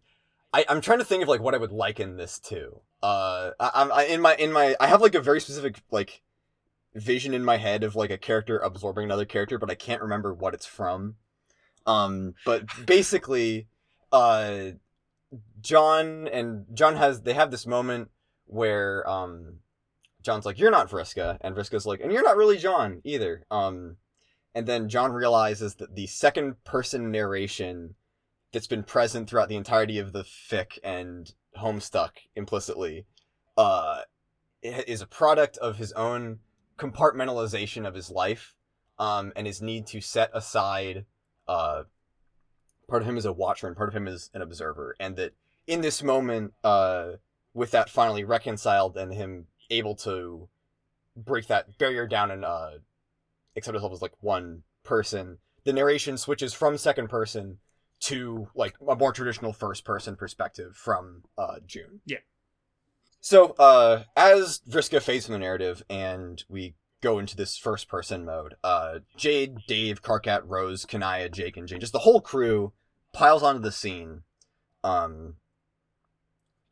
I, 0.53 0.65
I'm 0.69 0.81
trying 0.81 0.99
to 0.99 1.05
think 1.05 1.23
of 1.23 1.29
like 1.29 1.41
what 1.41 1.55
I 1.55 1.59
would 1.59 1.73
liken 1.73 2.17
this 2.17 2.39
to. 2.41 2.81
Uh, 3.03 3.51
I, 3.59 3.89
I, 3.93 4.05
in 4.05 4.21
my 4.21 4.35
in 4.37 4.53
my 4.53 4.75
I 4.81 4.87
have 4.87 5.03
like 5.03 5.15
a 5.15 5.21
very 5.21 5.41
specific 5.41 5.83
like 5.91 6.23
vision 6.95 7.35
in 7.35 7.45
my 7.45 7.59
head 7.59 7.85
of 7.85 7.95
like 7.95 8.11
a 8.11 8.19
character 8.19 8.59
absorbing 8.59 9.05
another 9.05 9.27
character, 9.27 9.59
but 9.59 9.71
I 9.71 9.75
can't 9.75 10.03
remember 10.03 10.33
what 10.33 10.55
it's 10.55 10.67
from. 10.67 11.17
Um, 11.87 12.35
but 12.45 12.65
basically, 12.87 13.69
uh, 14.13 14.71
John 15.61 16.29
and 16.29 16.67
John 16.75 16.97
has 16.97 17.23
they 17.23 17.35
have 17.35 17.51
this 17.51 17.67
moment 17.67 18.11
where 18.47 19.09
um 19.09 19.61
John's 20.23 20.47
like, 20.47 20.59
You're 20.59 20.71
not 20.71 20.91
Vriska, 20.91 21.39
and 21.41 21.55
Vriska's 21.55 21.87
like, 21.87 22.01
and 22.01 22.13
you're 22.13 22.23
not 22.23 22.37
really 22.37 22.59
John 22.59 23.01
either. 23.05 23.45
Um 23.51 23.97
and 24.55 24.67
then 24.67 24.89
John 24.89 25.13
realizes 25.13 25.75
that 25.77 25.95
the 25.95 26.07
second 26.07 26.65
person 26.65 27.11
narration 27.11 27.95
that's 28.53 28.67
been 28.67 28.85
present 28.85 29.29
throughout 29.29 29.49
the 29.49 29.57
entirety 29.57 29.99
of 29.99 30.13
the 30.13 30.23
fic 30.23 30.79
and 30.83 31.33
Homestuck 31.59 32.11
implicitly, 32.35 33.07
uh 33.57 34.03
is 34.63 35.01
a 35.01 35.07
product 35.07 35.59
of 35.59 35.77
his 35.77 35.93
own 35.93 36.39
compartmentalization 36.79 37.87
of 37.87 37.95
his 37.95 38.11
life, 38.11 38.55
um, 38.99 39.33
and 39.37 39.47
his 39.47 39.63
need 39.63 39.87
to 39.89 40.01
set 40.01 40.31
aside 40.33 41.05
uh 41.49 41.85
part 42.89 43.03
of 43.03 43.09
him 43.09 43.17
is 43.17 43.25
a 43.25 43.33
watcher 43.33 43.67
and 43.67 43.77
part 43.77 43.89
of 43.89 43.95
him 43.95 44.07
is 44.07 44.31
an 44.35 44.43
observer, 44.43 44.95
and 45.01 45.17
that 45.17 45.33
in 45.67 45.81
this 45.81 46.03
moment, 46.03 46.53
uh 46.65 47.13
with 47.55 47.71
that 47.71 47.89
finally 47.89 48.23
reconciled 48.23 48.97
and 48.97 49.15
him 49.15 49.47
able 49.71 49.95
to 49.95 50.49
break 51.17 51.47
that 51.47 51.79
barrier 51.79 52.07
down 52.07 52.31
and 52.31 52.45
uh 52.45 52.73
accept 53.57 53.75
himself 53.75 53.93
as 53.95 54.03
like 54.03 54.13
one 54.21 54.63
person 54.85 55.39
the 55.65 55.73
narration 55.73 56.19
switches 56.19 56.53
from 56.53 56.77
second 56.77 57.09
person 57.09 57.59
to 57.99 58.47
like 58.55 58.75
a 58.87 58.95
more 58.95 59.13
traditional 59.13 59.55
first 59.55 59.85
person 59.85 60.15
perspective 60.15 60.77
from 60.77 61.23
uh 61.39 61.57
june 61.67 62.01
Yeah. 62.05 62.19
so 63.21 63.53
uh 63.53 64.05
as 64.15 64.61
vriska 64.69 65.01
fades 65.01 65.25
from 65.25 65.33
the 65.33 65.39
narrative 65.39 65.83
and 65.89 66.45
we 66.51 66.75
go 67.03 67.19
into 67.19 67.37
this 67.37 67.57
first 67.57 67.89
person 67.89 68.25
mode 68.25 68.55
uh 68.65 68.99
jade 69.17 69.59
dave 69.69 70.03
karkat 70.03 70.43
rose 70.45 70.85
kanaya 70.85 71.29
jake 71.29 71.57
and 71.57 71.69
jane 71.69 71.81
just 71.81 71.93
the 71.93 72.01
whole 72.01 72.21
crew 72.21 72.73
piles 73.13 73.43
onto 73.43 73.61
the 73.61 73.73
scene 73.73 74.23
um 74.83 75.35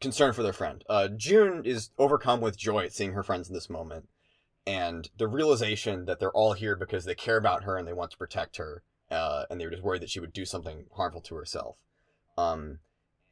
concern 0.05 0.35
for 0.35 0.43
their 0.43 0.53
friend. 0.53 0.85
Uh, 0.89 1.09
June 1.09 1.63
is 1.65 1.91
overcome 1.99 2.43
with 2.43 2.59
joy 2.59 2.85
at 2.85 2.93
seeing 2.93 3.13
her 3.13 3.23
friends 3.23 3.49
in 3.49 3.55
this 3.55 3.71
moment, 3.71 4.07
and 4.67 5.09
the 5.17 5.27
realization 5.27 6.05
that 6.05 6.21
they're 6.21 6.31
all 6.33 6.53
here 6.53 6.77
because 6.77 7.07
they 7.07 7.15
care 7.15 7.39
about 7.39 7.65
her 7.65 7.79
and 7.79 7.89
they 7.89 7.93
want 7.95 8.11
to 8.11 8.19
protect 8.19 8.59
her, 8.59 8.83
uh, 9.11 9.45
and 9.49 9.59
they 9.59 9.65
were 9.65 9.71
just 9.71 9.83
worried 9.83 10.03
that 10.03 10.11
she 10.11 10.21
would 10.21 10.35
do 10.35 10.45
something 10.45 10.85
harmful 10.95 11.23
to 11.23 11.35
herself. 11.35 11.77
Um, 12.37 12.81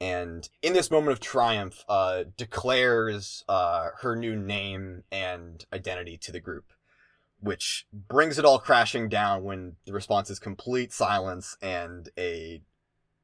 and 0.00 0.48
in 0.62 0.72
this 0.72 0.90
moment 0.90 1.12
of 1.12 1.20
triumph, 1.20 1.84
uh, 1.90 2.24
declares 2.38 3.44
uh, 3.48 3.90
her 4.00 4.16
new 4.16 4.34
name 4.34 5.04
and 5.12 5.64
identity 5.74 6.16
to 6.22 6.32
the 6.32 6.40
group, 6.40 6.72
which 7.42 7.86
brings 7.92 8.38
it 8.38 8.44
all 8.44 8.58
crashing 8.58 9.08
down 9.08 9.42
when 9.42 9.76
the 9.84 9.92
response 9.92 10.30
is 10.30 10.38
complete 10.38 10.92
silence 10.92 11.56
and 11.60 12.08
a 12.16 12.62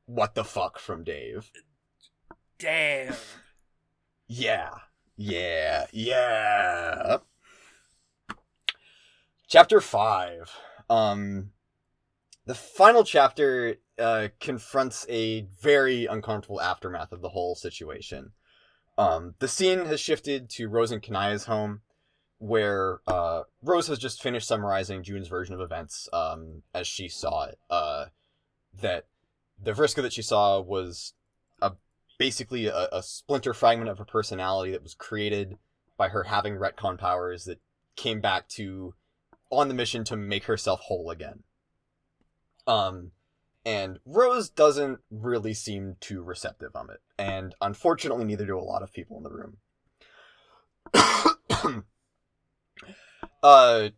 "what 0.07 0.35
the 0.35 0.45
fuck" 0.45 0.79
from 0.79 1.05
Dave. 1.05 1.51
Damn. 2.59 3.15
Yeah. 4.27 4.71
Yeah. 5.17 5.87
Yeah. 5.93 7.19
Chapter 9.47 9.81
5. 9.81 10.53
Um 10.91 11.53
the 12.45 12.55
final 12.55 13.05
chapter 13.05 13.77
uh 13.99 14.29
confronts 14.41 15.07
a 15.09 15.43
very 15.63 16.07
uncomfortable 16.07 16.61
aftermath 16.61 17.13
of 17.13 17.21
the 17.21 17.29
whole 17.31 17.55
situation. 17.55 18.33
Um, 18.99 19.37
the 19.39 19.47
scene 19.47 19.85
has 19.87 20.01
shifted 20.01 20.51
to 20.51 20.69
Rose 20.69 20.91
and 20.91 21.01
Kanaya's 21.01 21.45
home, 21.45 21.83
where 22.39 23.01
uh, 23.07 23.43
Rose 23.63 23.89
has 23.89 23.99
just 23.99 24.23
finished 24.23 24.47
summarizing 24.47 25.03
June's 25.03 25.29
version 25.29 25.55
of 25.55 25.61
events 25.61 26.09
um, 26.13 26.63
as 26.75 26.87
she 26.87 27.09
saw 27.09 27.45
it. 27.45 27.59
Uh, 27.69 28.07
that 28.81 29.07
the 29.61 29.73
Vriska 29.73 30.03
that 30.03 30.13
she 30.13 30.23
saw 30.23 30.61
was 30.61 31.15
a 31.61 31.73
basically 32.19 32.67
a, 32.67 32.89
a 32.93 33.03
splinter 33.03 33.53
fragment 33.53 33.91
of 33.91 33.99
her 33.99 34.05
personality 34.05 34.73
that 34.73 34.83
was 34.83 34.95
created 34.95 35.59
by 35.97 36.09
her 36.09 36.25
having 36.25 36.55
retcon 36.55 36.97
powers 36.97 37.45
that 37.45 37.61
came 37.97 38.21
back 38.21 38.49
to 38.49 38.95
on 39.51 39.69
the 39.69 39.75
mission 39.75 40.05
to 40.05 40.17
make 40.17 40.45
herself 40.45 40.81
whole 40.81 41.11
again. 41.11 41.43
Um, 42.67 43.13
and 43.65 43.99
Rose 44.05 44.49
doesn't 44.49 45.01
really 45.11 45.55
seem 45.55 45.97
too 46.01 46.23
receptive 46.23 46.71
of 46.75 46.91
it, 46.91 47.01
and 47.19 47.55
unfortunately, 47.61 48.25
neither 48.25 48.47
do 48.47 48.59
a 48.59 48.61
lot 48.61 48.83
of 48.83 48.93
people 48.93 49.17
in 49.17 49.25
the 49.25 49.31
room. 49.31 49.57
uh, 53.43 53.89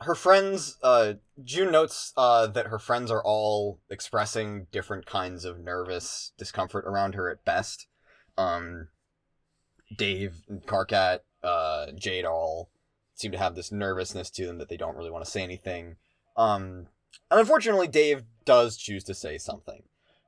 her 0.00 0.14
friends, 0.14 0.76
uh, 0.82 1.14
June 1.42 1.72
notes 1.72 2.12
uh, 2.16 2.46
that 2.48 2.66
her 2.66 2.78
friends 2.78 3.10
are 3.10 3.22
all 3.22 3.80
expressing 3.88 4.66
different 4.70 5.06
kinds 5.06 5.44
of 5.44 5.58
nervous 5.58 6.32
discomfort 6.38 6.84
around 6.86 7.14
her 7.14 7.30
at 7.30 7.44
best. 7.44 7.86
Um, 8.36 8.88
Dave, 9.96 10.42
Karkat, 10.66 11.20
uh, 11.42 11.86
Jade 11.94 12.24
all 12.24 12.70
seem 13.14 13.32
to 13.32 13.38
have 13.38 13.54
this 13.54 13.72
nervousness 13.72 14.30
to 14.30 14.46
them 14.46 14.58
that 14.58 14.68
they 14.68 14.76
don't 14.76 14.96
really 14.96 15.10
want 15.10 15.24
to 15.24 15.30
say 15.30 15.42
anything. 15.42 15.96
Um, 16.36 16.88
and 17.30 17.40
unfortunately, 17.40 17.88
Dave 17.88 18.24
does 18.44 18.76
choose 18.76 19.04
to 19.04 19.14
say 19.14 19.38
something. 19.38 19.82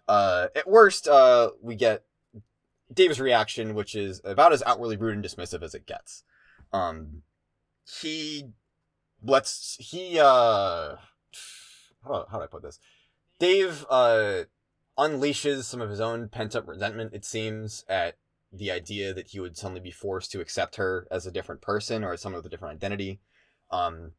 Uh, 0.06 0.48
at 0.56 0.68
worst, 0.68 1.06
uh, 1.06 1.50
we 1.60 1.74
get 1.74 2.04
Dave's 2.92 3.20
reaction, 3.20 3.74
which 3.74 3.94
is 3.94 4.22
about 4.24 4.54
as 4.54 4.62
outwardly 4.64 4.96
rude 4.96 5.14
and 5.14 5.24
dismissive 5.24 5.62
as 5.62 5.74
it 5.74 5.86
gets. 5.86 6.24
Um, 6.72 7.22
he 7.88 8.50
lets 9.22 9.76
he 9.80 10.18
uh, 10.18 10.96
how 12.04 12.26
how 12.30 12.38
do 12.38 12.44
I 12.44 12.46
put 12.46 12.62
this? 12.62 12.78
Dave 13.38 13.86
uh 13.88 14.44
unleashes 14.98 15.64
some 15.64 15.80
of 15.80 15.90
his 15.90 16.00
own 16.00 16.28
pent 16.28 16.56
up 16.56 16.66
resentment. 16.66 17.14
It 17.14 17.24
seems 17.24 17.84
at 17.88 18.16
the 18.52 18.70
idea 18.70 19.14
that 19.14 19.28
he 19.28 19.40
would 19.40 19.56
suddenly 19.56 19.80
be 19.80 19.90
forced 19.90 20.32
to 20.32 20.40
accept 20.40 20.76
her 20.76 21.06
as 21.10 21.26
a 21.26 21.30
different 21.30 21.60
person 21.60 22.02
or 22.02 22.12
as 22.12 22.20
someone 22.20 22.38
with 22.38 22.46
a 22.46 22.48
different 22.48 22.74
identity. 22.74 23.20
Um, 23.70 24.12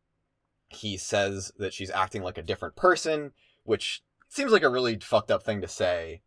he 0.69 0.97
says 0.97 1.51
that 1.57 1.73
she's 1.73 1.89
acting 1.89 2.21
like 2.21 2.37
a 2.37 2.43
different 2.43 2.75
person, 2.75 3.31
which 3.63 4.03
seems 4.29 4.51
like 4.51 4.63
a 4.63 4.69
really 4.69 4.97
fucked 4.99 5.31
up 5.31 5.43
thing 5.43 5.61
to 5.61 5.67
say 5.67 6.21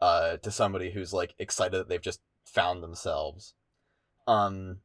uh, 0.00 0.38
to 0.38 0.50
somebody 0.50 0.90
who's 0.90 1.12
like 1.12 1.34
excited 1.38 1.78
that 1.78 1.88
they've 1.88 2.00
just 2.00 2.20
found 2.44 2.82
themselves. 2.82 3.54
Um, 4.26 4.78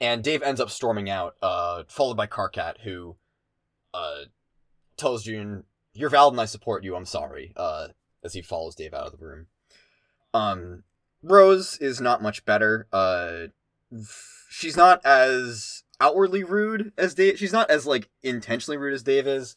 and 0.00 0.24
Dave 0.24 0.42
ends 0.42 0.60
up 0.60 0.70
storming 0.70 1.10
out, 1.10 1.36
uh, 1.42 1.84
followed 1.88 2.16
by 2.16 2.26
Karkat, 2.26 2.80
who 2.82 3.16
uh, 3.92 4.22
tells 4.96 5.24
June, 5.24 5.64
"You're 5.92 6.10
valid 6.10 6.34
and 6.34 6.40
I 6.40 6.46
support 6.46 6.84
you. 6.84 6.96
I'm 6.96 7.04
sorry." 7.04 7.52
Uh, 7.56 7.88
as 8.22 8.34
he 8.34 8.42
follows 8.42 8.74
Dave 8.74 8.94
out 8.94 9.06
of 9.06 9.18
the 9.18 9.24
room. 9.24 9.46
Um, 10.34 10.84
Rose 11.22 11.78
is 11.78 12.00
not 12.00 12.22
much 12.22 12.44
better. 12.44 12.86
Uh, 12.92 13.48
she's 14.50 14.76
not 14.76 15.04
as 15.04 15.84
outwardly 16.00 16.44
rude 16.44 16.92
as 16.96 17.14
Dave. 17.14 17.38
She's 17.38 17.52
not 17.52 17.70
as 17.70 17.86
like 17.86 18.10
intentionally 18.22 18.78
rude 18.78 18.94
as 18.94 19.02
Dave 19.02 19.26
is, 19.26 19.56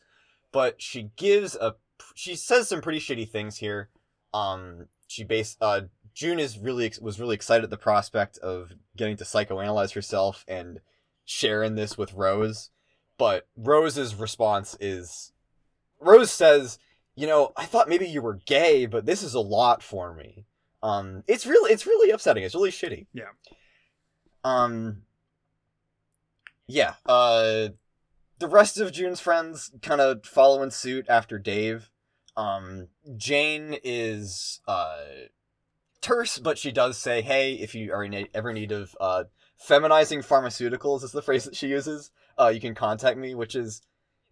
but 0.52 0.82
she 0.82 1.12
gives 1.16 1.56
a. 1.56 1.76
She 2.16 2.36
says 2.36 2.68
some 2.68 2.82
pretty 2.82 3.00
shitty 3.00 3.30
things 3.30 3.58
here. 3.58 3.90
Um, 4.34 4.88
she 5.08 5.24
base 5.24 5.58
uh 5.62 5.82
June 6.14 6.40
is 6.40 6.60
really 6.60 6.92
was 7.02 7.20
really 7.20 7.36
excited 7.36 7.64
at 7.64 7.70
the 7.70 7.78
prospect 7.78 8.38
of 8.40 8.74
getting 8.96 9.18
to 9.18 9.24
psychoanalyze 9.24 9.94
herself 9.94 10.46
and 10.48 10.80
sharing 11.26 11.76
this 11.76 11.98
with 11.98 12.14
Rose, 12.14 12.70
but 13.18 13.48
Rose's 13.56 14.16
response 14.16 14.78
is, 14.80 15.32
Rose 16.00 16.32
says, 16.32 16.78
"You 17.16 17.28
know, 17.28 17.52
I 17.58 17.66
thought 17.66 17.90
maybe 17.90 18.08
you 18.08 18.22
were 18.22 18.40
gay, 18.46 18.86
but 18.86 19.06
this 19.06 19.24
is 19.24 19.34
a 19.34 19.40
lot 19.40 19.82
for 19.82 20.14
me." 20.14 20.46
Um, 20.84 21.24
it's 21.28 21.46
really 21.46 21.72
it's 21.72 21.88
really 21.88 22.12
upsetting. 22.12 22.44
It's 22.44 22.56
really 22.56 22.72
shitty. 22.72 23.08
Yeah. 23.14 23.32
Um. 24.44 25.04
Yeah. 26.68 26.96
Uh, 27.06 27.70
the 28.40 28.48
rest 28.48 28.78
of 28.78 28.92
June's 28.92 29.20
friends 29.20 29.72
kind 29.82 30.02
of 30.02 30.26
follow 30.26 30.62
in 30.62 30.72
suit 30.72 31.06
after 31.10 31.40
Dave. 31.40 31.90
Um, 32.36 32.90
Jane 33.16 33.78
is 33.84 34.60
uh 34.68 34.98
terse, 36.04 36.38
but 36.38 36.60
she 36.60 36.72
does 36.72 36.98
say, 36.98 37.22
"Hey, 37.22 37.54
if 37.54 37.74
you 37.74 37.92
are 37.94 38.04
in 38.04 38.28
ever 38.34 38.54
need 38.54 38.72
of 38.72 38.96
uh 39.02 39.24
feminizing 39.68 40.20
pharmaceuticals," 40.20 41.04
is 41.04 41.12
the 41.12 41.24
phrase 41.24 41.46
that 41.46 41.56
she 41.56 41.70
uses. 41.70 42.12
Uh, 42.40 42.50
you 42.50 42.60
can 42.60 42.76
contact 42.76 43.18
me, 43.18 43.34
which 43.34 43.56
is, 43.56 43.82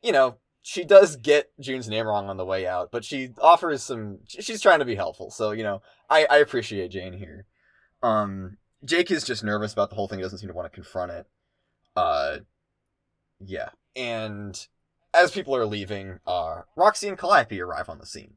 you 0.03 0.11
know, 0.11 0.37
she 0.61 0.83
does 0.83 1.15
get 1.15 1.51
June's 1.59 1.89
name 1.89 2.05
wrong 2.05 2.29
on 2.29 2.37
the 2.37 2.45
way 2.45 2.67
out, 2.67 2.91
but 2.91 3.03
she 3.03 3.29
offers 3.41 3.81
some. 3.81 4.19
She's 4.27 4.61
trying 4.61 4.79
to 4.79 4.85
be 4.85 4.95
helpful, 4.95 5.31
so 5.31 5.51
you 5.51 5.63
know 5.63 5.81
I 6.09 6.27
I 6.29 6.37
appreciate 6.37 6.91
Jane 6.91 7.13
here. 7.13 7.47
Um, 8.03 8.57
Jake 8.85 9.09
is 9.09 9.23
just 9.23 9.43
nervous 9.43 9.73
about 9.73 9.89
the 9.89 9.95
whole 9.95 10.07
thing. 10.07 10.19
He 10.19 10.23
doesn't 10.23 10.39
seem 10.39 10.49
to 10.49 10.55
want 10.55 10.71
to 10.71 10.75
confront 10.75 11.11
it. 11.11 11.27
Uh, 11.95 12.37
yeah, 13.39 13.69
and 13.95 14.67
as 15.13 15.31
people 15.31 15.55
are 15.55 15.65
leaving, 15.65 16.19
uh, 16.27 16.61
Roxy 16.75 17.07
and 17.07 17.17
Calliope 17.17 17.59
arrive 17.59 17.89
on 17.89 17.97
the 17.97 18.05
scene. 18.05 18.35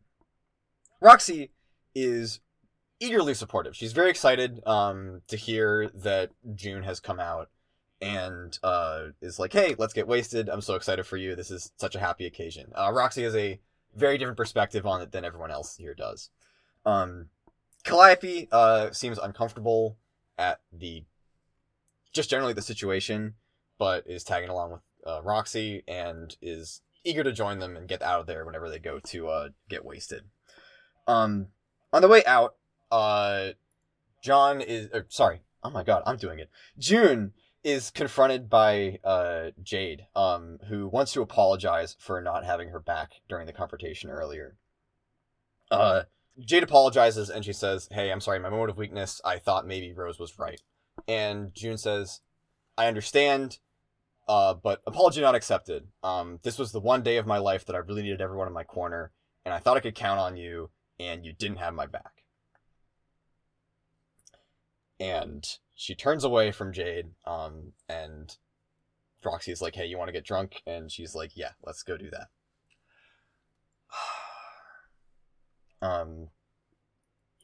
Roxy 1.00 1.50
is 1.94 2.40
eagerly 3.00 3.34
supportive. 3.34 3.76
She's 3.76 3.92
very 3.92 4.10
excited 4.10 4.66
um 4.66 5.22
to 5.28 5.36
hear 5.36 5.90
that 5.94 6.30
June 6.54 6.82
has 6.82 7.00
come 7.00 7.20
out 7.20 7.50
and 8.00 8.58
uh, 8.62 9.06
is 9.22 9.38
like, 9.38 9.52
"Hey, 9.52 9.74
let's 9.78 9.94
get 9.94 10.06
wasted. 10.06 10.48
I'm 10.48 10.60
so 10.60 10.74
excited 10.74 11.06
for 11.06 11.16
you. 11.16 11.34
This 11.34 11.50
is 11.50 11.72
such 11.78 11.94
a 11.94 12.00
happy 12.00 12.26
occasion." 12.26 12.72
Uh, 12.74 12.92
Roxy 12.92 13.22
has 13.22 13.34
a 13.34 13.60
very 13.94 14.18
different 14.18 14.36
perspective 14.36 14.86
on 14.86 15.00
it 15.00 15.12
than 15.12 15.24
everyone 15.24 15.50
else 15.50 15.76
here 15.76 15.94
does. 15.94 16.30
Um, 16.84 17.26
Calliope 17.84 18.48
uh, 18.50 18.90
seems 18.92 19.18
uncomfortable 19.18 19.96
at 20.36 20.60
the 20.72 21.04
just 22.12 22.30
generally 22.30 22.52
the 22.52 22.62
situation, 22.62 23.34
but 23.78 24.04
is 24.06 24.24
tagging 24.24 24.50
along 24.50 24.72
with 24.72 24.80
uh, 25.06 25.20
Roxy 25.22 25.82
and 25.88 26.36
is 26.42 26.82
eager 27.04 27.22
to 27.22 27.32
join 27.32 27.58
them 27.58 27.76
and 27.76 27.88
get 27.88 28.02
out 28.02 28.20
of 28.20 28.26
there 28.26 28.44
whenever 28.44 28.70
they 28.70 28.78
go 28.78 28.98
to 28.98 29.28
uh, 29.28 29.48
get 29.68 29.84
wasted. 29.84 30.24
Um, 31.06 31.48
on 31.92 32.02
the 32.02 32.08
way 32.08 32.24
out, 32.24 32.56
uh, 32.94 33.52
John 34.22 34.60
is 34.60 34.88
er, 34.94 35.06
sorry. 35.08 35.42
Oh 35.64 35.70
my 35.70 35.82
god, 35.82 36.04
I'm 36.06 36.16
doing 36.16 36.38
it. 36.38 36.48
June 36.78 37.32
is 37.64 37.90
confronted 37.90 38.48
by 38.48 39.00
uh, 39.02 39.50
Jade, 39.62 40.06
um, 40.14 40.58
who 40.68 40.86
wants 40.86 41.12
to 41.14 41.22
apologize 41.22 41.96
for 41.98 42.20
not 42.20 42.44
having 42.44 42.68
her 42.68 42.78
back 42.78 43.14
during 43.28 43.46
the 43.46 43.52
confrontation 43.52 44.10
earlier. 44.10 44.56
Uh, 45.70 46.02
Jade 46.38 46.62
apologizes 46.62 47.30
and 47.30 47.44
she 47.44 47.52
says, 47.52 47.88
"Hey, 47.90 48.12
I'm 48.12 48.20
sorry, 48.20 48.38
my 48.38 48.48
moment 48.48 48.70
of 48.70 48.76
weakness. 48.76 49.20
I 49.24 49.38
thought 49.38 49.66
maybe 49.66 49.92
Rose 49.92 50.20
was 50.20 50.38
right." 50.38 50.62
And 51.08 51.52
June 51.52 51.78
says, 51.78 52.20
"I 52.78 52.86
understand, 52.86 53.58
uh, 54.28 54.54
but 54.54 54.82
apology 54.86 55.20
not 55.20 55.34
accepted. 55.34 55.88
Um, 56.04 56.38
this 56.44 56.60
was 56.60 56.70
the 56.70 56.80
one 56.80 57.02
day 57.02 57.16
of 57.16 57.26
my 57.26 57.38
life 57.38 57.64
that 57.64 57.74
I 57.74 57.80
really 57.80 58.02
needed 58.02 58.20
everyone 58.20 58.46
in 58.46 58.54
my 58.54 58.64
corner, 58.64 59.10
and 59.44 59.52
I 59.52 59.58
thought 59.58 59.76
I 59.76 59.80
could 59.80 59.96
count 59.96 60.20
on 60.20 60.36
you, 60.36 60.70
and 61.00 61.26
you 61.26 61.32
didn't 61.32 61.58
have 61.58 61.74
my 61.74 61.86
back." 61.86 62.23
And 65.04 65.46
she 65.74 65.94
turns 65.94 66.24
away 66.24 66.50
from 66.50 66.72
Jade, 66.72 67.10
um, 67.26 67.72
and 67.88 68.36
Roxy 69.24 69.52
is 69.52 69.60
like, 69.60 69.74
"Hey, 69.74 69.86
you 69.86 69.98
want 69.98 70.08
to 70.08 70.12
get 70.12 70.24
drunk?" 70.24 70.62
And 70.66 70.90
she's 70.90 71.14
like, 71.14 71.36
"Yeah, 71.36 71.52
let's 71.62 71.82
go 71.82 71.96
do 71.96 72.10
that." 72.10 72.28
um, 75.86 76.28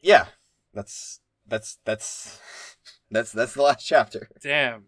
yeah, 0.03 0.27
that's 0.73 1.21
that's 1.47 1.79
that's 1.85 2.41
that's 3.11 3.33
that's 3.33 3.55
the 3.55 3.63
last 3.63 3.87
chapter. 3.87 4.29
Damn. 4.43 4.85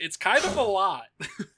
It's 0.00 0.16
kind 0.16 0.44
of 0.44 0.56
a 0.56 0.62
lot. 0.62 1.04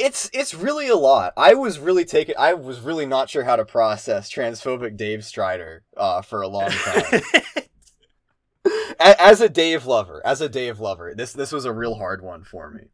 It's 0.00 0.30
it's 0.32 0.54
really 0.54 0.86
a 0.86 0.94
lot. 0.94 1.32
I 1.36 1.54
was 1.54 1.80
really 1.80 2.04
taken. 2.04 2.36
I 2.38 2.54
was 2.54 2.78
really 2.78 3.04
not 3.04 3.28
sure 3.28 3.42
how 3.42 3.56
to 3.56 3.64
process 3.64 4.30
transphobic 4.30 4.96
Dave 4.96 5.24
Strider 5.24 5.82
uh, 5.96 6.22
for 6.22 6.40
a 6.40 6.46
long 6.46 6.70
time. 6.70 7.20
as 9.00 9.40
a 9.40 9.48
Dave 9.48 9.86
lover, 9.86 10.20
as 10.24 10.40
a 10.40 10.48
Dave 10.48 10.80
lover, 10.80 11.14
this 11.14 11.32
this 11.32 11.52
was 11.52 11.64
a 11.64 11.72
real 11.72 11.94
hard 11.96 12.22
one 12.22 12.44
for 12.44 12.70
me. 12.70 12.88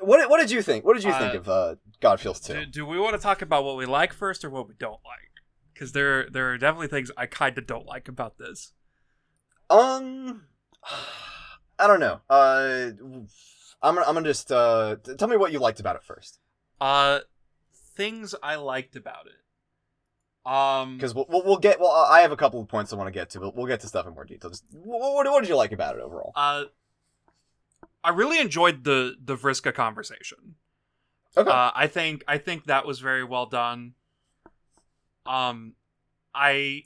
What 0.00 0.30
what 0.30 0.40
did 0.40 0.50
you 0.50 0.62
think? 0.62 0.84
What 0.84 0.94
did 0.94 1.04
you 1.04 1.12
think 1.12 1.34
Uh, 1.34 1.38
of 1.38 1.48
uh, 1.48 1.74
Godfeels 2.00 2.44
Two? 2.44 2.54
do, 2.54 2.66
do 2.66 2.86
we 2.86 2.98
want 2.98 3.14
to 3.14 3.20
talk 3.20 3.42
about 3.42 3.64
what 3.64 3.76
we 3.76 3.86
like 3.86 4.12
first 4.12 4.44
or 4.44 4.50
what 4.50 4.66
we 4.68 4.74
don't 4.78 5.00
like? 5.04 5.30
Because 5.74 5.92
there 5.92 6.28
there 6.30 6.50
are 6.52 6.58
definitely 6.58 6.88
things 6.88 7.10
I 7.16 7.26
kind 7.26 7.56
of 7.58 7.66
don't 7.66 7.86
like 7.86 8.08
about 8.08 8.38
this. 8.38 8.72
Um, 9.68 10.46
I 11.78 11.86
don't 11.86 12.00
know. 12.00 12.20
Uh, 12.28 12.90
I'm 13.82 13.94
gonna 13.94 14.06
I'm 14.06 14.14
gonna 14.14 14.22
just 14.28 14.50
uh 14.52 14.96
tell 15.18 15.28
me 15.28 15.36
what 15.36 15.52
you 15.52 15.58
liked 15.58 15.80
about 15.80 15.96
it 15.96 16.02
first. 16.02 16.38
Uh, 16.80 17.20
things 17.96 18.34
I 18.42 18.56
liked 18.56 18.96
about 18.96 19.26
it. 19.26 19.32
Um, 20.46 20.96
Because 20.96 21.14
we'll, 21.14 21.26
we'll 21.28 21.44
we'll 21.44 21.58
get 21.58 21.78
well. 21.80 21.90
I 21.90 22.22
have 22.22 22.32
a 22.32 22.36
couple 22.36 22.60
of 22.60 22.68
points 22.68 22.92
I 22.92 22.96
want 22.96 23.08
to 23.08 23.12
get 23.12 23.30
to, 23.30 23.40
but 23.40 23.54
we'll 23.54 23.66
get 23.66 23.80
to 23.80 23.86
stuff 23.88 24.06
in 24.06 24.14
more 24.14 24.24
detail. 24.24 24.50
Just, 24.50 24.64
what, 24.72 25.26
what, 25.26 25.40
did 25.40 25.48
you 25.48 25.56
like 25.56 25.72
about 25.72 25.96
it 25.96 26.02
overall? 26.02 26.32
uh, 26.34 26.64
I 28.02 28.10
really 28.10 28.38
enjoyed 28.38 28.84
the 28.84 29.16
the 29.22 29.36
Vriska 29.36 29.74
conversation. 29.74 30.56
Okay. 31.36 31.50
Uh, 31.50 31.70
I 31.74 31.86
think 31.86 32.24
I 32.26 32.38
think 32.38 32.64
that 32.64 32.86
was 32.86 33.00
very 33.00 33.22
well 33.22 33.46
done. 33.46 33.94
Um, 35.26 35.74
I 36.34 36.84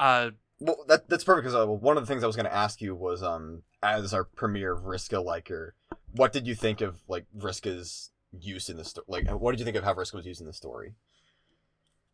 uh 0.00 0.30
Well, 0.58 0.84
that 0.88 1.08
that's 1.08 1.24
perfect 1.24 1.44
because 1.44 1.54
uh, 1.54 1.66
one 1.66 1.96
of 1.96 2.02
the 2.02 2.06
things 2.06 2.24
I 2.24 2.26
was 2.26 2.36
going 2.36 2.46
to 2.46 2.54
ask 2.54 2.80
you 2.80 2.94
was, 2.94 3.22
um, 3.22 3.62
as 3.82 4.14
our 4.14 4.24
premier 4.24 4.74
Vriska 4.74 5.22
liker, 5.22 5.74
what 6.12 6.32
did 6.32 6.46
you 6.46 6.54
think 6.54 6.80
of 6.80 7.00
like 7.06 7.26
Vriska's 7.36 8.10
use 8.40 8.68
in 8.68 8.76
the 8.76 8.84
story? 8.84 9.04
Like, 9.08 9.28
what 9.30 9.52
did 9.52 9.60
you 9.60 9.64
think 9.64 9.76
of 9.76 9.84
how 9.84 9.94
was 9.94 10.12
used 10.24 10.40
in 10.40 10.46
the 10.46 10.52
story? 10.52 10.94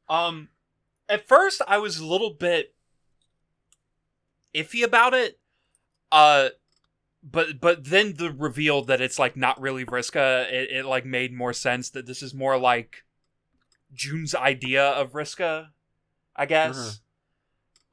um 0.08 0.48
at 1.08 1.28
first 1.28 1.62
I 1.68 1.78
was 1.78 1.98
a 1.98 2.06
little 2.06 2.34
bit 2.34 2.74
iffy 4.54 4.82
about 4.82 5.14
it. 5.14 5.38
Uh 6.10 6.50
but 7.22 7.60
but 7.60 7.84
then 7.84 8.14
the 8.14 8.32
reveal 8.32 8.82
that 8.82 9.00
it's 9.00 9.18
like 9.18 9.36
not 9.36 9.60
really 9.60 9.84
Vriska, 9.84 10.50
it, 10.50 10.70
it 10.70 10.84
like 10.84 11.04
made 11.04 11.32
more 11.32 11.52
sense 11.52 11.90
that 11.90 12.06
this 12.06 12.22
is 12.22 12.34
more 12.34 12.58
like 12.58 13.04
June's 13.92 14.34
idea 14.34 14.84
of 14.84 15.12
Vriska, 15.12 15.68
I 16.34 16.46
guess. 16.46 17.00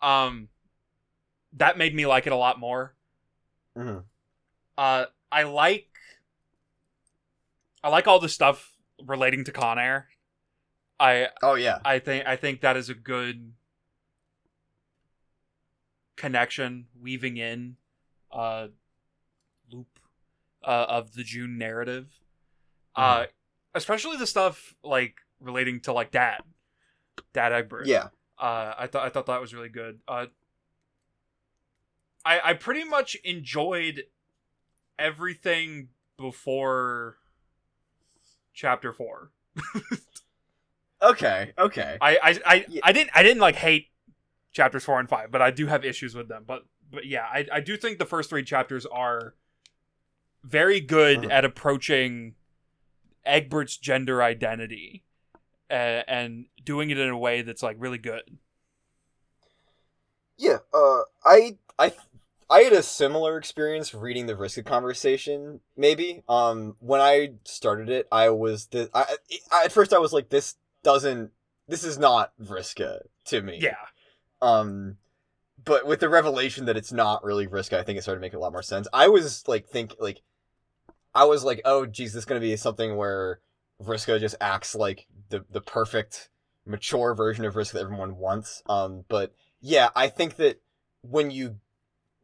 Um 0.02 0.50
that 1.54 1.78
made 1.78 1.96
me 1.96 2.06
like 2.06 2.28
it 2.28 2.34
a 2.34 2.38
lot 2.38 2.60
more. 2.60 2.96
Mm-hmm. 3.78 4.00
Uh, 4.78 5.06
I 5.32 5.44
like, 5.44 5.90
I 7.88 7.90
like 7.90 8.06
all 8.06 8.20
the 8.20 8.28
stuff 8.28 8.74
relating 9.06 9.46
to 9.46 9.54
Con 9.54 9.80
Air. 9.80 10.10
I 11.00 11.30
Oh 11.42 11.54
yeah. 11.54 11.80
I 11.86 12.00
think 12.00 12.28
I 12.28 12.36
think 12.36 12.60
that 12.60 12.76
is 12.76 12.90
a 12.90 12.94
good 12.94 13.54
connection 16.18 16.88
weaving 17.02 17.38
in 17.38 17.78
uh 18.30 18.68
loop 19.72 19.88
uh, 20.66 20.86
of 20.90 21.14
the 21.14 21.24
June 21.24 21.58
narrative. 21.58 22.08
Uh 22.94 23.28
especially 23.74 24.18
the 24.18 24.28
stuff 24.28 24.76
like 24.84 25.16
relating 25.40 25.80
to 25.82 25.94
like 25.94 26.12
dad. 26.12 26.42
Dad 27.32 27.54
Egbert. 27.54 27.88
Yeah. 27.88 28.10
Uh, 28.38 28.74
I 28.78 28.88
thought 28.88 29.06
I 29.06 29.10
thought 29.10 29.28
that 29.28 29.40
was 29.40 29.54
really 29.54 29.70
good. 29.70 30.02
Uh, 30.06 30.26
I 32.26 32.42
I 32.50 32.54
pretty 32.54 32.84
much 32.84 33.16
enjoyed 33.24 34.04
everything 35.00 35.88
before 36.18 37.16
chapter 38.58 38.92
four. 38.92 39.30
Okay. 41.00 41.54
Okay. 41.58 41.98
I 42.02 42.18
I 42.18 42.40
I, 42.46 42.66
Yeah. 42.68 42.82
I 42.84 42.92
didn't 42.92 43.12
I 43.14 43.22
didn't 43.22 43.40
like 43.40 43.56
hate 43.56 43.90
chapters 44.52 44.84
four 44.84 45.00
and 45.00 45.08
five, 45.08 45.30
but 45.32 45.42
I 45.44 45.52
do 45.52 45.68
have 45.68 45.86
issues 45.86 46.16
with 46.16 46.28
them. 46.28 46.44
But 46.46 46.64
but 46.92 47.06
yeah, 47.06 47.26
I 47.32 47.46
I 47.52 47.60
do 47.62 47.78
think 47.78 48.00
the 48.00 48.06
first 48.06 48.30
three 48.32 48.44
chapters 48.44 48.86
are 48.88 49.36
very 50.44 50.80
good 50.80 51.20
Mhm. 51.20 51.32
at 51.32 51.46
approaching 51.46 52.34
Egbert's 53.26 53.78
gender 53.78 54.24
identity. 54.24 55.04
Uh, 55.70 56.02
and 56.08 56.46
doing 56.64 56.90
it 56.92 56.98
in 56.98 57.10
a 57.10 57.18
way 57.18 57.42
that's 57.42 57.62
like 57.62 57.76
really 57.78 57.98
good. 57.98 58.38
Yeah, 60.38 60.60
uh, 60.74 61.02
I, 61.26 61.58
I, 61.78 61.92
I 62.50 62.62
had 62.62 62.74
a 62.74 62.84
similar 62.84 63.38
experience 63.38 63.94
reading 63.94 64.26
the 64.26 64.34
Vriska 64.34 64.66
conversation. 64.66 65.60
Maybe, 65.76 66.24
um, 66.30 66.76
when 66.80 67.02
I 67.02 67.34
started 67.44 67.90
it, 67.90 68.08
I 68.12 68.30
was 68.30 68.68
the, 68.68 68.90
I, 68.94 69.06
I, 69.52 69.66
at 69.66 69.72
first 69.72 69.94
I 69.94 70.00
was 70.00 70.14
like, 70.14 70.30
this 70.30 70.56
doesn't, 70.84 71.32
this 71.68 71.84
is 71.84 71.98
not 71.98 72.32
Vriska 72.42 73.02
to 73.26 73.42
me. 73.42 73.60
Yeah. 73.62 73.76
Um, 74.42 74.98
but 75.64 75.86
with 75.86 76.00
the 76.00 76.08
revelation 76.08 76.66
that 76.66 76.78
it's 76.78 76.94
not 76.94 77.24
really 77.24 77.48
Vriska, 77.48 77.78
I 77.78 77.84
think 77.84 77.98
it 77.98 78.04
started 78.04 78.20
to 78.20 78.26
make 78.26 78.34
a 78.34 78.40
lot 78.40 78.54
more 78.54 78.64
sense. 78.64 78.88
I 78.94 79.10
was 79.10 79.46
like, 79.48 79.68
think 79.68 79.96
like, 80.00 80.22
I 81.14 81.26
was 81.26 81.44
like, 81.44 81.62
oh, 81.66 81.86
geez, 81.86 82.14
this 82.14 82.22
is 82.22 82.26
gonna 82.26 82.40
be 82.40 82.56
something 82.56 82.96
where 82.96 83.42
Vriska 83.84 84.20
just 84.20 84.36
acts 84.40 84.74
like 84.76 85.08
the 85.30 85.44
the 85.52 85.62
perfect 85.62 86.30
mature 86.66 87.14
version 87.14 87.44
of 87.44 87.56
Vriska 87.56 87.74
that 87.74 87.82
everyone 87.82 88.18
wants. 88.18 88.64
Um, 88.68 89.04
but 89.08 89.34
yeah, 89.60 89.90
I 89.96 90.08
think 90.08 90.38
that 90.38 90.62
when 91.02 91.32
you 91.32 91.58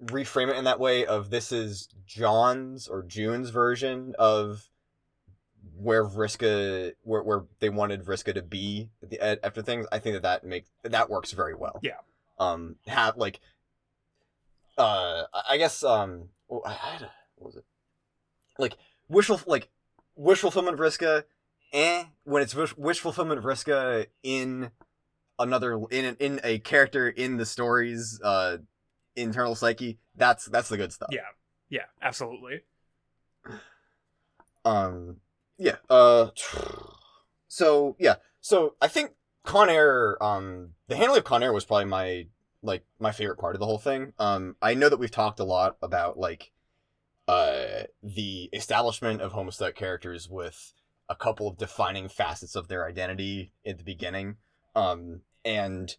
reframe 0.04 0.50
it 0.50 0.58
in 0.58 0.66
that 0.66 0.80
way 0.80 1.06
of 1.06 1.30
this 1.30 1.52
is 1.52 1.90
John's 2.06 2.88
or 2.88 3.04
June's 3.04 3.50
version 3.50 4.14
of 4.20 4.70
where 5.78 6.06
Vriska 6.06 6.94
where, 7.04 7.24
where 7.24 7.44
they 7.60 7.70
wanted 7.70 8.04
Vriska 8.06 8.34
to 8.34 8.42
be 8.42 8.90
at 9.02 9.10
the, 9.10 9.20
at, 9.20 9.40
after 9.44 9.62
things, 9.62 9.88
I 9.92 10.00
think 10.00 10.16
that 10.16 10.24
that 10.24 10.44
makes 10.44 10.70
that 10.84 11.10
works 11.10 11.32
very 11.32 11.56
well. 11.56 11.80
Yeah. 11.82 11.98
Um, 12.40 12.76
have 12.88 13.18
like, 13.18 13.40
uh, 14.78 15.24
I- 15.50 15.58
guess 15.58 15.84
um, 15.84 16.30
well, 16.48 16.62
I 16.66 16.74
had 16.74 17.04
a, 17.04 17.12
what 17.36 17.48
was 17.48 17.56
it? 17.58 17.66
Like 18.60 18.74
wishful 19.08 19.40
like 19.48 19.70
wish 20.16 20.40
fulfillment 20.40 20.80
of 20.80 20.86
Vriska, 20.86 21.24
eh? 21.72 22.06
When 22.24 22.44
it's 22.44 22.54
wish, 22.56 22.76
wish 22.78 23.00
fulfillment 23.00 23.42
Vriska 23.42 24.08
in 24.22 24.72
another 25.40 25.80
in 25.90 26.16
in 26.20 26.40
a 26.44 26.60
character 26.60 27.10
in 27.10 27.38
the 27.38 27.46
story's 27.46 28.20
uh 28.24 28.58
internal 29.16 29.56
psyche, 29.56 30.00
that's 30.16 30.46
that's 30.46 30.70
the 30.70 30.78
good 30.78 30.92
stuff. 30.92 31.10
Yeah. 31.12 31.22
Yeah, 31.70 31.86
absolutely. 32.02 32.62
Um, 34.64 35.18
yeah. 35.58 35.78
Uh, 35.90 36.28
so 37.48 37.96
yeah. 38.00 38.16
So 38.42 38.76
I 38.82 38.88
think 38.88 39.12
Con 39.44 39.70
Air, 39.70 40.22
um, 40.22 40.72
the 40.88 40.96
handling 40.96 41.20
of 41.20 41.24
Con 41.26 41.42
Air 41.44 41.54
was 41.54 41.66
probably 41.66 41.86
my 41.86 42.28
like 42.62 42.86
my 43.00 43.12
favorite 43.12 43.40
part 43.40 43.56
of 43.56 43.60
the 43.60 43.66
whole 43.66 43.80
thing. 43.80 44.14
Um, 44.20 44.56
I 44.62 44.74
know 44.74 44.88
that 44.88 45.00
we've 45.00 45.12
talked 45.12 45.40
a 45.40 45.44
lot 45.44 45.78
about 45.82 46.18
like 46.18 46.52
uh 47.28 47.84
the 48.02 48.50
establishment 48.54 49.22
of 49.22 49.34
Homestuck 49.34 49.76
characters 49.76 50.30
with 50.30 50.74
a 51.10 51.16
couple 51.16 51.48
of 51.48 51.58
defining 51.58 52.08
facets 52.08 52.56
of 52.56 52.68
their 52.68 52.86
identity 52.88 53.52
at 53.66 53.78
the 53.78 53.84
beginning. 53.84 54.38
Um, 54.76 55.22
and 55.44 55.96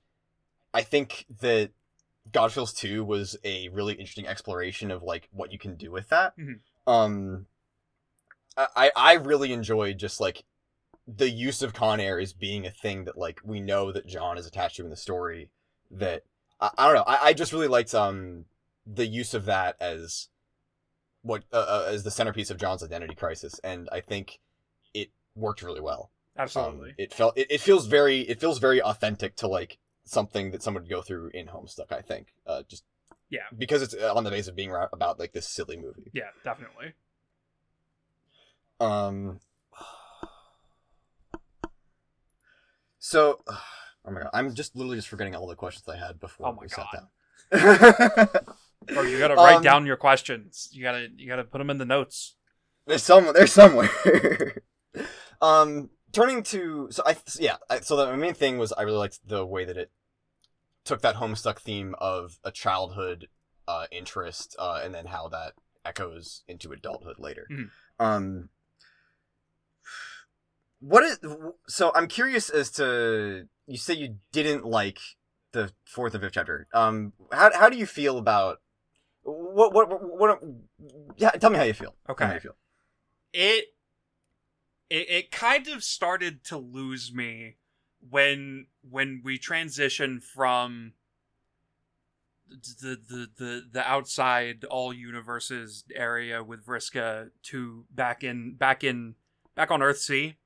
I 0.72 0.82
think 0.82 1.26
that 1.40 1.70
Godfeels 2.30 2.76
2 2.76 3.04
was 3.04 3.36
a 3.44 3.68
really 3.68 3.94
interesting 3.94 4.26
exploration 4.26 4.90
of 4.90 5.02
like 5.02 5.28
what 5.32 5.52
you 5.52 5.58
can 5.58 5.76
do 5.76 5.90
with 5.90 6.08
that. 6.08 6.36
Mhm. 6.38 6.60
Um, 6.86 7.46
I 8.56 8.92
I 8.94 9.14
really 9.14 9.52
enjoyed 9.52 9.98
just 9.98 10.20
like 10.20 10.44
the 11.06 11.28
use 11.28 11.62
of 11.62 11.74
Con 11.74 12.00
Air 12.00 12.18
as 12.18 12.32
being 12.32 12.66
a 12.66 12.70
thing 12.70 13.04
that 13.04 13.18
like 13.18 13.40
we 13.44 13.60
know 13.60 13.92
that 13.92 14.06
John 14.06 14.38
is 14.38 14.46
attached 14.46 14.76
to 14.76 14.84
in 14.84 14.90
the 14.90 14.96
story. 14.96 15.50
That 15.90 16.22
I, 16.60 16.70
I 16.78 16.86
don't 16.86 16.96
know. 16.96 17.04
I, 17.06 17.26
I 17.28 17.32
just 17.32 17.52
really 17.52 17.68
liked 17.68 17.94
um 17.94 18.46
the 18.86 19.06
use 19.06 19.34
of 19.34 19.46
that 19.46 19.76
as 19.80 20.28
what 21.22 21.44
uh, 21.52 21.56
uh, 21.56 21.88
as 21.88 22.04
the 22.04 22.10
centerpiece 22.10 22.50
of 22.50 22.58
John's 22.58 22.82
identity 22.82 23.14
crisis, 23.14 23.58
and 23.64 23.88
I 23.92 24.00
think 24.00 24.38
it 24.92 25.10
worked 25.34 25.62
really 25.62 25.80
well. 25.80 26.10
Um, 26.36 26.42
Absolutely. 26.42 26.94
it 26.98 27.12
felt 27.12 27.36
it, 27.38 27.46
it 27.50 27.60
feels 27.60 27.86
very 27.86 28.20
it 28.20 28.40
feels 28.40 28.58
very 28.58 28.80
authentic 28.82 29.36
to 29.36 29.48
like 29.48 29.78
something 30.04 30.50
that 30.52 30.62
someone 30.62 30.82
would 30.84 30.90
go 30.90 31.02
through 31.02 31.30
in 31.34 31.46
Homestuck. 31.46 31.90
I 31.92 32.00
think 32.02 32.28
uh, 32.46 32.62
just 32.68 32.84
Yeah. 33.30 33.40
because 33.56 33.82
it's 33.82 33.94
uh, 33.94 34.12
on 34.14 34.24
the 34.24 34.30
base 34.30 34.48
of 34.48 34.56
being 34.56 34.72
about 34.92 35.18
like 35.18 35.32
this 35.32 35.48
silly 35.48 35.76
movie. 35.76 36.10
yeah, 36.12 36.30
definitely. 36.44 36.92
Um. 38.80 39.40
So, 42.98 43.40
oh 43.48 44.10
my 44.10 44.20
god, 44.20 44.30
I'm 44.32 44.54
just 44.54 44.74
literally 44.74 44.96
just 44.96 45.08
forgetting 45.08 45.34
all 45.34 45.46
the 45.46 45.54
questions 45.56 45.86
I 45.88 45.96
had 45.96 46.18
before 46.18 46.48
Oh 46.48 46.52
my 46.52 46.62
we 46.62 46.68
sat 46.68 46.86
God. 46.92 48.28
down. 48.32 48.96
Or 48.96 49.06
you 49.06 49.18
gotta 49.18 49.34
write 49.34 49.56
Um, 49.56 49.62
down 49.62 49.86
your 49.86 49.96
questions. 49.96 50.68
You 50.72 50.82
gotta 50.82 51.08
you 51.16 51.26
gotta 51.28 51.44
put 51.44 51.58
them 51.58 51.70
in 51.70 51.78
the 51.78 51.84
notes. 51.84 52.36
There's 52.86 53.02
some. 53.02 53.32
There's 53.32 53.52
somewhere. 53.52 53.88
um, 55.40 55.88
turning 56.14 56.42
to 56.44 56.88
so 56.90 57.02
I 57.04 57.16
yeah. 57.38 57.56
I, 57.68 57.80
so 57.80 57.96
the 57.96 58.16
main 58.16 58.34
thing 58.34 58.58
was 58.58 58.72
I 58.72 58.82
really 58.82 58.98
liked 58.98 59.20
the 59.26 59.44
way 59.44 59.64
that 59.64 59.76
it 59.76 59.90
took 60.84 61.00
that 61.02 61.16
Homestuck 61.16 61.58
theme 61.58 61.94
of 61.98 62.38
a 62.44 62.50
childhood 62.50 63.28
uh, 63.66 63.86
interest, 63.90 64.54
uh, 64.58 64.80
and 64.84 64.94
then 64.94 65.06
how 65.06 65.28
that 65.28 65.54
echoes 65.84 66.42
into 66.48 66.72
adulthood 66.72 67.18
later. 67.18 67.46
Mhm. 67.50 67.70
Um, 67.98 68.48
what 70.80 71.02
is 71.04 71.18
so? 71.66 71.92
I'm 71.94 72.08
curious 72.08 72.50
as 72.50 72.70
to 72.72 73.48
you 73.66 73.78
say 73.78 73.94
you 73.94 74.16
didn't 74.32 74.64
like 74.64 74.98
the 75.52 75.72
fourth 75.86 76.14
and 76.14 76.22
fifth 76.22 76.32
chapter. 76.32 76.66
Um, 76.74 77.12
how 77.32 77.50
how 77.54 77.68
do 77.68 77.76
you 77.76 77.86
feel 77.86 78.18
about 78.18 78.60
what 79.22 79.72
what 79.72 79.88
what? 79.88 80.02
what 80.18 80.40
yeah, 81.16 81.30
tell 81.30 81.50
me 81.50 81.56
how 81.56 81.64
you 81.64 81.72
feel. 81.72 81.90
Me 81.90 82.14
how 82.18 82.24
Okay. 82.24 82.34
you 82.34 82.40
feel. 82.40 82.56
It 83.32 83.64
it 84.90 85.08
it 85.10 85.30
kind 85.30 85.66
of 85.68 85.82
started 85.82 86.44
to 86.44 86.58
lose 86.58 87.12
me 87.12 87.56
when 88.10 88.66
when 88.88 89.20
we 89.24 89.38
transition 89.38 90.20
from 90.20 90.92
the 92.48 92.98
the 93.08 93.28
the, 93.36 93.62
the 93.72 93.90
outside 93.90 94.64
all 94.64 94.92
universes 94.92 95.84
area 95.94 96.42
with 96.42 96.64
Vriska 96.64 97.30
to 97.44 97.84
back 97.90 98.22
in 98.22 98.54
back 98.54 98.84
in 98.84 99.14
back 99.54 99.70
on 99.70 99.82
Earth 99.82 99.98
C. 99.98 100.36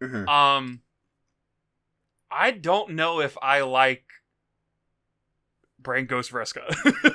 Mhm. 0.00 0.28
Um 0.28 0.82
I 2.30 2.50
don't 2.50 2.90
know 2.90 3.20
if 3.20 3.36
I 3.40 3.62
like 3.62 4.04
Brain 5.78 6.06
Ghost 6.06 6.32
Vriska. 6.32 6.74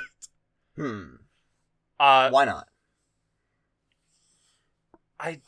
Hmm. 0.74 1.16
uh, 2.00 2.30
Why 2.30 2.46
not? 2.46 2.66
I 5.20 5.42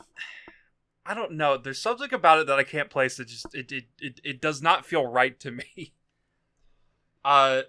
I 1.05 1.13
don't 1.13 1.33
know. 1.33 1.57
There's 1.57 1.81
something 1.81 2.13
about 2.13 2.39
it 2.39 2.47
that 2.47 2.57
I 2.57 2.63
can't 2.63 2.89
place. 2.89 3.19
It 3.19 3.27
just 3.27 3.53
it 3.53 3.71
it 3.71 3.85
it, 3.99 4.21
it 4.23 4.41
does 4.41 4.61
not 4.61 4.85
feel 4.85 5.05
right 5.05 5.39
to 5.41 5.51
me. 5.51 5.93
Uh, 7.27 7.63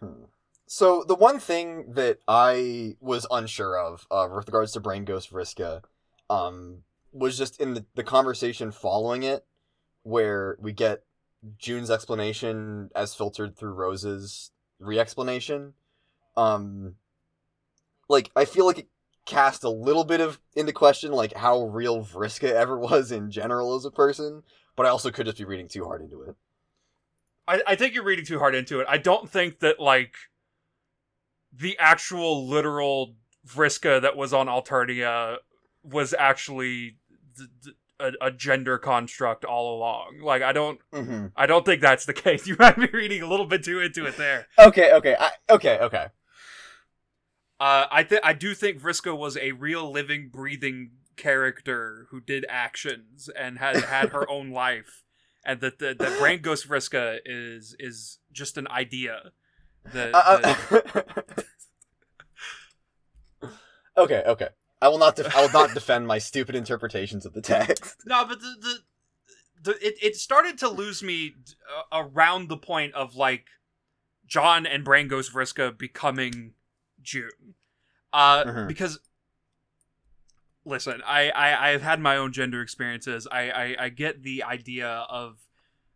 Hmm. 0.00 0.24
So 0.66 1.04
the 1.06 1.14
one 1.14 1.38
thing 1.38 1.92
that 1.92 2.18
I 2.26 2.96
was 3.00 3.26
unsure 3.30 3.78
of, 3.78 4.06
uh, 4.10 4.28
with 4.34 4.48
regards 4.48 4.72
to 4.72 4.80
Brain 4.80 5.04
Ghost 5.04 5.32
Vriska, 5.32 5.82
um, 6.28 6.82
was 7.12 7.38
just 7.38 7.60
in 7.60 7.74
the, 7.74 7.86
the 7.94 8.02
conversation 8.02 8.72
following 8.72 9.22
it, 9.22 9.46
where 10.02 10.56
we 10.60 10.72
get 10.72 11.04
June's 11.56 11.90
explanation 11.90 12.90
as 12.96 13.14
filtered 13.14 13.56
through 13.56 13.74
Rose's 13.74 14.50
re-explanation. 14.80 15.74
Um, 16.36 16.96
like 18.08 18.30
I 18.34 18.44
feel 18.44 18.66
like 18.66 18.78
it 18.80 18.88
cast 19.26 19.64
a 19.64 19.68
little 19.68 20.04
bit 20.04 20.20
of 20.20 20.40
into 20.54 20.72
question 20.72 21.12
like 21.12 21.34
how 21.34 21.64
real 21.64 22.02
Vriska 22.04 22.50
ever 22.50 22.78
was 22.90 23.12
in 23.12 23.30
general 23.30 23.74
as 23.74 23.84
a 23.84 23.90
person, 23.90 24.42
but 24.76 24.86
I 24.86 24.88
also 24.88 25.10
could 25.10 25.26
just 25.26 25.38
be 25.38 25.44
reading 25.44 25.68
too 25.68 25.84
hard 25.84 26.00
into 26.00 26.22
it. 26.22 26.34
I 27.46 27.60
I 27.66 27.74
think 27.76 27.94
you're 27.94 28.04
reading 28.04 28.24
too 28.24 28.38
hard 28.38 28.54
into 28.54 28.80
it. 28.80 28.86
I 28.88 28.98
don't 28.98 29.28
think 29.28 29.60
that 29.60 29.78
like 29.80 30.14
the 31.52 31.76
actual 31.78 32.46
literal 32.48 33.14
Vriska 33.46 34.00
that 34.02 34.16
was 34.16 34.32
on 34.32 34.46
Alternia 34.46 35.36
was 35.82 36.14
actually 36.18 36.96
th- 37.36 37.48
th- 37.62 37.76
a, 37.98 38.26
a 38.26 38.30
gender 38.30 38.76
construct 38.78 39.44
all 39.44 39.76
along. 39.76 40.20
Like 40.22 40.42
I 40.42 40.52
don't 40.52 40.80
Mm-hmm. 40.92 41.26
I 41.36 41.46
don't 41.46 41.64
think 41.64 41.80
that's 41.80 42.04
the 42.04 42.12
case. 42.24 42.46
You 42.46 42.56
might 42.58 42.76
be 42.76 42.88
reading 42.92 43.22
a 43.22 43.26
little 43.28 43.46
bit 43.46 43.64
too 43.64 43.80
into 43.80 44.06
it 44.06 44.16
there. 44.16 44.46
Okay, 44.58 44.92
okay, 44.92 45.16
I, 45.18 45.30
okay, 45.50 45.78
okay. 45.78 46.06
Uh, 47.58 47.86
I 47.90 48.02
think 48.02 48.20
I 48.24 48.32
do 48.32 48.54
think 48.54 48.80
Vriska 48.80 49.16
was 49.16 49.36
a 49.36 49.52
real 49.52 49.90
living, 49.90 50.28
breathing 50.28 50.90
character 51.16 52.06
who 52.10 52.20
did 52.20 52.44
actions 52.48 53.30
and 53.36 53.58
had 53.58 53.76
had 53.76 54.10
her 54.10 54.28
own 54.36 54.50
life, 54.50 55.04
and 55.44 55.60
that 55.60 55.78
the 55.78 55.94
that 55.98 56.18
Brain 56.18 56.42
Ghost 56.42 56.68
Vriska 56.68 57.18
is 57.24 57.74
is 57.78 58.18
just 58.32 58.58
an 58.58 58.68
idea. 58.68 59.32
That, 59.92 60.14
Uh, 60.14 60.54
uh, 63.42 63.48
okay, 63.96 64.22
okay. 64.26 64.48
I 64.82 64.88
will 64.88 64.98
not. 64.98 65.16
Def- 65.16 65.34
I 65.34 65.40
will 65.40 65.52
not 65.52 65.72
defend 65.72 66.06
my 66.06 66.18
stupid 66.18 66.54
interpretations 66.54 67.24
of 67.24 67.32
the 67.32 67.40
text. 67.40 67.96
no, 68.06 68.26
but 68.26 68.40
the 68.40 68.54
the, 68.60 69.70
the 69.72 69.86
it 69.86 69.94
it 70.02 70.16
started 70.16 70.58
to 70.58 70.68
lose 70.68 71.02
me 71.02 71.34
around 71.90 72.48
the 72.48 72.58
point 72.58 72.92
of 72.94 73.16
like 73.16 73.46
John 74.26 74.66
and 74.66 74.84
Brain 74.84 75.08
Ghost 75.08 75.32
Vriska 75.32 75.76
becoming 75.76 76.52
June, 77.06 77.54
uh, 78.12 78.44
Mhm. 78.44 78.68
because 78.68 78.98
listen, 80.64 81.00
I, 81.06 81.30
I 81.30 81.70
I've 81.70 81.82
had 81.82 82.00
my 82.00 82.16
own 82.16 82.32
gender 82.32 82.60
experiences. 82.60 83.26
I, 83.30 83.50
I 83.50 83.76
I 83.84 83.88
get 83.88 84.22
the 84.22 84.42
idea 84.42 84.88
of 84.88 85.38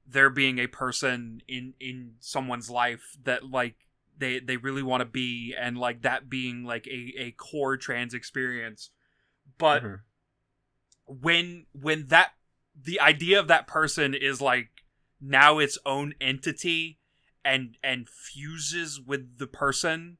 there 0.06 0.30
being 0.30 0.58
a 0.58 0.66
person 0.66 1.42
in 1.46 1.74
in 1.80 2.14
someone's 2.20 2.70
life 2.70 3.16
that 3.24 3.50
like 3.50 3.76
they 4.16 4.40
they 4.40 4.56
really 4.56 4.82
want 4.82 5.00
to 5.00 5.04
be 5.06 5.54
and 5.58 5.76
like 5.78 6.02
that 6.02 6.28
being 6.28 6.64
like 6.64 6.86
a 6.86 7.12
a 7.18 7.30
core 7.32 7.76
trans 7.76 8.12
experience 8.14 8.90
but 9.58 9.82
Mhm. 9.82 10.00
when 11.06 11.66
when 11.72 12.06
that 12.08 12.32
the 12.80 13.00
idea 13.00 13.38
of 13.38 13.48
that 13.48 13.66
person 13.66 14.14
is 14.14 14.40
like 14.40 14.84
now 15.20 15.58
its 15.58 15.78
own 15.86 16.14
entity 16.20 16.98
and 17.44 17.76
and 17.82 18.08
fuses 18.08 19.00
with 19.00 19.38
the 19.38 19.46
person 19.46 20.18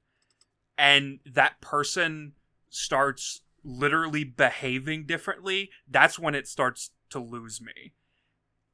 and 0.80 1.18
that 1.26 1.60
person 1.60 2.32
starts 2.70 3.42
literally 3.62 4.24
behaving 4.24 5.04
differently 5.04 5.70
that's 5.88 6.18
when 6.18 6.34
it 6.34 6.48
starts 6.48 6.90
to 7.10 7.18
lose 7.18 7.60
me 7.60 7.92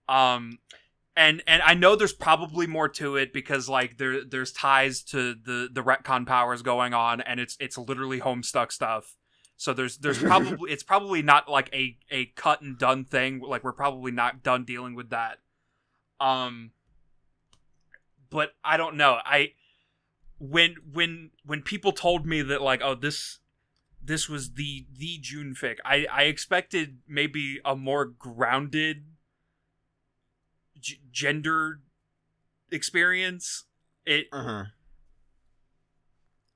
um 0.09 0.59
and 1.19 1.43
and 1.47 1.63
I 1.63 1.73
know 1.75 1.97
there's 1.97 2.13
probably 2.13 2.67
more 2.67 2.89
to 2.91 3.17
it 3.17 3.33
because 3.33 3.69
like 3.69 3.99
there 3.99 4.23
there's 4.25 4.53
ties 4.53 5.03
to 5.05 5.35
the 5.35 5.69
the 5.73 5.83
retcon 5.83 6.27
powers 6.27 6.63
going 6.63 6.95
on 6.95 7.21
and 7.21 7.41
it's 7.41 7.57
it's 7.59 7.77
literally 7.77 8.21
homestuck 8.21 8.71
stuff 8.71 9.17
so 9.57 9.73
there's 9.73 9.99
there's 9.99 10.19
probably 10.23 10.71
it's 10.71 10.83
probably 10.83 11.23
not 11.23 11.49
like 11.49 11.71
a 11.75 11.97
a 12.11 12.27
cut 12.37 12.61
and 12.61 12.79
done 12.79 13.05
thing. 13.05 13.41
Like 13.41 13.65
we're 13.65 13.73
probably 13.73 14.13
not 14.13 14.43
done 14.43 14.65
dealing 14.65 14.95
with 14.95 15.11
that. 15.11 15.39
Um 16.21 16.73
but 18.31 18.55
I 18.65 18.77
don't 18.77 18.97
know. 18.97 19.19
I 19.25 19.53
when 20.39 20.77
when 20.93 21.31
when 21.45 21.63
people 21.63 21.93
told 21.93 22.27
me 22.27 22.43
that 22.43 22.61
like 22.63 22.81
oh 22.83 22.95
this 22.95 23.39
this 24.03 24.29
was 24.29 24.55
the 24.55 24.87
the 24.93 25.19
June 25.21 25.55
fic, 25.55 25.77
I 25.85 26.07
I 26.11 26.23
expected 26.25 26.99
maybe 27.09 27.61
a 27.65 27.75
more 27.75 28.05
grounded 28.05 29.05
g- 30.79 31.01
gender 31.11 31.81
experience. 32.71 33.65
It 34.05 34.31
Mhm. 34.31 34.73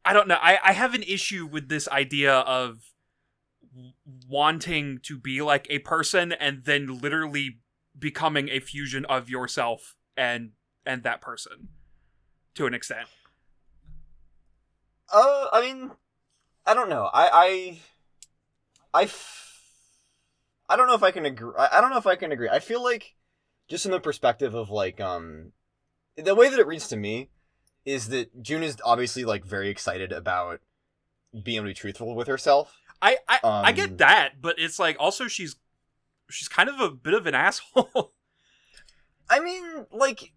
I 0.04 0.12
don't 0.12 0.28
know. 0.28 0.38
I, 0.40 0.58
I 0.64 0.72
have 0.72 0.94
an 0.94 1.02
issue 1.02 1.46
with 1.46 1.68
this 1.68 1.86
idea 1.88 2.32
of 2.32 2.92
wanting 4.28 4.98
to 5.02 5.18
be 5.18 5.42
like 5.42 5.66
a 5.70 5.78
person 5.80 6.32
and 6.32 6.64
then 6.64 7.00
literally 7.00 7.58
becoming 7.98 8.48
a 8.48 8.60
fusion 8.60 9.04
of 9.06 9.28
yourself 9.28 9.96
and 10.16 10.52
and 10.86 11.02
that 11.02 11.20
person 11.20 11.68
to 12.54 12.66
an 12.66 12.74
extent. 12.74 13.08
Uh, 15.12 15.46
I 15.52 15.60
mean, 15.60 15.90
I 16.66 16.74
don't 16.74 16.88
know. 16.88 17.04
I, 17.12 17.78
I, 18.92 19.00
I, 19.00 19.02
f- 19.04 19.62
I 20.68 20.76
don't 20.76 20.86
know 20.86 20.94
if 20.94 21.02
I 21.02 21.10
can 21.10 21.26
agree. 21.26 21.52
I 21.58 21.78
I 21.78 21.80
don't 21.80 21.90
know 21.90 21.98
if 21.98 22.06
I 22.06 22.16
can 22.16 22.32
agree. 22.32 22.48
I 22.48 22.60
feel 22.60 22.82
like, 22.82 23.16
just 23.68 23.84
in 23.86 23.92
the 23.92 24.00
perspective 24.00 24.54
of 24.54 24.70
like, 24.70 25.00
um, 25.00 25.52
the 26.16 26.34
way 26.34 26.48
that 26.48 26.58
it 26.60 26.66
reads 26.66 26.88
to 26.88 26.96
me, 26.96 27.30
is 27.84 28.08
that 28.08 28.42
June 28.42 28.62
is 28.62 28.76
obviously 28.84 29.24
like 29.24 29.44
very 29.44 29.68
excited 29.68 30.12
about 30.12 30.60
being 31.42 31.56
able 31.56 31.66
to 31.66 31.70
be 31.70 31.74
truthful 31.74 32.14
with 32.14 32.28
herself. 32.28 32.76
I 33.02 33.18
I, 33.28 33.40
I 33.42 33.70
Um, 33.70 33.74
get 33.76 33.98
that, 33.98 34.40
but 34.40 34.56
it's 34.58 34.78
like 34.78 34.96
also 35.00 35.26
she's 35.28 35.56
she's 36.28 36.48
kind 36.48 36.68
of 36.68 36.78
a 36.80 36.90
bit 36.90 37.14
of 37.14 37.26
an 37.26 37.34
asshole. 37.46 38.12
I 39.28 39.40
mean, 39.40 39.86
like, 39.92 40.32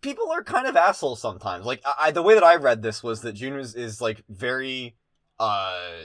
people 0.00 0.30
are 0.30 0.42
kind 0.42 0.66
of 0.66 0.76
assholes 0.76 1.20
sometimes. 1.20 1.64
Like, 1.64 1.82
I, 1.98 2.10
the 2.10 2.22
way 2.22 2.34
that 2.34 2.44
I 2.44 2.56
read 2.56 2.82
this 2.82 3.02
was 3.02 3.22
that 3.22 3.32
June 3.32 3.58
is, 3.58 3.74
is 3.74 4.00
like 4.00 4.22
very, 4.28 4.96
uh, 5.38 6.02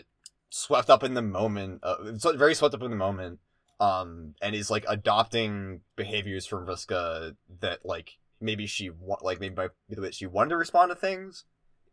swept 0.50 0.90
up 0.90 1.04
in 1.04 1.14
the 1.14 1.22
moment. 1.22 1.84
Uh, 1.84 2.12
very 2.36 2.54
swept 2.54 2.76
up 2.76 2.84
in 2.84 2.92
the 2.92 2.98
moment. 2.98 3.40
Um, 3.80 4.36
and 4.42 4.56
is 4.56 4.70
like 4.70 4.86
adopting 4.88 5.82
behaviors 5.96 6.46
from 6.46 6.66
Vriska 6.66 7.36
that 7.60 7.80
like 7.84 8.18
maybe 8.40 8.66
she 8.66 8.90
wa- 8.90 9.18
like 9.22 9.40
maybe 9.42 9.56
by 9.56 9.70
the 9.90 10.02
way 10.02 10.12
she 10.12 10.26
wanted 10.26 10.52
to 10.52 10.58
respond 10.58 10.92
to 10.92 10.96
things 10.96 11.44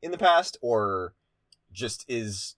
in 0.02 0.12
the 0.12 0.18
past, 0.18 0.56
or 0.60 1.14
just 1.72 2.04
is 2.06 2.56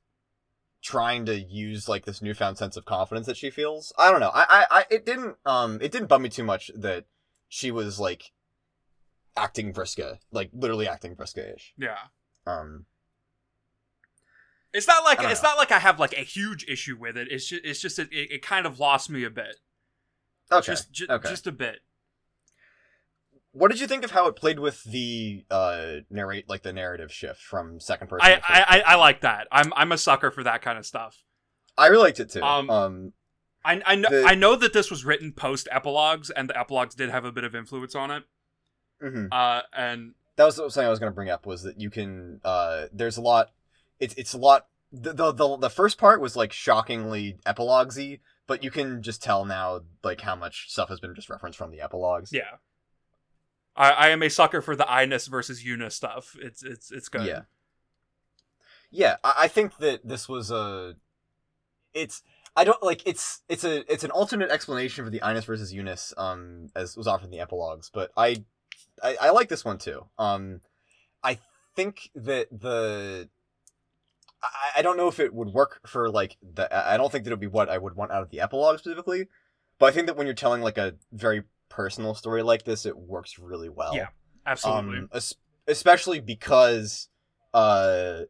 trying 0.82 1.24
to 1.26 1.38
use 1.38 1.88
like 1.88 2.04
this 2.04 2.20
newfound 2.20 2.58
sense 2.58 2.76
of 2.76 2.84
confidence 2.84 3.26
that 3.26 3.36
she 3.36 3.48
feels. 3.48 3.92
I 3.96 4.10
don't 4.10 4.20
know. 4.20 4.32
I, 4.34 4.44
I, 4.48 4.66
I 4.70 4.84
it 4.90 5.06
didn't 5.06 5.36
um 5.46 5.78
it 5.80 5.92
didn't 5.92 6.08
bum 6.08 6.22
me 6.22 6.28
too 6.28 6.44
much 6.44 6.70
that 6.74 7.04
she 7.48 7.70
was 7.70 8.00
like 8.00 8.32
acting 9.36 9.72
Vriska, 9.72 10.18
like 10.30 10.50
literally 10.52 10.88
acting 10.88 11.16
Vriska-ish. 11.16 11.74
yeah. 11.78 11.96
Um, 12.46 12.86
It's 14.72 14.86
not 14.88 15.04
like 15.04 15.20
I 15.20 15.30
it's 15.30 15.42
know. 15.42 15.50
not 15.50 15.58
like 15.58 15.70
I 15.72 15.78
have 15.78 16.00
like 16.00 16.12
a 16.14 16.22
huge 16.24 16.64
issue 16.68 16.96
with 16.98 17.16
it. 17.16 17.28
It's 17.30 17.46
just 17.46 17.64
it's 17.64 17.80
just 17.80 17.98
it, 17.98 18.08
it, 18.12 18.42
kind 18.42 18.66
of 18.66 18.78
lost 18.80 19.10
me 19.10 19.24
a 19.24 19.30
bit. 19.30 19.56
okay. 20.50 20.64
Just 20.66 20.90
ju- 20.92 21.06
okay. 21.08 21.28
just 21.28 21.46
a 21.46 21.52
bit. 21.52 21.80
what 23.52 23.70
did 23.70 23.80
you 23.80 23.86
think 23.86 24.02
of 24.04 24.10
how 24.12 24.26
it 24.28 24.34
played 24.36 24.58
with 24.58 24.82
the 24.84 25.44
uh 25.50 25.96
narrate 26.10 26.48
like 26.48 26.62
the 26.62 26.72
narrative 26.72 27.12
shift 27.12 27.40
from 27.40 27.78
second 27.80 28.08
person? 28.08 28.26
I? 28.26 28.40
I 28.42 28.78
I 28.78 28.80
I 28.80 28.94
like 28.96 29.20
that. 29.20 29.46
I'm 29.52 29.72
I'm 29.76 29.92
a 29.92 29.98
sucker 29.98 30.30
for 30.30 30.42
that 30.42 30.62
kind 30.62 30.78
of 30.78 30.86
stuff. 30.86 31.22
I 31.76 31.86
really 31.88 32.04
liked 32.04 32.20
it 32.20 32.30
too. 32.30 32.42
Um, 32.42 32.70
Um, 32.70 33.12
I 33.64 33.80
I 33.84 33.94
know 33.94 34.08
The- 34.10 34.24
I 34.26 34.34
know 34.34 34.56
that 34.56 34.72
this 34.72 34.90
was 34.90 35.04
written 35.04 35.32
post 35.32 35.68
epilogues, 35.70 36.30
and 36.30 36.48
the 36.50 36.58
epilogues 36.58 36.94
did 36.94 37.10
have 37.10 37.24
a 37.24 37.32
bit 37.32 37.44
of 37.44 37.54
influence 37.54 37.94
on 37.94 38.10
it. 38.10 38.24
Mhm. 39.02 39.28
Uh, 39.32 39.62
and 39.76 40.14
that 40.36 40.44
was 40.44 40.56
something 40.56 40.84
I 40.84 40.88
was 40.90 40.98
going 40.98 41.10
to 41.10 41.14
bring 41.14 41.30
up 41.30 41.46
was 41.46 41.62
that 41.62 41.80
you 41.80 41.90
can 41.90 42.40
uh 42.44 42.86
there's 42.92 43.16
a 43.16 43.20
lot 43.20 43.50
it's 44.00 44.14
it's 44.14 44.32
a 44.32 44.38
lot 44.38 44.66
the, 44.92 45.12
the 45.12 45.32
the 45.32 45.56
the 45.56 45.70
first 45.70 45.98
part 45.98 46.20
was 46.20 46.36
like 46.36 46.52
shockingly 46.52 47.38
epiloguesy 47.46 48.20
but 48.46 48.62
you 48.62 48.70
can 48.70 49.02
just 49.02 49.22
tell 49.22 49.44
now 49.44 49.80
like 50.02 50.20
how 50.20 50.34
much 50.34 50.70
stuff 50.70 50.88
has 50.88 51.00
been 51.00 51.14
just 51.14 51.30
referenced 51.30 51.58
from 51.58 51.70
the 51.70 51.80
epilogues 51.80 52.32
yeah, 52.32 52.56
I 53.76 53.90
I 53.90 54.08
am 54.08 54.22
a 54.22 54.28
sucker 54.30 54.60
for 54.60 54.76
the 54.76 54.84
Inus 54.84 55.28
versus 55.28 55.64
Eunice 55.64 55.94
stuff. 55.94 56.36
It's 56.40 56.62
it's 56.62 56.90
it's 56.90 57.08
good. 57.08 57.26
yeah 57.26 57.42
yeah 58.90 59.16
I, 59.24 59.34
I 59.38 59.48
think 59.48 59.78
that 59.78 60.06
this 60.06 60.28
was 60.28 60.50
a 60.50 60.96
it's 61.94 62.22
I 62.54 62.64
don't 62.64 62.82
like 62.82 63.02
it's 63.06 63.42
it's 63.48 63.64
a 63.64 63.90
it's 63.90 64.04
an 64.04 64.10
alternate 64.10 64.50
explanation 64.50 65.04
for 65.04 65.10
the 65.10 65.20
Inus 65.20 65.44
versus 65.44 65.72
Eunice 65.72 66.12
um 66.16 66.68
as 66.76 66.96
was 66.96 67.06
offered 67.06 67.26
in 67.26 67.30
the 67.30 67.40
epilogues, 67.40 67.90
but 67.92 68.10
I 68.16 68.44
I, 69.02 69.16
I 69.20 69.30
like 69.30 69.48
this 69.48 69.64
one 69.64 69.78
too. 69.78 70.06
Um 70.18 70.60
I 71.22 71.38
think 71.76 72.10
that 72.14 72.48
the 72.50 73.28
I, 74.42 74.78
I 74.78 74.82
don't 74.82 74.96
know 74.96 75.08
if 75.08 75.20
it 75.20 75.34
would 75.34 75.48
work 75.48 75.80
for 75.86 76.10
like 76.10 76.36
the 76.42 76.74
I 76.74 76.96
don't 76.96 77.10
think 77.10 77.24
that 77.24 77.30
it 77.30 77.34
would 77.34 77.40
be 77.40 77.46
what 77.46 77.68
I 77.68 77.78
would 77.78 77.94
want 77.94 78.12
out 78.12 78.22
of 78.22 78.30
the 78.30 78.40
epilogue 78.40 78.78
specifically, 78.78 79.28
but 79.78 79.86
I 79.86 79.92
think 79.92 80.06
that 80.06 80.16
when 80.16 80.26
you're 80.26 80.34
telling 80.34 80.62
like 80.62 80.78
a 80.78 80.94
very 81.12 81.44
personal 81.68 82.14
story 82.14 82.42
like 82.42 82.64
this, 82.64 82.84
it 82.84 82.96
works 82.96 83.38
really 83.38 83.68
well. 83.68 83.94
Yeah, 83.94 84.08
Absolutely. 84.46 84.98
Um, 84.98 85.08
es- 85.12 85.34
especially 85.66 86.20
because 86.20 87.08
uh 87.54 88.22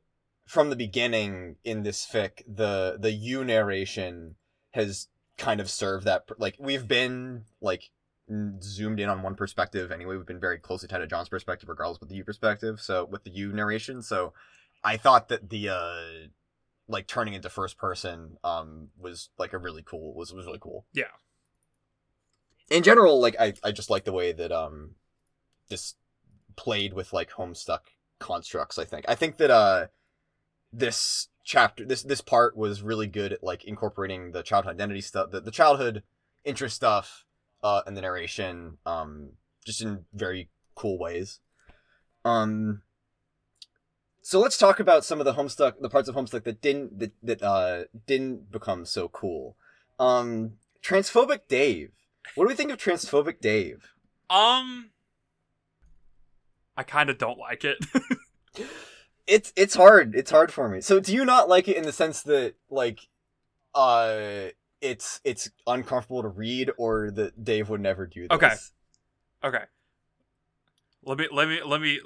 from 0.47 0.71
the 0.71 0.77
beginning 0.77 1.57
in 1.65 1.83
this 1.83 2.07
fic, 2.07 2.43
the 2.47 2.97
the 3.01 3.13
you 3.13 3.45
narration 3.45 4.37
has 4.73 5.09
kind 5.39 5.61
of 5.61 5.71
served 5.71 6.05
that 6.05 6.25
like 6.39 6.57
we've 6.59 6.87
been 6.87 7.45
like 7.61 7.91
zoomed 8.63 9.01
in 9.01 9.09
on 9.09 9.23
one 9.23 9.35
perspective 9.35 9.91
anyway. 9.91 10.17
We've 10.17 10.27
been 10.27 10.41
very 10.41 10.59
closely 10.59 10.89
tied 10.89 10.99
to 10.99 11.07
John's 11.07 11.29
perspective, 11.29 11.69
regardless 11.69 12.01
with 12.01 12.09
the 12.09 12.17
you 12.17 12.25
perspective. 12.25 12.81
So 12.81 13.05
with 13.05 13.25
the 13.25 13.31
you 13.31 13.53
narration, 13.53 14.03
so 14.03 14.33
I 14.85 14.97
thought 14.97 15.29
that 15.29 15.51
the 15.51 15.69
uh 15.69 16.29
like 16.89 17.07
turning 17.07 17.35
into 17.35 17.49
first 17.49 17.79
person 17.79 18.37
um 18.45 18.89
was 18.99 19.31
like 19.39 19.53
a 19.53 19.59
really 19.59 19.83
cool 19.83 20.15
was 20.15 20.33
was 20.33 20.47
really 20.47 20.59
cool. 20.61 20.87
Yeah. 20.93 21.05
In 22.71 22.83
general, 22.83 23.21
like 23.21 23.37
I 23.39 23.55
I 23.63 23.73
just 23.73 23.91
like 23.91 24.05
the 24.05 24.13
way 24.13 24.33
that 24.33 24.53
um 24.53 24.97
this 25.69 25.95
played 26.57 26.93
with 26.93 27.13
like 27.13 27.31
homestuck 27.33 27.81
constructs. 28.19 28.79
I 28.79 28.85
think 28.85 29.05
I 29.09 29.15
think 29.15 29.37
that 29.39 29.51
uh 29.51 29.87
this 30.73 31.29
chapter 31.45 31.85
this 31.85 32.03
this 32.03 32.21
part 32.21 32.57
was 32.57 32.83
really 32.83 33.07
good 33.07 33.33
at 33.33 33.43
like 33.43 33.65
incorporating 33.65 34.31
the 34.31 34.43
childhood 34.43 34.75
identity 34.75 35.01
stuff 35.01 35.31
the, 35.33 35.41
the 35.41 35.51
childhood 35.51 36.03
interest 36.45 36.77
stuff 36.77 37.27
uh 37.63 37.83
and 37.87 37.97
the 37.97 38.01
narration 38.01 38.79
um 38.87 39.31
just 39.65 39.81
in 39.83 40.05
very 40.13 40.49
cool 40.75 40.99
ways. 40.99 41.41
Um 42.25 42.83
so 44.21 44.39
let's 44.39 44.59
talk 44.59 44.79
about 44.79 45.05
some 45.05 45.21
of 45.21 45.25
the 45.25 45.35
homestuck 45.35 45.75
the 45.81 45.91
parts 45.91 46.09
of 46.09 46.15
homestuck 46.15 46.45
that 46.45 46.61
didn't 46.61 46.99
that, 46.99 47.13
that 47.23 47.43
uh 47.43 47.85
didn't 48.07 48.51
become 48.51 48.85
so 48.85 49.09
cool. 49.09 49.57
Um 49.99 50.55
transphobic 50.83 51.49
dave. 51.49 51.91
What 52.35 52.45
do 52.45 52.49
we 52.49 52.55
think 52.55 52.71
of 52.71 52.79
transphobic 52.79 53.41
dave? 53.41 53.93
Um, 54.31 54.91
I 56.77 56.83
kind 56.83 57.11
of 57.11 57.19
don't 57.19 57.39
like 57.39 57.65
it. 57.65 57.79
it's 59.27 59.53
it's 59.57 59.75
hard. 59.75 60.15
It's 60.15 60.31
hard 60.31 60.51
for 60.51 60.69
me. 60.69 60.81
So 60.81 61.01
do 61.01 61.13
you 61.13 61.25
not 61.25 61.49
like 61.49 61.69
it 61.69 61.77
in 61.77 61.85
the 61.85 61.93
sense 61.93 62.23
that 62.23 62.55
like 62.71 63.01
uh 63.75 64.47
it's 64.83 65.21
it's 65.25 65.49
uncomfortable 65.67 66.21
to 66.23 66.29
read 66.29 66.71
or 66.77 67.11
that 67.13 67.43
dave 67.45 67.71
would 67.71 67.81
never 67.81 68.07
do 68.07 68.29
this 68.29 68.35
Okay. 68.37 68.55
okay. 69.45 69.65
Let 71.05 71.19
me 71.19 71.29
let 71.33 71.49
me 71.49 71.61
let 71.65 71.81
me 71.81 72.01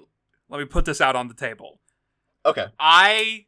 let 0.49 0.59
me 0.59 0.65
put 0.67 0.85
this 0.85 1.01
out 1.01 1.17
on 1.17 1.29
the 1.29 1.35
table. 1.35 1.81
okay 2.45 2.67
I 2.79 3.47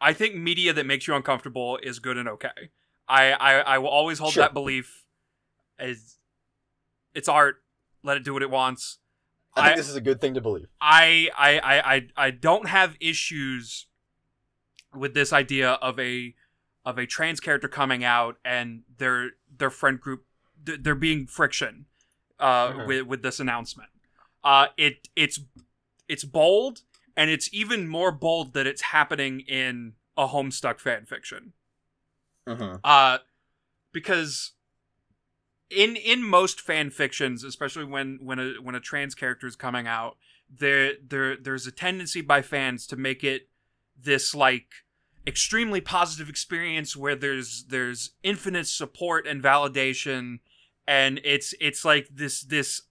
I 0.00 0.12
think 0.12 0.34
media 0.36 0.72
that 0.72 0.86
makes 0.86 1.06
you 1.06 1.14
uncomfortable 1.14 1.78
is 1.82 1.98
good 1.98 2.16
and 2.16 2.28
okay. 2.28 2.70
I 3.08 3.32
I, 3.32 3.52
I 3.60 3.78
will 3.78 3.88
always 3.88 4.18
hold 4.18 4.32
Sure. 4.32 4.42
that 4.44 4.54
belief 4.54 5.04
as 5.78 6.16
it's 7.14 7.28
art. 7.28 7.56
Let 8.02 8.16
it 8.16 8.24
do 8.24 8.32
what 8.32 8.42
it 8.42 8.50
wants. 8.50 8.98
i 9.56 9.62
think 9.62 9.72
I- 9.72 9.76
this 9.76 9.88
is 9.88 9.96
a 9.96 10.00
good 10.00 10.20
thing 10.20 10.34
to 10.34 10.40
believe 10.40 10.68
I 10.80 11.30
I 11.36 11.58
I 11.58 11.94
I, 11.96 12.06
I 12.16 12.30
don't 12.30 12.68
have 12.68 12.96
issues 13.00 13.86
with 14.94 15.14
this 15.14 15.32
idea 15.32 15.72
of 15.72 15.98
a 15.98 16.34
of 16.86 16.96
a 16.98 17.06
trans 17.06 17.40
character 17.40 17.68
coming 17.68 18.04
out 18.04 18.38
and 18.46 18.84
their 18.98 19.32
their 19.58 19.70
friend 19.70 20.00
group 20.00 20.24
th- 20.64 20.80
there 20.82 20.94
being 20.94 21.26
friction 21.26 21.86
uh, 22.38 22.72
Mhm. 22.72 22.86
with 22.86 23.02
with 23.06 23.22
this 23.22 23.40
announcement. 23.40 23.90
Uh, 24.44 24.68
it 24.78 25.08
it's 25.16 25.40
it's 26.08 26.24
bold 26.24 26.82
and 27.16 27.28
it's 27.30 27.52
even 27.52 27.88
more 27.88 28.12
bold 28.12 28.54
that 28.54 28.66
it's 28.66 28.82
happening 28.82 29.40
in 29.40 29.94
a 30.16 30.28
Homestuck 30.28 30.80
fan 30.80 31.04
fiction. 31.04 31.52
mm-hmm. 32.46 32.76
Uh, 32.84 33.18
because 33.92 34.52
in 35.70 35.96
in 35.96 36.22
most 36.22 36.60
fan 36.60 36.90
fictions, 36.90 37.42
especially 37.42 37.84
when 37.84 38.18
when 38.22 38.38
a 38.38 38.54
when 38.62 38.74
a 38.76 38.80
trans 38.80 39.14
character 39.14 39.46
is 39.46 39.56
coming 39.56 39.86
out, 39.88 40.16
there 40.48 40.94
there 41.04 41.36
there's 41.36 41.66
a 41.66 41.72
tendency 41.72 42.20
by 42.20 42.42
fans 42.42 42.86
to 42.86 42.96
make 42.96 43.24
it 43.24 43.48
this 44.00 44.34
like 44.34 44.68
extremely 45.26 45.80
positive 45.80 46.28
experience 46.28 46.96
where 46.96 47.16
there's 47.16 47.64
there's 47.68 48.10
infinite 48.22 48.66
support 48.66 49.26
and 49.26 49.42
validation. 49.42 50.38
And 50.86 51.20
it's 51.24 51.54
it's 51.60 51.84
like 51.84 52.08
this 52.12 52.42
this 52.42 52.82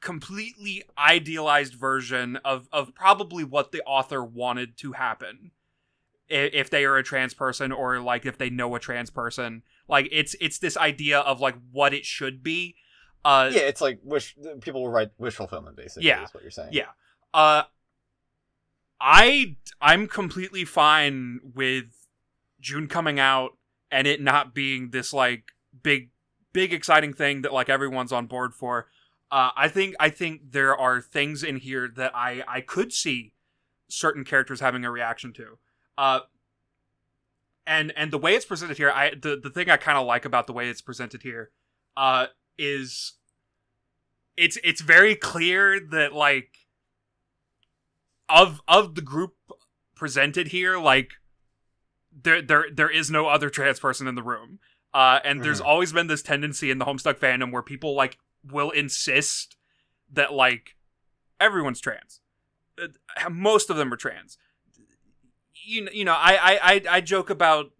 completely 0.00 0.84
idealized 0.98 1.74
version 1.74 2.36
of 2.44 2.68
of 2.72 2.94
probably 2.94 3.44
what 3.44 3.72
the 3.72 3.82
author 3.84 4.24
wanted 4.24 4.76
to 4.78 4.92
happen. 4.92 5.50
If 6.28 6.70
they 6.70 6.84
are 6.84 6.96
a 6.96 7.04
trans 7.04 7.34
person 7.34 7.70
or 7.72 8.00
like 8.00 8.26
if 8.26 8.36
they 8.38 8.50
know 8.50 8.74
a 8.74 8.80
trans 8.80 9.10
person. 9.10 9.62
Like 9.88 10.08
it's 10.10 10.34
it's 10.40 10.58
this 10.58 10.76
idea 10.76 11.20
of 11.20 11.40
like 11.40 11.54
what 11.70 11.94
it 11.94 12.04
should 12.04 12.42
be. 12.42 12.74
Uh 13.24 13.50
yeah 13.52 13.62
it's 13.62 13.80
like 13.80 14.00
wish 14.02 14.34
people 14.60 14.82
will 14.82 14.90
write 14.90 15.10
wish 15.18 15.34
fulfillment 15.34 15.76
basically 15.76 16.08
Yeah. 16.08 16.24
is 16.24 16.32
what 16.34 16.42
you're 16.42 16.50
saying. 16.50 16.70
Yeah. 16.72 16.86
uh 17.34 17.64
i 19.00 19.56
i'm 19.80 20.06
completely 20.06 20.64
fine 20.64 21.40
with 21.54 22.06
june 22.60 22.88
coming 22.88 23.20
out 23.20 23.56
and 23.90 24.06
it 24.06 24.20
not 24.20 24.54
being 24.54 24.90
this 24.90 25.12
like 25.12 25.52
big 25.82 26.10
big 26.52 26.72
exciting 26.72 27.12
thing 27.12 27.42
that 27.42 27.52
like 27.52 27.68
everyone's 27.68 28.12
on 28.12 28.26
board 28.26 28.54
for. 28.54 28.86
Uh 29.30 29.50
i 29.56 29.68
think 29.68 29.94
i 30.00 30.08
think 30.08 30.52
there 30.52 30.74
are 30.74 31.00
things 31.02 31.42
in 31.42 31.56
here 31.56 31.86
that 31.86 32.12
i 32.14 32.42
i 32.48 32.60
could 32.60 32.92
see 32.92 33.34
certain 33.88 34.24
characters 34.24 34.60
having 34.60 34.84
a 34.84 34.90
reaction 34.90 35.32
to. 35.34 35.58
Uh 35.98 36.20
and 37.66 37.92
and 37.94 38.10
the 38.10 38.18
way 38.18 38.34
it's 38.34 38.44
presented 38.44 38.78
here 38.78 38.90
i 38.90 39.10
the, 39.10 39.38
the 39.42 39.50
thing 39.50 39.68
i 39.68 39.76
kind 39.76 39.98
of 39.98 40.06
like 40.06 40.24
about 40.24 40.46
the 40.46 40.52
way 40.52 40.68
it's 40.68 40.80
presented 40.80 41.22
here 41.22 41.50
uh 41.96 42.26
is 42.56 43.14
it's 44.36 44.56
it's 44.64 44.80
very 44.80 45.14
clear 45.14 45.78
that 45.78 46.14
like 46.14 46.65
of 48.28 48.60
of 48.68 48.94
the 48.94 49.02
group 49.02 49.34
presented 49.94 50.48
here 50.48 50.78
like 50.78 51.12
there 52.12 52.42
there 52.42 52.64
there 52.72 52.90
is 52.90 53.10
no 53.10 53.26
other 53.28 53.48
trans 53.50 53.78
person 53.80 54.06
in 54.06 54.14
the 54.14 54.22
room 54.22 54.58
uh 54.94 55.20
and 55.24 55.42
there's 55.42 55.60
Mhm. 55.60 55.66
always 55.66 55.92
been 55.92 56.06
this 56.06 56.22
tendency 56.22 56.70
in 56.70 56.78
the 56.78 56.84
homestuck 56.84 57.18
fandom 57.18 57.52
where 57.52 57.62
people 57.62 57.94
like 57.94 58.18
will 58.44 58.70
insist 58.70 59.56
that 60.12 60.32
like 60.32 60.76
everyone's 61.40 61.80
trans 61.80 62.20
Uh, 62.78 62.88
most 63.30 63.70
of 63.70 63.76
them 63.76 63.92
are 63.92 63.96
trans 63.96 64.36
you 65.64 65.82
know, 65.84 65.90
you 65.92 66.04
know 66.04 66.12
I, 66.14 66.36
I 66.36 66.58
i 66.74 66.82
i 66.96 67.00
joke 67.00 67.30
about 67.30 67.70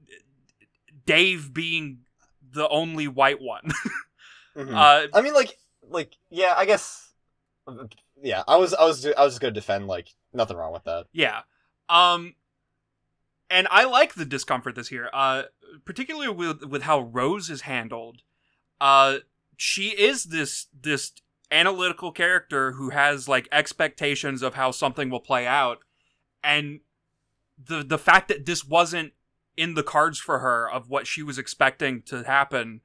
dave 1.04 1.52
being 1.52 2.00
the 2.50 2.68
only 2.68 3.08
white 3.08 3.40
one 3.40 3.70
Mhm. 4.56 4.72
uh 4.74 5.06
i 5.12 5.20
mean 5.20 5.34
like 5.34 5.58
like 5.90 6.16
yeah 6.30 6.54
i 6.56 6.64
guess 6.64 7.12
yeah 8.22 8.42
i 8.48 8.56
was 8.56 8.72
i 8.74 8.84
was 8.84 9.04
i 9.06 9.22
was 9.22 9.34
just 9.34 9.40
gonna 9.40 9.52
defend 9.52 9.86
like 9.86 10.14
nothing 10.36 10.56
wrong 10.56 10.72
with 10.72 10.84
that 10.84 11.06
Yeah. 11.12 11.42
Um 11.88 12.34
and 13.48 13.68
I 13.70 13.84
like 13.84 14.14
the 14.14 14.24
discomfort 14.24 14.74
this 14.74 14.88
here. 14.88 15.08
Uh 15.12 15.44
particularly 15.84 16.28
with 16.28 16.64
with 16.64 16.82
how 16.82 17.00
Rose 17.00 17.50
is 17.50 17.62
handled. 17.62 18.22
Uh 18.80 19.18
she 19.56 19.88
is 19.90 20.24
this 20.24 20.66
this 20.78 21.12
analytical 21.50 22.12
character 22.12 22.72
who 22.72 22.90
has 22.90 23.28
like 23.28 23.48
expectations 23.52 24.42
of 24.42 24.54
how 24.54 24.70
something 24.70 25.10
will 25.10 25.20
play 25.20 25.46
out 25.46 25.78
and 26.42 26.80
the 27.56 27.84
the 27.84 27.98
fact 27.98 28.28
that 28.28 28.44
this 28.46 28.64
wasn't 28.64 29.12
in 29.56 29.74
the 29.74 29.82
cards 29.82 30.18
for 30.18 30.40
her 30.40 30.68
of 30.68 30.90
what 30.90 31.06
she 31.06 31.22
was 31.22 31.38
expecting 31.38 32.02
to 32.02 32.24
happen 32.24 32.80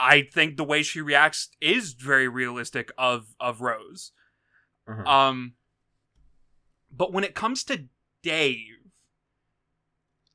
I 0.00 0.22
think 0.22 0.56
the 0.56 0.64
way 0.64 0.82
she 0.82 1.00
reacts 1.00 1.50
is 1.60 1.92
very 1.92 2.26
realistic 2.26 2.90
of 2.98 3.36
of 3.38 3.60
Rose. 3.60 4.10
Mhm. 4.88 5.06
Um, 5.06 5.54
but 6.92 7.12
when 7.12 7.24
it 7.24 7.34
comes 7.34 7.64
to 7.64 7.86
Dave, 8.22 8.82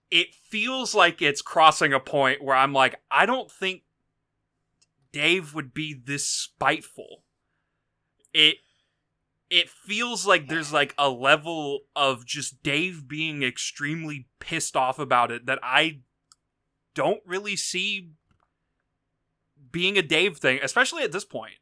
it 0.10 0.34
feels 0.34 0.96
like 0.96 1.22
it's 1.22 1.42
crossing 1.42 1.94
a 1.94 2.00
point 2.00 2.44
where 2.44 2.56
I'm 2.56 2.74
like, 2.74 3.00
I 3.12 3.26
don't 3.26 3.52
think 3.52 3.84
Dave 5.12 5.54
would 5.54 5.74
be 5.74 5.94
this 5.94 6.28
spiteful. 6.28 7.24
It 8.34 8.58
it 9.50 9.70
feels 9.70 10.28
like 10.28 10.48
there's 10.48 10.74
like 10.74 10.94
a 10.98 11.10
level 11.10 11.82
of 11.96 12.26
just 12.26 12.62
Dave 12.64 13.08
being 13.08 13.44
extremely 13.44 14.28
pissed 14.40 14.76
off 14.76 15.00
about 15.00 15.32
it 15.32 15.46
that 15.46 15.60
I 15.64 16.02
don't 16.94 17.22
really 17.26 17.56
see 17.56 18.12
being 19.72 19.98
a 19.98 20.02
Dave 20.02 20.38
thing, 20.38 20.60
especially 20.62 21.04
at 21.04 21.12
this 21.12 21.26
point. 21.26 21.56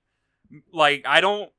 Like 0.72 1.04
I 1.08 1.22
don't 1.22 1.52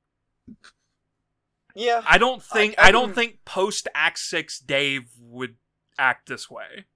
yeah 1.76 2.02
I 2.06 2.18
don't 2.18 2.42
think 2.42 2.74
I 2.78 2.88
I, 2.88 2.90
don't 2.90 3.14
think 3.14 3.44
post 3.44 3.86
Act 3.94 4.18
Six 4.18 4.58
Dave 4.58 5.10
would 5.20 5.56
act 5.98 6.28
this 6.28 6.50
way. 6.50 6.86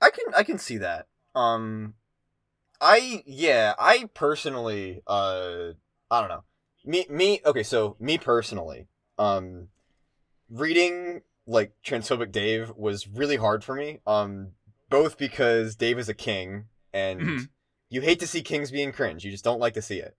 I 0.00 0.10
can 0.10 0.24
I 0.34 0.42
can 0.42 0.58
see 0.58 0.78
that. 0.78 1.06
Um, 1.34 1.94
I 2.80 3.22
yeah, 3.26 3.74
I 3.78 4.08
personally, 4.14 5.02
uh, 5.06 5.72
I 6.10 6.20
don't 6.20 6.28
know. 6.28 6.44
Me 6.84 7.06
me 7.10 7.40
okay. 7.44 7.62
So 7.62 7.96
me 7.98 8.16
personally, 8.16 8.86
um, 9.18 9.68
reading 10.48 11.22
like 11.46 11.72
transphobic 11.84 12.32
Dave 12.32 12.72
was 12.76 13.08
really 13.08 13.36
hard 13.36 13.64
for 13.64 13.74
me. 13.74 14.00
Um, 14.06 14.52
both 14.88 15.18
because 15.18 15.74
Dave 15.76 15.98
is 15.98 16.08
a 16.08 16.14
king 16.14 16.66
and 16.92 17.20
Mhm. 17.20 17.48
you 17.88 18.00
hate 18.02 18.20
to 18.20 18.26
see 18.26 18.42
kings 18.42 18.70
being 18.70 18.92
cringe. 18.92 19.24
You 19.24 19.30
just 19.30 19.44
don't 19.44 19.60
like 19.60 19.74
to 19.74 19.82
see 19.82 19.98
it. 19.98 20.16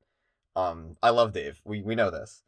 Um, 0.56 0.98
I 1.02 1.12
love 1.12 1.34
Dave. 1.34 1.62
We 1.64 1.82
we 1.82 1.96
know 1.96 2.10
this. 2.10 2.44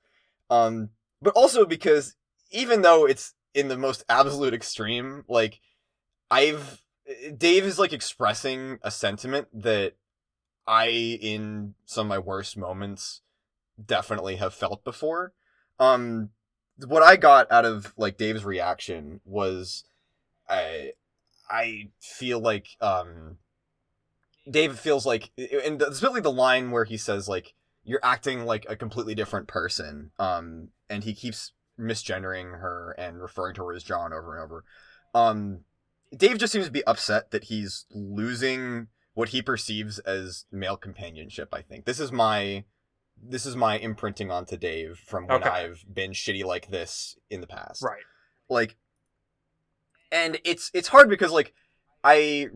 Um, 0.50 0.89
but 1.22 1.34
also 1.36 1.66
because 1.66 2.16
even 2.52 2.82
though 2.82 3.06
it's 3.06 3.34
in 3.54 3.68
the 3.68 3.78
most 3.78 4.04
absolute 4.10 4.54
extreme, 4.54 5.24
like 5.28 5.60
I've 6.32 6.82
Dave 7.38 7.66
is 7.66 7.80
like 7.80 7.93
expressing 7.93 8.80
a 8.84 8.91
sentiment 8.91 9.47
that 9.54 9.93
I 10.68 10.88
in 10.88 11.74
some 11.86 12.08
of 12.08 12.10
my 12.10 12.20
worst 12.20 12.58
moments 12.58 13.22
definitely 13.84 14.36
have 14.38 14.54
felt 14.54 14.84
before. 14.84 15.34
Um 15.80 16.30
what 16.88 17.04
I 17.04 17.16
got 17.16 17.52
out 17.52 17.66
of 17.66 17.93
like 17.97 18.18
Dave's 18.18 18.45
reaction 18.45 19.22
was 19.26 19.86
I 20.47 20.93
I 21.50 21.89
feel 22.00 22.39
like 22.39 22.68
um 22.82 23.38
Dave 24.50 24.78
feels 24.80 25.06
like 25.06 25.32
and 25.38 25.82
especially 25.82 26.22
the 26.22 26.32
line 26.32 26.72
where 26.72 26.86
he 26.86 26.97
says 26.97 27.28
like 27.28 27.54
you're 27.89 27.99
acting 28.03 28.45
like 28.45 28.65
a 28.69 28.75
completely 28.75 29.15
different 29.15 29.47
person 29.47 30.11
um 30.19 30.69
and 30.89 31.03
he 31.03 31.13
keeps 31.13 31.53
misgendering 31.79 32.59
her 32.59 32.93
and 32.97 33.21
referring 33.21 33.55
to 33.55 33.63
her 33.65 33.73
as 33.73 33.83
John 33.83 34.13
over 34.13 34.35
and 34.35 34.43
over. 34.43 34.63
Um 35.13 35.61
Dave 36.15 36.37
just 36.37 36.51
seems 36.53 36.65
to 36.65 36.71
be 36.71 36.83
upset 36.85 37.31
that 37.31 37.45
he's 37.45 37.85
losing 37.91 38.87
what 39.13 39.29
he 39.29 39.41
perceives 39.41 39.99
as 39.99 40.45
male 40.51 40.77
companionship, 40.77 41.49
I 41.53 41.61
think. 41.61 41.85
This 41.85 41.99
is 41.99 42.11
my 42.11 42.63
this 43.21 43.45
is 43.45 43.55
my 43.55 43.77
imprinting 43.77 44.29
onto 44.31 44.55
Dave 44.57 44.97
from 45.05 45.27
when 45.27 45.41
Okay. 45.41 45.49
I've 45.49 45.83
been 45.91 46.11
shitty 46.11 46.43
like 46.45 46.69
this 46.69 47.17
in 47.29 47.41
the 47.41 47.47
past 47.47 47.81
Right. 47.83 48.03
like 48.49 48.77
and 50.11 50.39
it's 50.43 50.71
it's 50.73 50.87
hard 50.89 51.09
because 51.09 51.31
like 51.31 51.53
i 52.03 52.47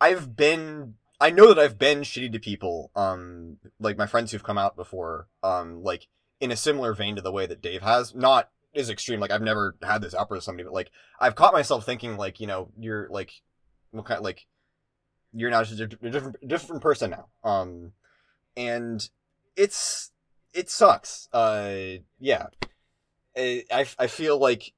i've 0.00 0.36
been 0.36 0.94
i 1.20 1.30
know 1.30 1.48
that 1.48 1.58
i've 1.58 1.78
been 1.78 2.00
shitty 2.00 2.32
to 2.32 2.38
people 2.38 2.90
um 2.96 3.58
like 3.80 3.96
my 3.96 4.06
friends 4.06 4.32
who've 4.32 4.42
come 4.42 4.58
out 4.58 4.76
before 4.76 5.28
um 5.42 5.82
like 5.82 6.08
in 6.40 6.50
a 6.50 6.56
similar 6.56 6.94
vein 6.94 7.16
to 7.16 7.22
the 7.22 7.32
way 7.32 7.46
that 7.46 7.60
dave 7.60 7.82
has. 7.82 8.14
Not 8.14 8.50
as 8.74 8.90
extreme 8.90 9.18
like 9.18 9.30
i've 9.30 9.42
never 9.42 9.76
had 9.82 10.02
this 10.02 10.14
outburst 10.14 10.38
with 10.38 10.44
somebody 10.44 10.64
but 10.64 10.74
like 10.74 10.90
i've 11.18 11.34
caught 11.34 11.54
myself 11.54 11.84
thinking 11.84 12.16
like 12.16 12.38
you 12.38 12.46
know 12.46 12.70
you're 12.78 13.08
like 13.10 13.32
what 13.90 14.04
kind 14.04 14.22
like 14.22 14.46
you're 15.32 15.50
now 15.50 15.62
just 15.62 15.80
a 15.80 15.86
different 15.86 16.36
different 16.46 16.82
person 16.82 17.10
now. 17.10 17.26
Um 17.44 17.92
and 18.56 19.08
it's 19.56 20.12
it 20.52 20.70
sucks. 20.70 21.28
Uh 21.32 21.98
yeah. 22.18 22.46
I 23.36 23.86
I 23.98 24.06
feel 24.06 24.38
like 24.38 24.72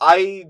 I 0.00 0.46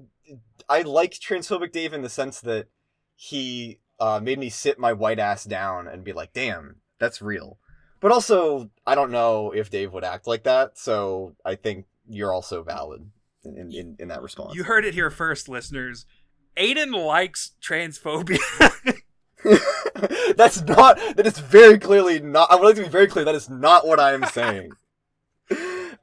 I 0.69 0.83
like 0.83 1.13
transphobic 1.13 1.73
Dave 1.73 1.93
in 1.93 2.03
the 2.03 2.09
sense 2.09 2.41
that 2.41 2.69
he 3.17 3.81
uh, 4.01 4.21
made 4.23 4.39
me 4.39 4.51
sit 4.51 4.79
my 4.79 4.93
white 4.93 5.19
ass 5.19 5.45
down 5.45 5.89
and 5.89 6.05
be 6.05 6.13
like, 6.13 6.33
"Damn, 6.33 6.77
that's 6.99 7.23
real." 7.23 7.59
But 8.01 8.13
also, 8.13 8.71
I 8.87 8.95
don't 8.95 9.11
know 9.11 9.53
if 9.53 9.71
Dave 9.71 9.93
would 9.93 10.05
act 10.05 10.27
like 10.27 10.45
that, 10.45 10.77
so 10.77 11.35
I 11.45 11.55
think 11.55 11.87
you're 12.09 12.33
also 12.33 12.63
valid 12.63 13.11
in 13.45 13.73
in, 13.73 13.97
in 13.99 14.09
that 14.09 14.23
response. 14.23 14.55
You 14.55 14.65
heard 14.65 14.85
it 14.85 14.95
here 14.95 15.11
first, 15.11 15.49
listeners. 15.49 16.07
Aiden 16.57 16.95
likes 16.95 17.53
transphobia. 17.63 18.39
that's 20.37 20.63
not. 20.63 20.99
That 21.17 21.27
is 21.27 21.39
very 21.39 21.79
clearly 21.79 22.21
not. 22.21 22.51
I 22.51 22.57
would 22.57 22.65
like 22.65 22.77
to 22.77 22.83
be 22.83 22.89
very 22.89 23.07
clear. 23.07 23.25
That 23.25 23.35
is 23.35 23.51
not 23.51 23.87
what 23.87 24.01
I 24.01 24.15
am 24.15 24.25
saying. 24.33 24.73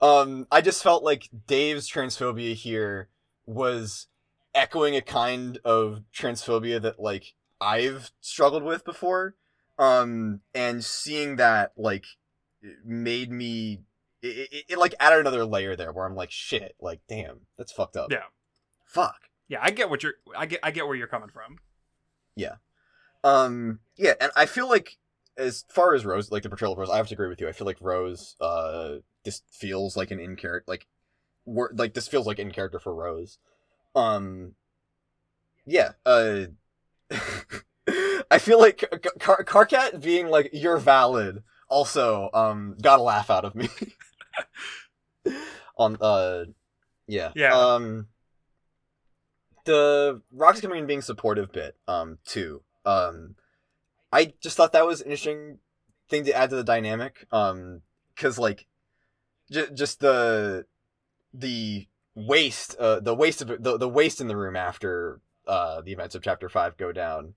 um, 0.01 0.47
I 0.51 0.61
just 0.61 0.83
felt 0.83 1.03
like 1.03 1.29
Dave's 1.47 1.89
transphobia 1.89 2.53
here 2.53 3.09
was 3.45 4.07
echoing 4.53 4.95
a 4.95 5.01
kind 5.01 5.59
of 5.63 6.03
transphobia 6.13 6.81
that 6.81 6.99
like 6.99 7.33
I've 7.61 8.11
struggled 8.19 8.63
with 8.63 8.83
before. 8.83 9.35
Um, 9.79 10.41
and 10.53 10.83
seeing 10.83 11.37
that 11.37 11.71
like 11.77 12.05
made 12.85 13.31
me. 13.31 13.81
It, 14.21 14.49
it, 14.51 14.65
it 14.69 14.77
like 14.77 14.93
added 14.99 15.19
another 15.21 15.45
layer 15.45 15.75
there 15.75 15.91
where 15.91 16.05
I'm 16.05 16.15
like, 16.15 16.29
shit, 16.29 16.75
like, 16.79 16.99
damn, 17.07 17.41
that's 17.57 17.71
fucked 17.71 17.97
up. 17.97 18.11
Yeah. 18.11 18.23
Fuck. 18.85 19.29
yeah, 19.47 19.59
I 19.61 19.71
get 19.71 19.89
what 19.89 20.03
you're. 20.03 20.13
I 20.37 20.45
get. 20.45 20.59
I 20.63 20.71
get 20.71 20.85
where 20.87 20.95
you're 20.95 21.07
coming 21.07 21.29
from. 21.29 21.57
Yeah. 22.35 22.55
Um, 23.23 23.79
yeah, 23.97 24.13
and 24.19 24.31
I 24.35 24.45
feel 24.45 24.69
like 24.69 24.97
as 25.37 25.65
far 25.69 25.93
as 25.93 26.05
Rose, 26.05 26.31
like 26.31 26.43
the 26.43 26.49
portrayal 26.49 26.71
of 26.73 26.77
Rose, 26.77 26.89
I 26.89 26.97
have 26.97 27.07
to 27.07 27.13
agree 27.13 27.27
with 27.27 27.41
you. 27.41 27.47
I 27.47 27.51
feel 27.51 27.67
like 27.67 27.77
Rose, 27.81 28.35
uh, 28.39 28.95
this 29.25 29.41
feels 29.51 29.97
like 29.97 30.11
an 30.11 30.19
in 30.19 30.35
character, 30.35 30.69
like, 30.69 30.87
wor- 31.45 31.71
like 31.75 31.93
this 31.93 32.07
feels 32.07 32.25
like 32.25 32.39
in 32.39 32.51
character 32.51 32.79
for 32.79 32.93
Rose. 32.95 33.39
Um, 33.95 34.53
yeah. 35.65 35.91
Uh, 36.05 36.45
I 38.31 38.37
feel 38.37 38.59
like 38.59 38.83
Car- 39.19 39.43
Karkat 39.43 40.01
being 40.01 40.27
like 40.29 40.49
you're 40.53 40.77
valid 40.77 41.43
also 41.69 42.29
um 42.33 42.75
got 42.81 42.99
a 42.99 43.03
laugh 43.03 43.29
out 43.29 43.45
of 43.45 43.55
me. 43.55 43.69
On 45.77 45.97
uh, 45.99 46.45
yeah, 47.07 47.31
Yeah. 47.35 47.57
Um, 47.57 48.07
the 49.65 50.21
rocks 50.31 50.61
coming 50.61 50.79
in 50.79 50.87
being 50.87 51.01
supportive 51.01 51.51
bit 51.51 51.75
um 51.87 52.17
too. 52.25 52.61
Um, 52.85 53.35
I 54.11 54.33
just 54.41 54.57
thought 54.57 54.73
that 54.73 54.85
was 54.85 55.01
an 55.01 55.07
interesting 55.07 55.59
thing 56.09 56.25
to 56.25 56.33
add 56.33 56.49
to 56.49 56.55
the 56.55 56.63
dynamic. 56.63 57.25
Um, 57.31 57.81
because 58.15 58.37
like, 58.37 58.65
j- 59.51 59.69
just 59.73 59.99
the 59.99 60.65
the 61.33 61.87
waste, 62.13 62.75
uh, 62.79 62.99
the 62.99 63.15
waste 63.15 63.41
of 63.41 63.63
the 63.63 63.77
the 63.77 63.89
waste 63.89 64.21
in 64.21 64.27
the 64.27 64.37
room 64.37 64.55
after 64.55 65.21
uh 65.47 65.81
the 65.81 65.91
events 65.91 66.15
of 66.15 66.21
chapter 66.23 66.49
five 66.49 66.77
go 66.77 66.91
down, 66.91 67.33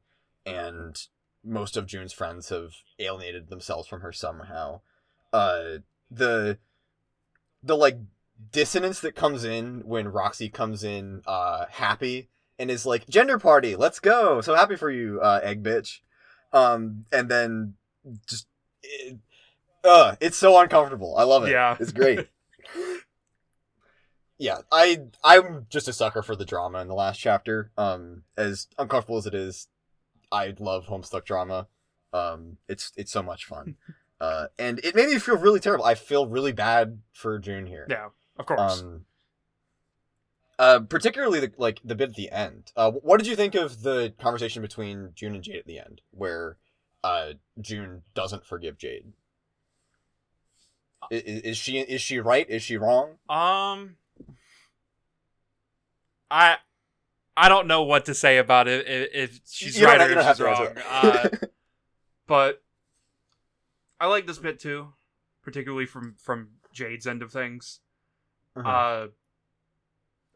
and 0.46 1.00
most 1.42 1.76
of 1.76 1.86
June's 1.86 2.12
friends 2.12 2.48
have 2.48 2.72
alienated 2.98 3.48
themselves 3.48 3.86
from 3.88 4.00
her 4.00 4.12
somehow. 4.12 4.80
Uh, 5.32 5.78
the 6.10 6.58
the 7.62 7.76
like 7.76 7.98
dissonance 8.52 9.00
that 9.00 9.14
comes 9.14 9.44
in 9.44 9.80
when 9.86 10.08
Roxy 10.08 10.48
comes 10.48 10.84
in 10.84 11.22
uh 11.26 11.66
happy 11.70 12.28
and 12.58 12.70
is 12.70 12.84
like 12.84 13.08
gender 13.08 13.38
party 13.38 13.74
let's 13.76 14.00
go 14.00 14.40
so 14.40 14.54
happy 14.54 14.76
for 14.76 14.90
you 14.90 15.20
uh 15.20 15.40
egg 15.42 15.62
bitch 15.62 16.00
um 16.52 17.04
and 17.12 17.30
then 17.30 17.74
just 18.28 18.46
it, 18.82 19.16
uh 19.84 20.16
it's 20.20 20.36
so 20.36 20.58
uncomfortable 20.60 21.16
i 21.16 21.22
love 21.22 21.44
it 21.44 21.52
Yeah. 21.52 21.76
it's 21.78 21.92
great 21.92 22.28
yeah 24.44 24.58
i 24.70 24.98
i'm 25.24 25.66
just 25.70 25.88
a 25.88 25.92
sucker 25.92 26.22
for 26.22 26.36
the 26.36 26.44
drama 26.44 26.80
in 26.80 26.88
the 26.88 26.94
last 26.94 27.18
chapter 27.18 27.70
um 27.78 28.22
as 28.36 28.66
uncomfortable 28.78 29.16
as 29.16 29.26
it 29.26 29.34
is 29.34 29.68
i 30.30 30.52
love 30.58 30.86
homestuck 30.86 31.24
drama 31.24 31.66
um 32.12 32.58
it's 32.68 32.92
it's 32.96 33.10
so 33.12 33.22
much 33.22 33.44
fun 33.46 33.76
uh 34.20 34.46
and 34.58 34.78
it 34.84 34.94
made 34.94 35.08
me 35.08 35.18
feel 35.18 35.36
really 35.38 35.60
terrible 35.60 35.84
i 35.84 35.94
feel 35.94 36.26
really 36.26 36.52
bad 36.52 37.00
for 37.12 37.38
june 37.38 37.66
here 37.66 37.86
Yeah, 37.88 38.08
of 38.38 38.46
course. 38.46 38.82
um, 38.82 39.04
uh, 40.58 40.80
particularly 40.88 41.40
the 41.40 41.52
like 41.56 41.80
the 41.84 41.96
bit 41.96 42.10
at 42.10 42.14
the 42.14 42.30
end. 42.30 42.70
Uh, 42.76 42.92
what 42.92 43.16
did 43.18 43.26
you 43.26 43.34
think 43.34 43.56
of 43.56 43.82
the 43.82 44.14
conversation 44.20 44.62
between 44.62 45.10
June 45.12 45.34
and 45.34 45.42
Jade 45.42 45.56
at 45.56 45.66
the 45.66 45.80
end, 45.80 46.00
where 46.12 46.58
uh, 47.02 47.32
June 47.60 48.02
doesn't 48.14 48.46
forgive 48.46 48.78
Jade? 48.78 49.14
I- 51.10 51.16
i- 51.16 51.40
Is, 51.50 51.56
she 51.56 51.80
is 51.80 52.00
she 52.00 52.20
right? 52.20 52.48
Is 52.48 52.62
she 52.62 52.76
wrong? 52.76 53.18
Um, 53.28 53.96
I 56.34 56.56
I 57.36 57.48
don't 57.48 57.68
know 57.68 57.84
what 57.84 58.06
to 58.06 58.14
say 58.14 58.38
about 58.38 58.66
it 58.66 58.86
if, 58.88 59.10
if 59.14 59.40
she's 59.48 59.78
You 59.78 59.86
right 59.86 60.00
or 60.00 60.18
if 60.18 60.26
she's 60.26 60.40
wrong. 60.40 60.68
Uh, 60.88 61.28
but 62.26 62.62
I 64.00 64.06
like 64.06 64.26
this 64.26 64.38
bit 64.38 64.58
too, 64.58 64.88
particularly 65.42 65.86
from 65.86 66.16
from 66.18 66.48
Jade's 66.72 67.06
end 67.06 67.22
of 67.22 67.30
things. 67.30 67.80
Mhm. 68.56 68.66
Uh, 68.66 69.08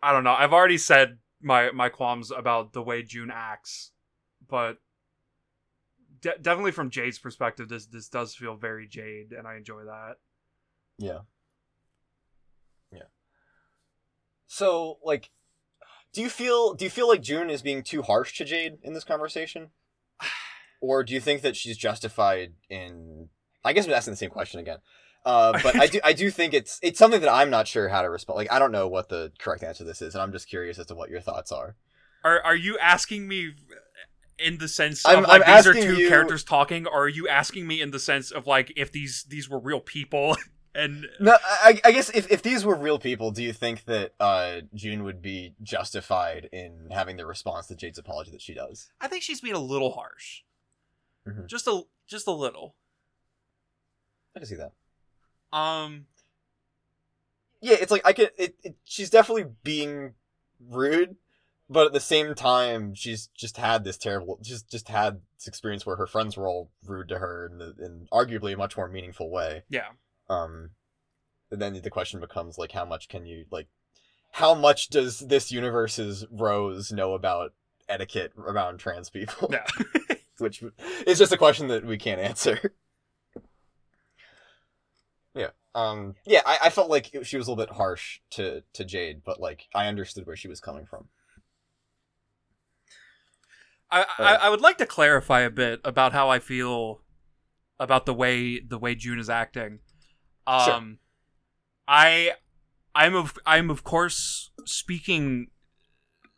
I 0.01 0.13
don't 0.13 0.23
know. 0.23 0.35
I've 0.35 0.53
already 0.53 0.79
said 0.79 1.19
my 1.43 1.73
my 1.73 1.89
qualms 1.89 2.31
about 2.31 2.73
the 2.73 2.83
way 2.83 3.03
June 3.03 3.33
acts, 3.35 3.91
but 4.47 4.79
de- 6.21 6.39
definitely 6.39 6.73
from 6.73 6.91
Jade's 6.91 7.19
perspective, 7.19 7.69
this 7.69 7.87
this 7.87 8.09
does 8.09 8.37
feel 8.37 8.55
very 8.55 8.87
Jade, 8.87 9.33
and 9.33 9.49
I 9.49 9.57
enjoy 9.57 9.85
that. 9.85 10.19
Yeah. 10.97 11.21
Yeah. 12.93 13.09
So, 14.47 14.99
like, 15.05 15.31
do 16.13 16.23
you 16.23 16.31
feel 16.31 16.75
do 16.75 16.85
you 16.85 16.91
feel 16.91 17.09
like 17.09 17.23
June 17.23 17.51
is 17.51 17.63
being 17.63 17.83
too 17.83 18.03
harsh 18.03 18.37
to 18.39 18.45
Jade 18.45 18.79
in 18.83 18.95
this 18.95 19.05
conversation, 19.05 19.69
or 20.81 21.05
do 21.05 21.13
you 21.15 21.21
think 21.21 21.43
that 21.43 21.57
she's 21.57 21.77
justified 21.77 22.55
in? 22.71 23.29
I 23.65 23.73
guess 23.73 23.87
I'm 23.87 23.93
asking 23.93 24.13
the 24.13 24.17
same 24.19 24.31
question 24.31 24.61
again. 24.61 24.79
Uh, 25.25 25.59
but 25.63 25.77
I 25.77 25.87
do 25.89 26.01
I 26.05 26.13
do 26.13 26.31
think 26.31 26.55
it's 26.55 26.79
it's 26.83 26.99
something 26.99 27.21
that 27.21 27.29
I'm 27.33 27.51
not 27.51 27.67
sure 27.69 27.89
how 27.89 28.03
to 28.03 28.09
respond. 28.11 28.37
Like, 28.39 28.53
I 28.53 28.59
don't 28.59 28.73
know 28.73 28.89
what 28.89 29.09
the 29.09 29.33
correct 29.39 29.63
answer 29.63 29.79
to 29.79 29.85
this 29.85 30.01
is, 30.01 30.15
and 30.15 30.23
I'm 30.23 30.33
just 30.33 30.49
curious 30.49 30.79
as 30.79 30.87
to 30.87 30.95
what 30.95 31.11
your 31.11 31.21
thoughts 31.21 31.53
are. 31.53 31.77
Are 32.25 32.41
are 32.43 32.57
you 32.57 32.79
asking 32.79 33.29
me 33.29 33.53
in 34.39 34.59
the 34.59 34.69
sense 34.69 35.05
I'm- 35.05 35.25
of 35.25 35.29
like 35.29 35.43
I'm 35.47 35.57
these 35.57 35.67
are 35.67 35.75
two 35.75 35.97
you- 35.99 36.09
characters 36.09 36.45
talking, 36.45 36.87
or 36.87 37.05
are 37.05 37.09
you 37.09 37.29
asking 37.29 37.67
me 37.67 37.83
in 37.83 37.91
the 37.91 37.99
sense 37.99 38.31
of 38.31 38.47
like 38.47 38.73
if 38.77 38.91
these 38.93 39.25
these 39.29 39.51
were 39.51 39.59
real 39.59 39.81
people 39.81 40.37
and 40.75 41.07
No, 41.21 41.37
I, 41.45 41.81
I 41.85 41.93
guess 41.93 42.11
if, 42.11 42.31
if 42.31 42.43
these 42.43 42.65
were 42.65 42.77
real 42.77 42.99
people, 42.99 43.31
do 43.31 43.43
you 43.43 43.53
think 43.53 43.85
that 43.87 44.13
uh, 44.21 44.61
June 44.75 45.05
would 45.05 45.21
be 45.23 45.55
justified 45.63 46.49
in 46.53 46.89
having 46.91 47.17
the 47.17 47.27
response 47.27 47.67
to 47.69 47.75
Jade's 47.77 47.99
apology 47.99 48.31
that 48.31 48.43
she 48.43 48.55
does? 48.55 48.91
I 49.01 49.09
think 49.09 49.23
she's 49.23 49.41
being 49.41 49.55
a 49.57 49.61
little 49.61 49.93
harsh, 49.93 50.43
Mhm. 51.27 51.47
just 51.47 51.67
a 51.67 51.83
just 52.07 52.27
a 52.27 52.33
little. 52.33 52.75
I 54.37 54.41
can 54.41 54.47
see 54.49 54.57
that. 54.57 54.73
Um, 55.57 56.07
Yeah, 57.61 57.77
it's 57.81 57.91
like 57.91 58.03
I 58.07 58.13
can. 58.13 58.29
It, 58.39 58.55
it, 58.63 58.77
she's 58.85 59.11
definitely 59.11 59.47
being 59.65 60.15
rude, 60.61 61.17
but 61.69 61.87
at 61.87 61.93
the 61.93 62.01
same 62.01 62.35
time, 62.35 62.95
she's 62.95 63.27
just 63.29 63.57
had 63.57 63.83
this 63.85 63.97
terrible. 63.99 64.39
Just 64.43 64.71
just 64.71 64.89
had 64.89 65.21
this 65.37 65.49
experience 65.49 65.85
where 65.85 65.97
her 65.97 66.07
friends 66.07 66.37
were 66.37 66.47
all 66.47 66.71
rude 66.85 67.09
to 67.09 67.19
her 67.19 67.47
in, 67.51 67.59
the, 67.59 67.75
in 67.85 68.07
arguably 68.13 68.55
a 68.55 68.57
much 68.57 68.77
more 68.77 68.89
meaningful 68.89 69.31
way. 69.31 69.65
yeah, 69.69 69.89
Um, 70.29 70.71
and 71.51 71.61
then 71.61 71.81
the 71.81 71.91
question 71.91 72.21
becomes 72.21 72.59
like, 72.59 72.73
how 72.73 72.85
much 72.85 73.09
can 73.09 73.27
you 73.27 73.45
like? 73.51 73.69
How 74.33 74.55
much 74.55 74.89
does 74.89 75.21
this 75.21 75.51
universe's 75.51 76.27
Rose 76.31 76.93
know 76.93 77.15
about 77.15 77.55
etiquette 77.89 78.33
around 78.37 78.79
trans 78.79 79.09
people? 79.11 79.51
yeah. 79.53 79.67
which 80.39 80.63
is 81.07 81.19
just 81.19 81.33
a 81.33 81.37
question 81.37 81.69
that 81.69 81.85
we 81.85 81.99
can't 81.99 82.21
answer. 82.21 82.75
yeah. 85.35 85.51
Um. 85.75 86.15
Yeah. 86.27 86.43
I, 86.45 86.59
I 86.65 86.71
felt 86.71 86.91
like 86.91 87.17
she 87.23 87.37
was 87.37 87.49
a 87.49 87.51
little 87.51 87.65
bit 87.65 87.77
harsh 87.77 88.21
to 88.31 88.63
to 88.75 88.85
Jade, 88.85 89.23
but 89.25 89.41
like 89.41 89.69
I 89.75 89.87
understood 89.87 90.27
where 90.27 90.37
she 90.37 90.49
was 90.49 90.61
coming 90.61 90.87
from. 90.87 91.09
I, 93.91 94.05
I 94.19 94.35
I 94.35 94.51
would 94.51 94.61
like 94.61 94.77
to 94.79 94.87
clarify 94.87 95.41
a 95.41 95.51
bit 95.51 95.81
about 95.83 96.13
how 96.13 96.29
I 96.29 96.41
feel 96.41 97.01
about 97.81 98.07
the 98.07 98.15
way 98.15 98.61
the 98.61 98.79
way 98.79 98.95
June 98.95 99.19
is 99.19 99.31
acting. 99.31 99.79
Um, 100.49 100.65
Sure. 100.65 100.97
I 101.87 102.33
I'm 102.95 103.15
of 103.15 103.39
I'm 103.47 103.71
of 103.71 103.85
course 103.85 104.51
speaking 104.65 105.49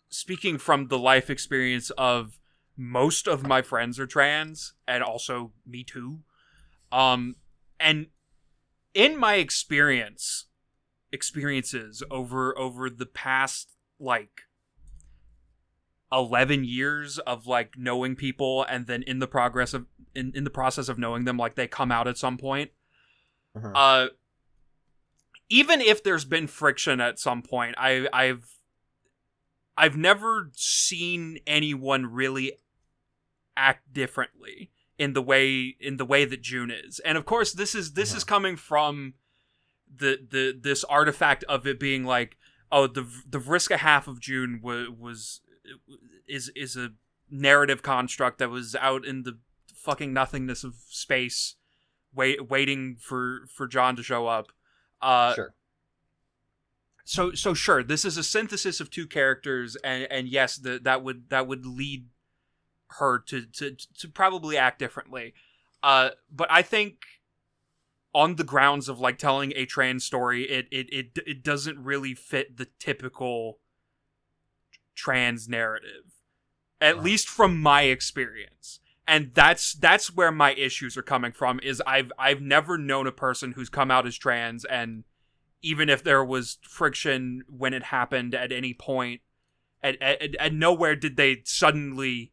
speaking 0.08 0.58
from 0.58 0.88
the 0.88 0.98
life 0.98 1.30
experience 1.30 1.90
of 1.90 2.38
most 2.76 3.28
of 3.28 3.46
my 3.46 3.62
friends 3.62 3.98
are 3.98 4.06
trans 4.06 4.74
and 4.88 5.02
also 5.02 5.52
me 5.66 5.84
too. 5.84 6.20
Um, 6.90 7.36
and 7.78 8.06
in 8.94 9.16
my 9.16 9.34
experience 9.34 10.46
experiences 11.12 12.02
over 12.10 12.56
over 12.58 12.90
the 12.90 13.06
past 13.06 13.76
like 13.98 14.42
11 16.12 16.64
years 16.64 17.18
of 17.20 17.46
like 17.46 17.74
knowing 17.76 18.16
people 18.16 18.64
and 18.64 18.86
then 18.86 19.02
in 19.02 19.18
the 19.20 19.28
progress 19.28 19.74
of 19.74 19.86
in, 20.14 20.32
in 20.34 20.44
the 20.44 20.50
process 20.50 20.88
of 20.88 20.98
knowing 20.98 21.24
them 21.24 21.36
like 21.36 21.54
they 21.54 21.68
come 21.68 21.92
out 21.92 22.08
at 22.08 22.18
some 22.18 22.36
point 22.36 22.70
Mhm. 23.56 23.72
uh 23.74 24.08
even 25.48 25.80
if 25.80 26.02
there's 26.02 26.24
been 26.24 26.46
friction 26.46 27.00
at 27.00 27.18
some 27.18 27.42
point 27.42 27.74
i 27.78 28.06
i've 28.12 28.48
i've 29.76 29.96
never 29.96 30.50
seen 30.54 31.38
anyone 31.46 32.06
really 32.06 32.52
act 33.56 33.92
differently 33.92 34.70
in 34.98 35.12
the 35.14 35.22
way 35.22 35.76
in 35.80 35.96
the 35.96 36.04
way 36.04 36.24
that 36.24 36.42
june 36.42 36.70
is 36.70 37.00
and 37.00 37.18
of 37.18 37.24
course 37.24 37.52
this 37.52 37.74
is 37.74 37.94
this 37.94 38.14
is 38.14 38.22
coming 38.22 38.56
from 38.56 39.14
the 39.94 40.18
the 40.30 40.56
this 40.58 40.84
artifact 40.84 41.42
of 41.48 41.66
it 41.66 41.80
being 41.80 42.04
like 42.04 42.36
oh 42.70 42.86
the 42.86 43.06
the 43.28 43.38
Vriska 43.40 43.76
half 43.78 44.06
of 44.06 44.20
June 44.20 44.60
was 44.62 44.88
was 44.90 45.40
is 46.28 46.50
is 46.54 46.76
a 46.76 46.92
narrative 47.30 47.82
construct 47.82 48.38
that 48.38 48.50
was 48.50 48.76
out 48.76 49.04
in 49.04 49.22
the 49.24 49.38
fucking 49.74 50.12
nothingness 50.12 50.62
of 50.64 50.74
space 50.88 51.56
wait 52.14 52.48
waiting 52.48 52.96
for 52.98 53.42
for 53.48 53.66
John 53.66 53.96
to 53.96 54.02
show 54.02 54.26
up. 54.26 54.52
Uh 55.00 55.34
sure. 55.34 55.54
so 57.04 57.32
so 57.32 57.54
sure 57.54 57.82
this 57.82 58.04
is 58.04 58.16
a 58.16 58.22
synthesis 58.22 58.80
of 58.80 58.90
two 58.90 59.06
characters 59.06 59.76
and 59.82 60.06
and 60.10 60.28
yes 60.28 60.56
the, 60.56 60.78
that 60.82 61.02
would 61.02 61.30
that 61.30 61.46
would 61.46 61.64
lead 61.64 62.06
her 62.98 63.18
to 63.18 63.46
to 63.46 63.76
to 63.98 64.08
probably 64.08 64.56
act 64.56 64.78
differently. 64.78 65.34
Uh 65.82 66.10
but 66.30 66.50
i 66.50 66.60
think 66.60 66.96
on 68.12 68.36
the 68.36 68.44
grounds 68.44 68.88
of 68.88 69.00
like 69.00 69.18
telling 69.18 69.52
a 69.56 69.64
trans 69.64 70.04
story 70.04 70.42
it 70.42 70.66
it 70.70 70.92
it, 70.92 71.18
it 71.26 71.42
doesn't 71.42 71.82
really 71.82 72.14
fit 72.14 72.56
the 72.56 72.66
typical 72.78 73.58
trans 74.94 75.48
narrative 75.48 76.04
at 76.80 77.02
least 77.02 77.28
from 77.28 77.60
my 77.60 77.82
experience 77.82 78.79
and 79.06 79.32
that's 79.34 79.72
that's 79.74 80.14
where 80.14 80.30
my 80.30 80.52
issues 80.54 80.96
are 80.96 81.02
coming 81.02 81.32
from 81.32 81.58
is 81.62 81.82
i've 81.86 82.12
i've 82.18 82.40
never 82.40 82.78
known 82.78 83.06
a 83.06 83.12
person 83.12 83.52
who's 83.52 83.68
come 83.68 83.90
out 83.90 84.06
as 84.06 84.16
trans 84.16 84.64
and 84.66 85.04
even 85.62 85.88
if 85.88 86.02
there 86.02 86.24
was 86.24 86.58
friction 86.62 87.42
when 87.48 87.74
it 87.74 87.84
happened 87.84 88.34
at 88.34 88.52
any 88.52 88.72
point 88.74 89.20
at, 89.82 90.00
at, 90.00 90.34
at 90.36 90.52
nowhere 90.54 90.94
did 90.96 91.16
they 91.16 91.42
suddenly 91.44 92.32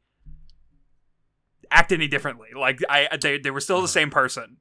act 1.72 1.92
any 1.92 2.08
differently 2.08 2.50
like 2.56 2.80
i 2.90 3.08
they, 3.20 3.38
they 3.38 3.52
were 3.52 3.60
still 3.62 3.82
the 3.82 3.88
Mhm. 3.88 3.92
same 3.92 4.10
person 4.10 4.58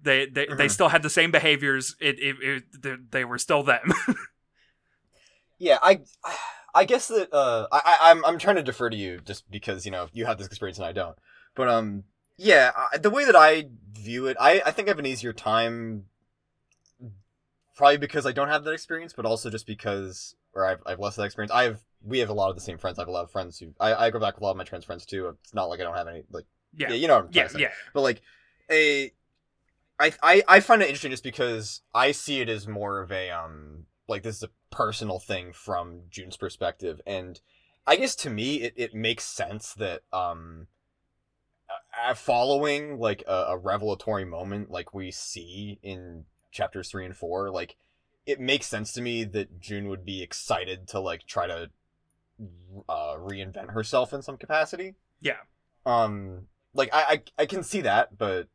they 0.00 0.26
they, 0.26 0.46
they 0.46 0.66
Mhm. 0.66 0.70
still 0.70 0.88
had 0.88 1.02
the 1.02 1.10
same 1.10 1.30
behaviors 1.30 1.96
it, 2.00 2.18
it, 2.20 2.36
it 2.40 2.82
they, 2.82 2.96
they 3.10 3.24
were 3.24 3.38
still 3.38 3.62
them 3.62 3.92
Yeah. 5.58 5.78
I. 5.82 6.00
I 6.74 6.84
guess 6.84 7.08
that 7.08 7.32
uh, 7.32 7.66
I, 7.72 7.80
I 7.84 8.10
I'm 8.10 8.24
I'm 8.24 8.38
trying 8.38 8.56
to 8.56 8.62
defer 8.62 8.90
to 8.90 8.96
you 8.96 9.20
just 9.24 9.50
because 9.50 9.84
you 9.86 9.90
know 9.90 10.06
you 10.12 10.26
have 10.26 10.38
this 10.38 10.46
experience 10.46 10.78
and 10.78 10.86
I 10.86 10.92
don't. 10.92 11.16
But 11.58 11.68
um, 11.68 12.04
yeah, 12.36 12.70
I, 12.76 12.98
the 12.98 13.10
way 13.10 13.24
that 13.24 13.34
I 13.34 13.66
view 13.92 14.28
it, 14.28 14.36
I 14.38 14.62
I 14.64 14.70
think 14.70 14.86
I 14.86 14.92
have 14.92 15.00
an 15.00 15.06
easier 15.06 15.32
time. 15.32 16.04
Probably 17.76 17.98
because 17.98 18.26
I 18.26 18.32
don't 18.32 18.48
have 18.48 18.62
that 18.62 18.70
experience, 18.72 19.12
but 19.12 19.26
also 19.26 19.50
just 19.50 19.66
because, 19.66 20.36
or 20.54 20.64
I've 20.64 20.80
I've 20.86 21.00
less 21.00 21.14
of 21.14 21.22
that 21.22 21.24
experience. 21.24 21.50
I 21.50 21.64
have 21.64 21.80
we 22.00 22.20
have 22.20 22.28
a 22.28 22.32
lot 22.32 22.48
of 22.48 22.54
the 22.54 22.60
same 22.62 22.78
friends. 22.78 22.96
I 22.96 23.02
have 23.02 23.08
a 23.08 23.12
lot 23.12 23.24
of 23.24 23.32
friends 23.32 23.58
who 23.58 23.74
I 23.80 23.92
I 24.06 24.10
go 24.10 24.20
back 24.20 24.36
with 24.36 24.42
a 24.42 24.44
lot 24.44 24.52
of 24.52 24.56
my 24.56 24.62
trans 24.62 24.84
friends 24.84 25.04
too. 25.04 25.34
It's 25.42 25.52
not 25.52 25.64
like 25.64 25.80
I 25.80 25.82
don't 25.82 25.96
have 25.96 26.06
any 26.06 26.22
like 26.30 26.44
yeah 26.76 26.90
yeah, 26.90 26.94
you 26.94 27.08
know 27.08 27.16
what 27.16 27.24
I'm 27.24 27.30
yeah 27.32 27.48
yeah 27.56 27.70
But 27.92 28.02
like 28.02 28.20
a 28.70 29.12
I, 29.98 30.12
I 30.22 30.42
I 30.46 30.60
find 30.60 30.80
it 30.80 30.86
interesting 30.86 31.10
just 31.10 31.24
because 31.24 31.82
I 31.92 32.12
see 32.12 32.40
it 32.40 32.48
as 32.48 32.68
more 32.68 33.00
of 33.00 33.10
a 33.10 33.30
um 33.30 33.86
like 34.06 34.22
this 34.22 34.36
is 34.36 34.42
a 34.44 34.50
personal 34.70 35.18
thing 35.18 35.52
from 35.52 36.02
June's 36.08 36.36
perspective 36.36 37.00
and 37.04 37.40
I 37.84 37.96
guess 37.96 38.14
to 38.16 38.30
me 38.30 38.62
it, 38.62 38.74
it 38.76 38.94
makes 38.94 39.24
sense 39.24 39.74
that 39.74 40.02
um 40.12 40.68
following 42.14 42.98
like 42.98 43.22
a, 43.26 43.46
a 43.48 43.58
revelatory 43.58 44.24
moment 44.24 44.70
like 44.70 44.94
we 44.94 45.10
see 45.10 45.78
in 45.82 46.24
chapters 46.50 46.90
3 46.90 47.06
and 47.06 47.16
4 47.16 47.50
like 47.50 47.76
it 48.26 48.40
makes 48.40 48.66
sense 48.66 48.92
to 48.92 49.00
me 49.00 49.24
that 49.24 49.58
June 49.58 49.88
would 49.88 50.04
be 50.04 50.22
excited 50.22 50.86
to 50.88 51.00
like 51.00 51.26
try 51.26 51.46
to 51.46 51.70
uh 52.88 53.16
reinvent 53.16 53.72
herself 53.72 54.12
in 54.12 54.22
some 54.22 54.36
capacity. 54.36 54.94
Yeah. 55.20 55.38
Um 55.86 56.46
like 56.74 56.90
I, 56.92 57.02
I 57.38 57.42
i 57.42 57.46
can 57.46 57.62
see 57.62 57.80
that 57.80 58.16
but 58.16 58.48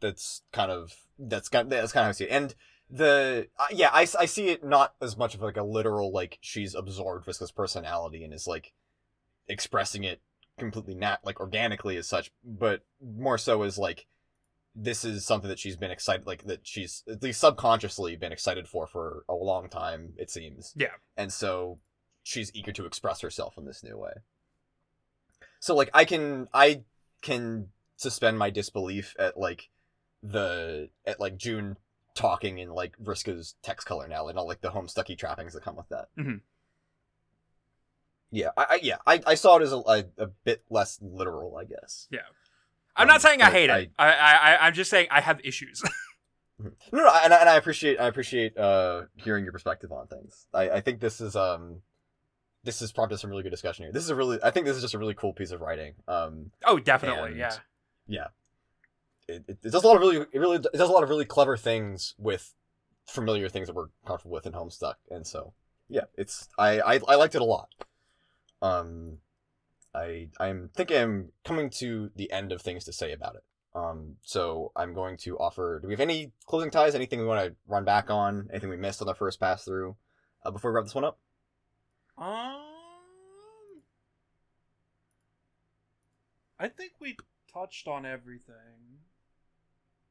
that's 0.00 0.42
kind 0.52 0.70
of 0.70 0.94
that's 1.18 1.48
kind 1.48 1.70
that's 1.70 1.92
kind 1.92 2.02
of 2.02 2.06
how 2.06 2.10
i 2.10 2.12
see 2.12 2.24
it. 2.24 2.30
And 2.30 2.54
the 2.90 3.48
uh, 3.58 3.66
yeah 3.72 3.88
I, 3.92 4.06
I 4.18 4.26
see 4.26 4.48
it 4.48 4.62
not 4.62 4.94
as 5.00 5.16
much 5.16 5.34
of 5.34 5.40
like 5.40 5.56
a 5.56 5.62
literal 5.62 6.12
like 6.12 6.38
she's 6.42 6.74
absorbed 6.74 7.26
Vriska's 7.26 7.50
personality 7.50 8.22
and 8.22 8.34
is 8.34 8.46
like 8.46 8.74
expressing 9.48 10.04
it 10.04 10.20
completely 10.62 10.94
nat 10.94 11.18
like 11.24 11.40
organically 11.40 11.96
as 11.96 12.08
such 12.08 12.30
but 12.44 12.82
more 13.00 13.36
so 13.38 13.62
as 13.62 13.78
like 13.78 14.06
this 14.74 15.04
is 15.04 15.26
something 15.26 15.48
that 15.48 15.58
she's 15.58 15.76
been 15.76 15.90
excited 15.90 16.26
like 16.26 16.44
that 16.44 16.60
she's 16.66 17.02
at 17.08 17.22
least 17.22 17.40
subconsciously 17.40 18.16
been 18.16 18.32
excited 18.32 18.66
for 18.66 18.86
for 18.86 19.24
a 19.28 19.34
long 19.34 19.68
time 19.68 20.14
it 20.16 20.30
seems 20.30 20.72
Yeah. 20.76 20.94
and 21.16 21.32
so 21.32 21.78
she's 22.22 22.50
eager 22.54 22.72
to 22.72 22.86
express 22.86 23.20
herself 23.20 23.58
in 23.58 23.64
this 23.66 23.82
new 23.82 23.98
way 23.98 24.12
so 25.60 25.74
like 25.74 25.90
i 25.92 26.04
can 26.04 26.48
i 26.54 26.82
can 27.20 27.68
suspend 27.96 28.38
my 28.38 28.50
disbelief 28.50 29.14
at 29.18 29.36
like 29.38 29.68
the 30.22 30.88
at 31.06 31.20
like 31.20 31.36
june 31.36 31.76
talking 32.14 32.58
in 32.58 32.68
like 32.70 32.94
Vriska's 33.02 33.54
text 33.62 33.86
color 33.86 34.06
now 34.06 34.28
and 34.28 34.38
all 34.38 34.46
like 34.46 34.60
the 34.60 34.70
homestucky 34.70 35.16
trappings 35.16 35.54
that 35.54 35.62
come 35.62 35.76
with 35.76 35.88
that 35.88 36.08
Mhm. 36.18 36.40
Yeah 38.32 38.48
I, 38.56 38.66
I 38.70 38.78
yeah 38.82 38.96
I, 39.06 39.22
I 39.26 39.34
saw 39.36 39.58
it 39.58 39.62
as 39.62 39.72
a, 39.72 39.76
a, 39.76 40.04
a 40.18 40.26
bit 40.44 40.64
less 40.70 40.98
literal 41.00 41.56
i 41.56 41.64
guess 41.64 42.08
Yeah, 42.10 42.20
i'm 42.96 43.02
Um, 43.02 43.08
not 43.08 43.22
saying 43.22 43.42
i 43.42 43.50
hate 43.50 43.70
I- 43.70 43.78
it 43.78 43.90
I, 43.98 44.06
I 44.12 44.32
i 44.56 44.66
i'm 44.66 44.74
just 44.74 44.90
saying 44.90 45.06
i 45.10 45.20
have 45.20 45.40
issues 45.44 45.82
no, 46.58 46.70
no, 46.92 47.10
and 47.24 47.32
I, 47.34 47.38
and 47.40 47.48
I 47.48 47.56
appreciate 47.56 47.98
I 48.00 48.06
appreciate 48.06 48.56
uh 48.56 49.02
hearing 49.16 49.42
your 49.44 49.52
perspective 49.52 49.90
on 49.90 50.06
things. 50.06 50.46
I, 50.54 50.70
I 50.70 50.80
think 50.80 51.00
this 51.00 51.20
is 51.20 51.34
um 51.36 51.80
this 52.62 52.78
has 52.80 52.92
prompted 52.92 53.18
some 53.18 53.30
really 53.30 53.42
good 53.42 53.50
discussion 53.50 53.84
here. 53.84 53.92
This 53.92 54.04
is 54.04 54.10
a 54.10 54.14
really 54.14 54.38
I 54.44 54.50
think 54.52 54.66
this 54.66 54.76
is 54.76 54.82
just 54.82 54.94
a 54.94 54.98
really 54.98 55.14
cool 55.14 55.32
piece 55.32 55.50
of 55.50 55.60
writing. 55.60 55.94
Um, 56.06 56.52
oh 56.64 56.78
definitely 56.78 57.36
yeah 57.36 57.56
yeah, 58.06 58.26
it, 59.26 59.42
it, 59.48 59.58
it 59.64 59.72
does 59.72 59.82
a 59.82 59.86
lot 59.88 59.96
of 59.96 60.02
really 60.02 60.18
it 60.18 60.38
really 60.38 60.56
it 60.58 60.72
does 60.74 60.88
a 60.88 60.92
lot 60.92 61.02
of 61.02 61.08
really 61.08 61.24
clever 61.24 61.56
things 61.56 62.14
with 62.18 62.54
familiar 63.08 63.48
things 63.48 63.66
that 63.66 63.74
we're 63.74 63.88
comfortable 64.06 64.34
with 64.34 64.46
in 64.46 64.52
Homestuck, 64.52 64.94
and 65.10 65.26
so 65.26 65.54
yeah, 65.88 66.04
it's 66.16 66.48
I 66.58 66.78
I, 66.80 67.00
I 67.08 67.14
liked 67.16 67.34
it 67.34 67.40
a 67.42 67.44
lot. 67.44 67.68
Um, 68.62 69.18
I 69.94 70.28
I'm 70.40 70.70
thinking 70.74 70.96
I'm 70.96 71.32
coming 71.44 71.68
to 71.78 72.10
the 72.16 72.32
end 72.32 72.52
of 72.52 72.62
things 72.62 72.84
to 72.84 72.92
say 72.92 73.12
about 73.12 73.34
it. 73.34 73.42
Um, 73.74 74.16
so 74.22 74.70
I'm 74.76 74.94
going 74.94 75.16
to 75.18 75.38
offer. 75.38 75.80
Do 75.80 75.88
we 75.88 75.94
have 75.94 76.00
any 76.00 76.32
closing 76.46 76.70
ties? 76.70 76.94
Anything 76.94 77.20
we 77.20 77.26
want 77.26 77.44
to 77.44 77.56
run 77.66 77.84
back 77.84 78.10
on? 78.10 78.48
Anything 78.50 78.70
we 78.70 78.76
missed 78.76 79.00
on 79.00 79.06
the 79.06 79.14
first 79.14 79.40
pass 79.40 79.64
through? 79.64 79.96
Uh, 80.44 80.50
before 80.50 80.70
we 80.70 80.76
wrap 80.76 80.84
this 80.84 80.94
one 80.94 81.04
up. 81.04 81.18
Um, 82.18 82.60
I 86.58 86.68
think 86.68 86.92
we 87.00 87.16
touched 87.52 87.88
on 87.88 88.04
everything 88.04 89.00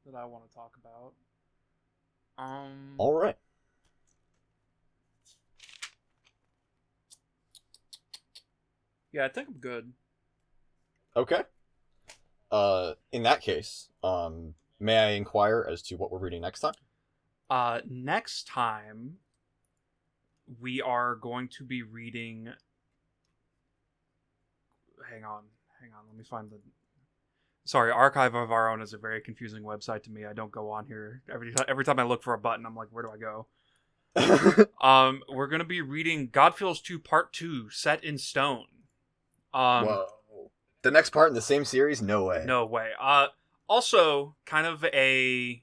that 0.04 0.16
I 0.16 0.24
want 0.24 0.48
to 0.48 0.54
talk 0.54 0.76
about. 0.80 1.12
Um, 2.38 2.94
All 2.98 3.12
right. 3.12 3.36
Yeah, 9.12 9.26
I 9.26 9.28
think 9.28 9.48
I'm 9.48 9.54
good. 9.54 9.92
Okay. 11.16 11.42
Uh, 12.50 12.94
in 13.12 13.22
that 13.22 13.40
case, 13.40 13.88
um, 14.02 14.54
may 14.80 14.98
I 14.98 15.10
inquire 15.10 15.66
as 15.70 15.82
to 15.82 15.96
what 15.96 16.10
we're 16.10 16.18
reading 16.18 16.42
next 16.42 16.60
time? 16.60 16.74
Uh, 17.48 17.80
next 17.88 18.46
time 18.46 19.14
we 20.60 20.80
are 20.80 21.14
going 21.14 21.48
to 21.48 21.64
be 21.64 21.82
reading. 21.82 22.48
Hang 25.10 25.24
on, 25.24 25.42
hang 25.80 25.90
on. 25.92 26.06
Let 26.08 26.16
me 26.16 26.24
find 26.24 26.50
the. 26.50 26.58
Sorry, 27.64 27.92
Archive 27.92 28.34
of 28.34 28.50
Our 28.50 28.70
Own 28.70 28.82
is 28.82 28.92
a 28.92 28.98
very 28.98 29.20
confusing 29.20 29.62
website 29.62 30.02
to 30.04 30.10
me. 30.10 30.24
I 30.24 30.32
don't 30.32 30.50
go 30.50 30.70
on 30.70 30.86
here 30.86 31.22
every 31.32 31.52
time. 31.52 31.66
Every 31.68 31.84
time 31.84 31.98
I 31.98 32.04
look 32.04 32.22
for 32.22 32.34
a 32.34 32.38
button, 32.38 32.66
I'm 32.66 32.74
like, 32.74 32.88
where 32.90 33.04
do 33.04 33.10
I 33.10 33.18
go? 33.18 33.46
Um, 34.82 35.22
we're 35.28 35.46
gonna 35.46 35.64
be 35.64 35.80
reading 35.80 36.28
Godfeels 36.28 36.82
Two 36.82 36.98
Part 36.98 37.32
Two, 37.32 37.70
set 37.70 38.02
in 38.02 38.18
stone. 38.18 38.66
Um, 39.54 39.86
Whoa. 39.86 40.06
The 40.82 40.90
next 40.90 41.10
part 41.10 41.28
in 41.28 41.34
the 41.34 41.40
same 41.42 41.64
series? 41.64 42.02
No 42.02 42.24
way. 42.24 42.44
no 42.46 42.64
way. 42.66 42.90
Uh, 43.00 43.28
also, 43.68 44.34
kind 44.44 44.66
of 44.66 44.84
a 44.86 45.62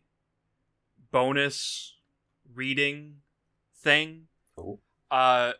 bonus 1.11 1.95
reading 2.53 3.17
thing. 3.75 4.27
Uh, 5.11 5.53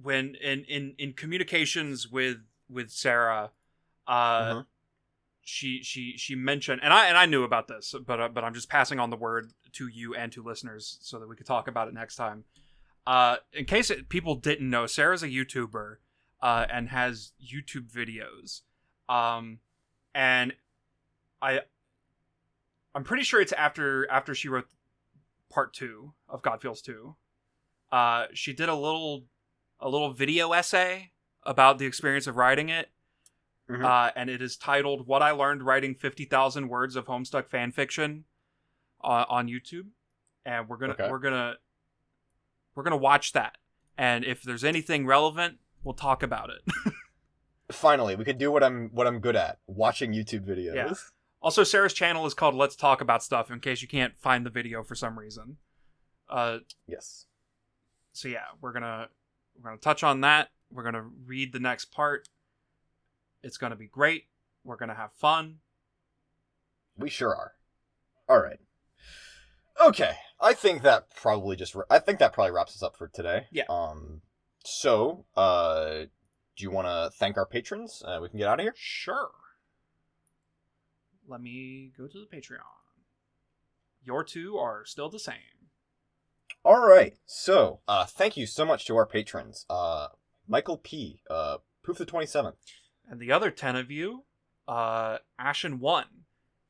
when 0.00 0.34
in 0.36 0.64
in 0.64 0.94
in 0.98 1.12
communications 1.12 2.08
with 2.08 2.38
with 2.68 2.90
Sarah, 2.90 3.50
uh, 4.06 4.54
Mhm. 4.54 4.66
she 5.42 5.82
she 5.82 6.16
she 6.16 6.34
mentioned, 6.34 6.80
and 6.84 6.92
I 6.92 7.06
and 7.08 7.16
I 7.18 7.26
knew 7.26 7.42
about 7.42 7.68
this, 7.68 7.94
but 8.06 8.20
uh, 8.20 8.28
but 8.28 8.44
I'm 8.44 8.54
just 8.54 8.68
passing 8.68 8.98
on 9.00 9.10
the 9.10 9.16
word 9.16 9.52
to 9.72 9.88
you 9.88 10.14
and 10.14 10.30
to 10.32 10.42
listeners 10.42 10.98
so 11.00 11.18
that 11.18 11.28
we 11.28 11.36
could 11.36 11.46
talk 11.46 11.68
about 11.68 11.88
it 11.88 11.94
next 11.94 12.16
time. 12.16 12.44
Uh, 13.06 13.36
in 13.52 13.64
case 13.64 13.90
it, 13.90 14.08
people 14.10 14.34
didn't 14.34 14.68
know, 14.68 14.86
Sarah's 14.86 15.22
a 15.22 15.28
YouTuber 15.28 15.96
uh, 16.40 16.66
and 16.70 16.88
has 16.88 17.32
YouTube 17.42 17.90
videos. 17.90 18.62
Um, 19.12 19.58
and 20.14 20.54
I, 21.40 21.60
I'm 22.94 23.04
pretty 23.04 23.22
sure 23.24 23.40
it's 23.40 23.52
after 23.52 24.10
after 24.10 24.34
she 24.34 24.48
wrote 24.48 24.66
part 25.50 25.72
two 25.72 26.12
of 26.28 26.42
Godfeels 26.42 26.82
Two. 26.82 27.16
Uh, 27.90 28.26
she 28.34 28.52
did 28.52 28.68
a 28.68 28.74
little 28.74 29.24
a 29.80 29.88
little 29.88 30.12
video 30.12 30.52
essay 30.52 31.12
about 31.44 31.78
the 31.78 31.86
experience 31.86 32.26
of 32.26 32.36
writing 32.36 32.68
it, 32.68 32.90
Mhm. 33.70 33.84
uh, 33.84 34.12
and 34.16 34.28
it 34.28 34.42
is 34.42 34.56
titled 34.56 35.06
"What 35.06 35.22
I 35.22 35.30
Learned 35.30 35.62
Writing 35.62 35.94
Fifty 35.94 36.24
Thousand 36.24 36.68
Words 36.68 36.96
of 36.96 37.06
Homestuck 37.06 37.48
Fan 37.48 37.72
Fiction" 37.72 38.24
uh, 39.02 39.24
on 39.28 39.46
YouTube, 39.48 39.88
and 40.44 40.68
we're 40.68 40.76
gonna 40.76 40.92
Okay. 40.94 41.08
we're 41.10 41.18
gonna 41.20 41.56
we're 42.74 42.82
gonna 42.82 42.96
watch 42.96 43.32
that, 43.32 43.56
and 43.96 44.24
if 44.24 44.42
there's 44.42 44.64
anything 44.64 45.06
relevant, 45.06 45.58
we'll 45.88 45.94
talk 45.94 46.22
about 46.22 46.50
it. 46.50 46.92
Finally, 47.72 48.14
we 48.14 48.24
could 48.24 48.36
do 48.36 48.52
what 48.52 48.62
I'm 48.62 48.90
what 48.92 49.06
I'm 49.06 49.20
good 49.20 49.36
at: 49.36 49.58
watching 49.66 50.12
YouTube 50.12 50.46
videos. 50.46 50.74
Yeah. 50.74 50.92
Also, 51.40 51.64
Sarah's 51.64 51.94
channel 51.94 52.26
is 52.26 52.34
called 52.34 52.54
Let's 52.54 52.76
Talk 52.76 53.00
About 53.00 53.22
Stuff 53.22 53.50
in 53.50 53.58
case 53.60 53.80
you 53.80 53.88
can't 53.88 54.14
find 54.18 54.44
the 54.44 54.50
video 54.50 54.82
for 54.84 54.94
some 54.94 55.18
reason. 55.18 55.56
Uh, 56.28 56.58
Yes. 56.86 57.24
so 58.12 58.28
yeah, 58.28 58.44
we're 58.60 58.72
gonna 58.72 59.08
we're 59.56 59.70
gonna 59.70 59.80
touch 59.80 60.02
on 60.04 60.20
that. 60.20 60.50
We're 60.70 60.82
gonna 60.82 61.06
read 61.26 61.52
the 61.54 61.60
next 61.60 61.86
part. 61.86 62.28
It's 63.42 63.56
gonna 63.56 63.76
be 63.76 63.86
great. 63.86 64.24
We're 64.64 64.76
gonna 64.76 64.94
have 64.94 65.12
fun. 65.12 65.58
We 66.98 67.08
sure 67.08 67.34
are. 67.34 67.52
All 68.28 68.42
right. 68.42 68.58
Okay, 69.82 70.16
I 70.40 70.52
think 70.52 70.82
that 70.82 71.14
probably 71.14 71.56
just 71.56 71.74
I 71.88 71.98
think 71.98 72.18
that 72.18 72.32
probably 72.34 72.50
wraps 72.52 72.74
us 72.74 72.82
up 72.82 72.96
for 72.96 73.08
today. 73.08 73.46
Yeah. 73.52 73.64
Um. 73.70 74.20
So, 74.70 75.24
uh, 75.34 76.04
do 76.56 76.62
you 76.62 76.70
want 76.70 76.88
to 76.88 77.10
thank 77.18 77.38
our 77.38 77.46
patrons? 77.46 78.02
Uh, 78.04 78.18
we 78.20 78.28
can 78.28 78.38
get 78.38 78.48
out 78.48 78.60
of 78.60 78.64
here. 78.64 78.74
Sure. 78.76 79.30
Let 81.26 81.40
me 81.40 81.92
go 81.96 82.06
to 82.06 82.18
the 82.18 82.36
Patreon. 82.36 82.60
Your 84.04 84.22
two 84.22 84.58
are 84.58 84.84
still 84.84 85.08
the 85.08 85.18
same. 85.18 85.70
All 86.64 86.86
right. 86.86 87.16
So, 87.24 87.80
uh, 87.88 88.04
thank 88.04 88.36
you 88.36 88.46
so 88.46 88.66
much 88.66 88.86
to 88.86 88.96
our 88.96 89.06
patrons. 89.06 89.64
Uh, 89.70 90.08
Michael 90.46 90.78
P. 90.78 91.22
Uh, 91.30 91.58
Poof 91.82 91.98
the 91.98 92.04
twenty 92.04 92.26
seventh. 92.26 92.56
And 93.10 93.20
the 93.20 93.32
other 93.32 93.50
10 93.50 93.74
of 93.74 93.90
you, 93.90 94.24
uh, 94.66 95.18
Ashen 95.38 95.80
1, 95.80 96.04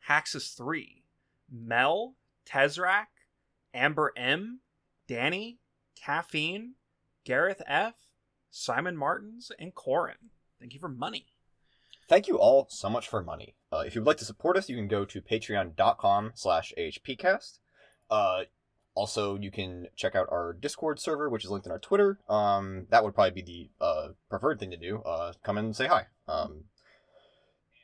Haxus 0.09 0.57
3, 0.57 1.03
Mel, 1.51 2.15
Tezrak, 2.47 3.07
Amber 3.75 4.13
M, 4.17 4.61
Danny, 5.09 5.59
Caffeine, 5.97 6.75
Gareth 7.29 7.61
F, 7.67 7.95
Simon 8.51 8.97
Martins, 8.97 9.53
and 9.59 9.75
Corin. 9.75 10.31
Thank 10.59 10.73
you 10.73 10.81
for 10.81 10.89
money. 10.89 11.27
Thank 12.09 12.27
you 12.27 12.39
all 12.39 12.67
so 12.71 12.89
much 12.89 13.07
for 13.07 13.23
money. 13.23 13.55
Uh, 13.71 13.85
if 13.87 13.95
you 13.95 14.01
would 14.01 14.07
like 14.07 14.17
to 14.17 14.25
support 14.25 14.57
us, 14.57 14.71
you 14.71 14.77
can 14.77 14.89
go 14.89 15.05
to 15.05 15.21
patreon.com 15.21 16.33
slash 16.35 16.73
ahpcast. 16.79 17.59
Uh, 18.11 18.45
also, 18.95 19.37
you 19.37 19.51
can 19.51 19.89
check 19.95 20.17
out 20.17 20.27
our 20.33 20.55
Discord 20.55 20.99
server, 20.99 21.29
which 21.29 21.45
is 21.45 21.51
linked 21.51 21.67
in 21.67 21.73
our 21.73 21.79
Twitter. 21.79 22.19
Um, 22.31 22.87
that 22.89 23.05
would 23.05 23.15
probably 23.15 23.43
be 23.43 23.71
the 23.79 23.85
uh, 23.85 24.09
preferred 24.31 24.59
thing 24.59 24.71
to 24.71 24.79
do. 24.79 25.03
Uh, 25.03 25.35
come 25.43 25.59
and 25.59 25.77
say 25.77 25.87
hi. 25.87 26.07
Um, 26.27 26.65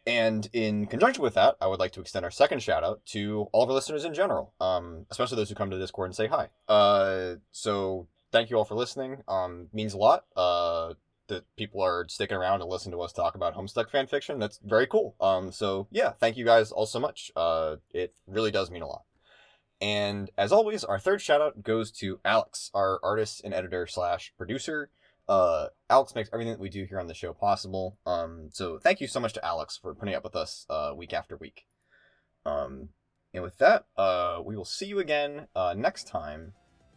and 0.06 0.48
in 0.54 0.86
conjunction 0.86 1.22
with 1.22 1.34
that, 1.34 1.56
I 1.60 1.66
would 1.66 1.80
like 1.80 1.92
to 1.92 2.00
extend 2.00 2.24
our 2.24 2.30
second 2.30 2.62
shout 2.62 2.82
out 2.82 3.04
to 3.08 3.46
all 3.52 3.62
of 3.62 3.68
our 3.68 3.74
listeners 3.74 4.06
in 4.06 4.14
general, 4.14 4.54
um, 4.58 5.04
especially 5.10 5.36
those 5.36 5.50
who 5.50 5.54
come 5.54 5.70
to 5.70 5.78
Discord 5.78 6.06
and 6.06 6.16
say 6.16 6.28
hi. 6.28 6.48
Uh, 6.66 7.34
so 7.52 8.08
thank 8.34 8.50
you 8.50 8.58
all 8.58 8.64
for 8.64 8.74
listening. 8.74 9.22
Um, 9.28 9.68
means 9.72 9.94
a 9.94 9.96
lot. 9.96 10.24
Uh, 10.36 10.94
that 11.28 11.44
people 11.56 11.80
are 11.80 12.04
sticking 12.08 12.36
around 12.36 12.58
to 12.58 12.66
listen 12.66 12.92
to 12.92 13.00
us 13.00 13.12
talk 13.12 13.34
about 13.34 13.54
Homestuck 13.54 13.90
fan 13.90 14.06
fiction. 14.06 14.38
That's 14.38 14.58
very 14.62 14.86
cool. 14.86 15.14
Um, 15.20 15.52
so 15.52 15.86
yeah, 15.90 16.10
thank 16.10 16.36
you 16.36 16.44
guys 16.44 16.70
all 16.70 16.84
so 16.84 17.00
much. 17.00 17.30
Uh, 17.34 17.76
it 17.90 18.12
really 18.26 18.50
does 18.50 18.70
mean 18.70 18.82
a 18.82 18.86
lot. 18.86 19.04
And 19.80 20.30
as 20.36 20.52
always, 20.52 20.84
our 20.84 20.98
third 20.98 21.22
shout 21.22 21.40
out 21.40 21.62
goes 21.62 21.90
to 21.92 22.20
Alex, 22.24 22.70
our 22.74 23.00
artist 23.02 23.40
and 23.42 23.54
editor 23.54 23.86
slash 23.86 24.34
producer. 24.36 24.90
Uh, 25.28 25.68
Alex 25.88 26.14
makes 26.14 26.28
everything 26.32 26.52
that 26.52 26.60
we 26.60 26.68
do 26.68 26.84
here 26.84 27.00
on 27.00 27.06
the 27.06 27.14
show 27.14 27.32
possible. 27.32 27.98
Um, 28.04 28.48
so 28.52 28.78
thank 28.78 29.00
you 29.00 29.06
so 29.06 29.20
much 29.20 29.32
to 29.34 29.44
Alex 29.44 29.78
for 29.80 29.94
putting 29.94 30.14
up 30.14 30.24
with 30.24 30.36
us 30.36 30.66
uh, 30.68 30.92
week 30.94 31.14
after 31.14 31.36
week. 31.36 31.66
Um, 32.44 32.90
and 33.32 33.42
with 33.42 33.56
that, 33.58 33.86
uh, 33.96 34.40
we 34.44 34.56
will 34.56 34.66
see 34.66 34.86
you 34.86 34.98
again 34.98 35.46
uh, 35.56 35.74
next 35.76 36.06
time 36.06 36.52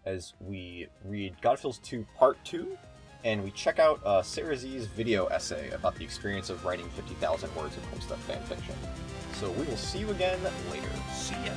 as 0.08 0.34
we 0.40 0.88
read 1.04 1.36
Godfeels 1.42 1.82
2 1.82 2.06
Part 2.18 2.44
2 2.46 2.78
and 3.26 3.44
we 3.44 3.52
check 3.52 3.78
out 3.78 4.00
uh, 4.06 4.22
Sarah 4.22 4.56
Z's 4.56 4.86
video 4.86 5.26
essay 5.26 5.70
about 5.72 5.96
the 5.96 6.04
experience 6.04 6.50
of 6.50 6.64
writing 6.64 6.88
50,000 6.92 7.54
words 7.56 7.76
of 7.76 7.84
Homestuck 7.92 8.20
fanfiction. 8.20 8.76
So 9.34 9.52
we 9.52 9.66
will 9.66 9.76
see 9.76 10.00
you 10.00 10.10
again 10.12 10.40
later. 10.72 10.90
See 11.14 11.36
ya. 11.46 11.52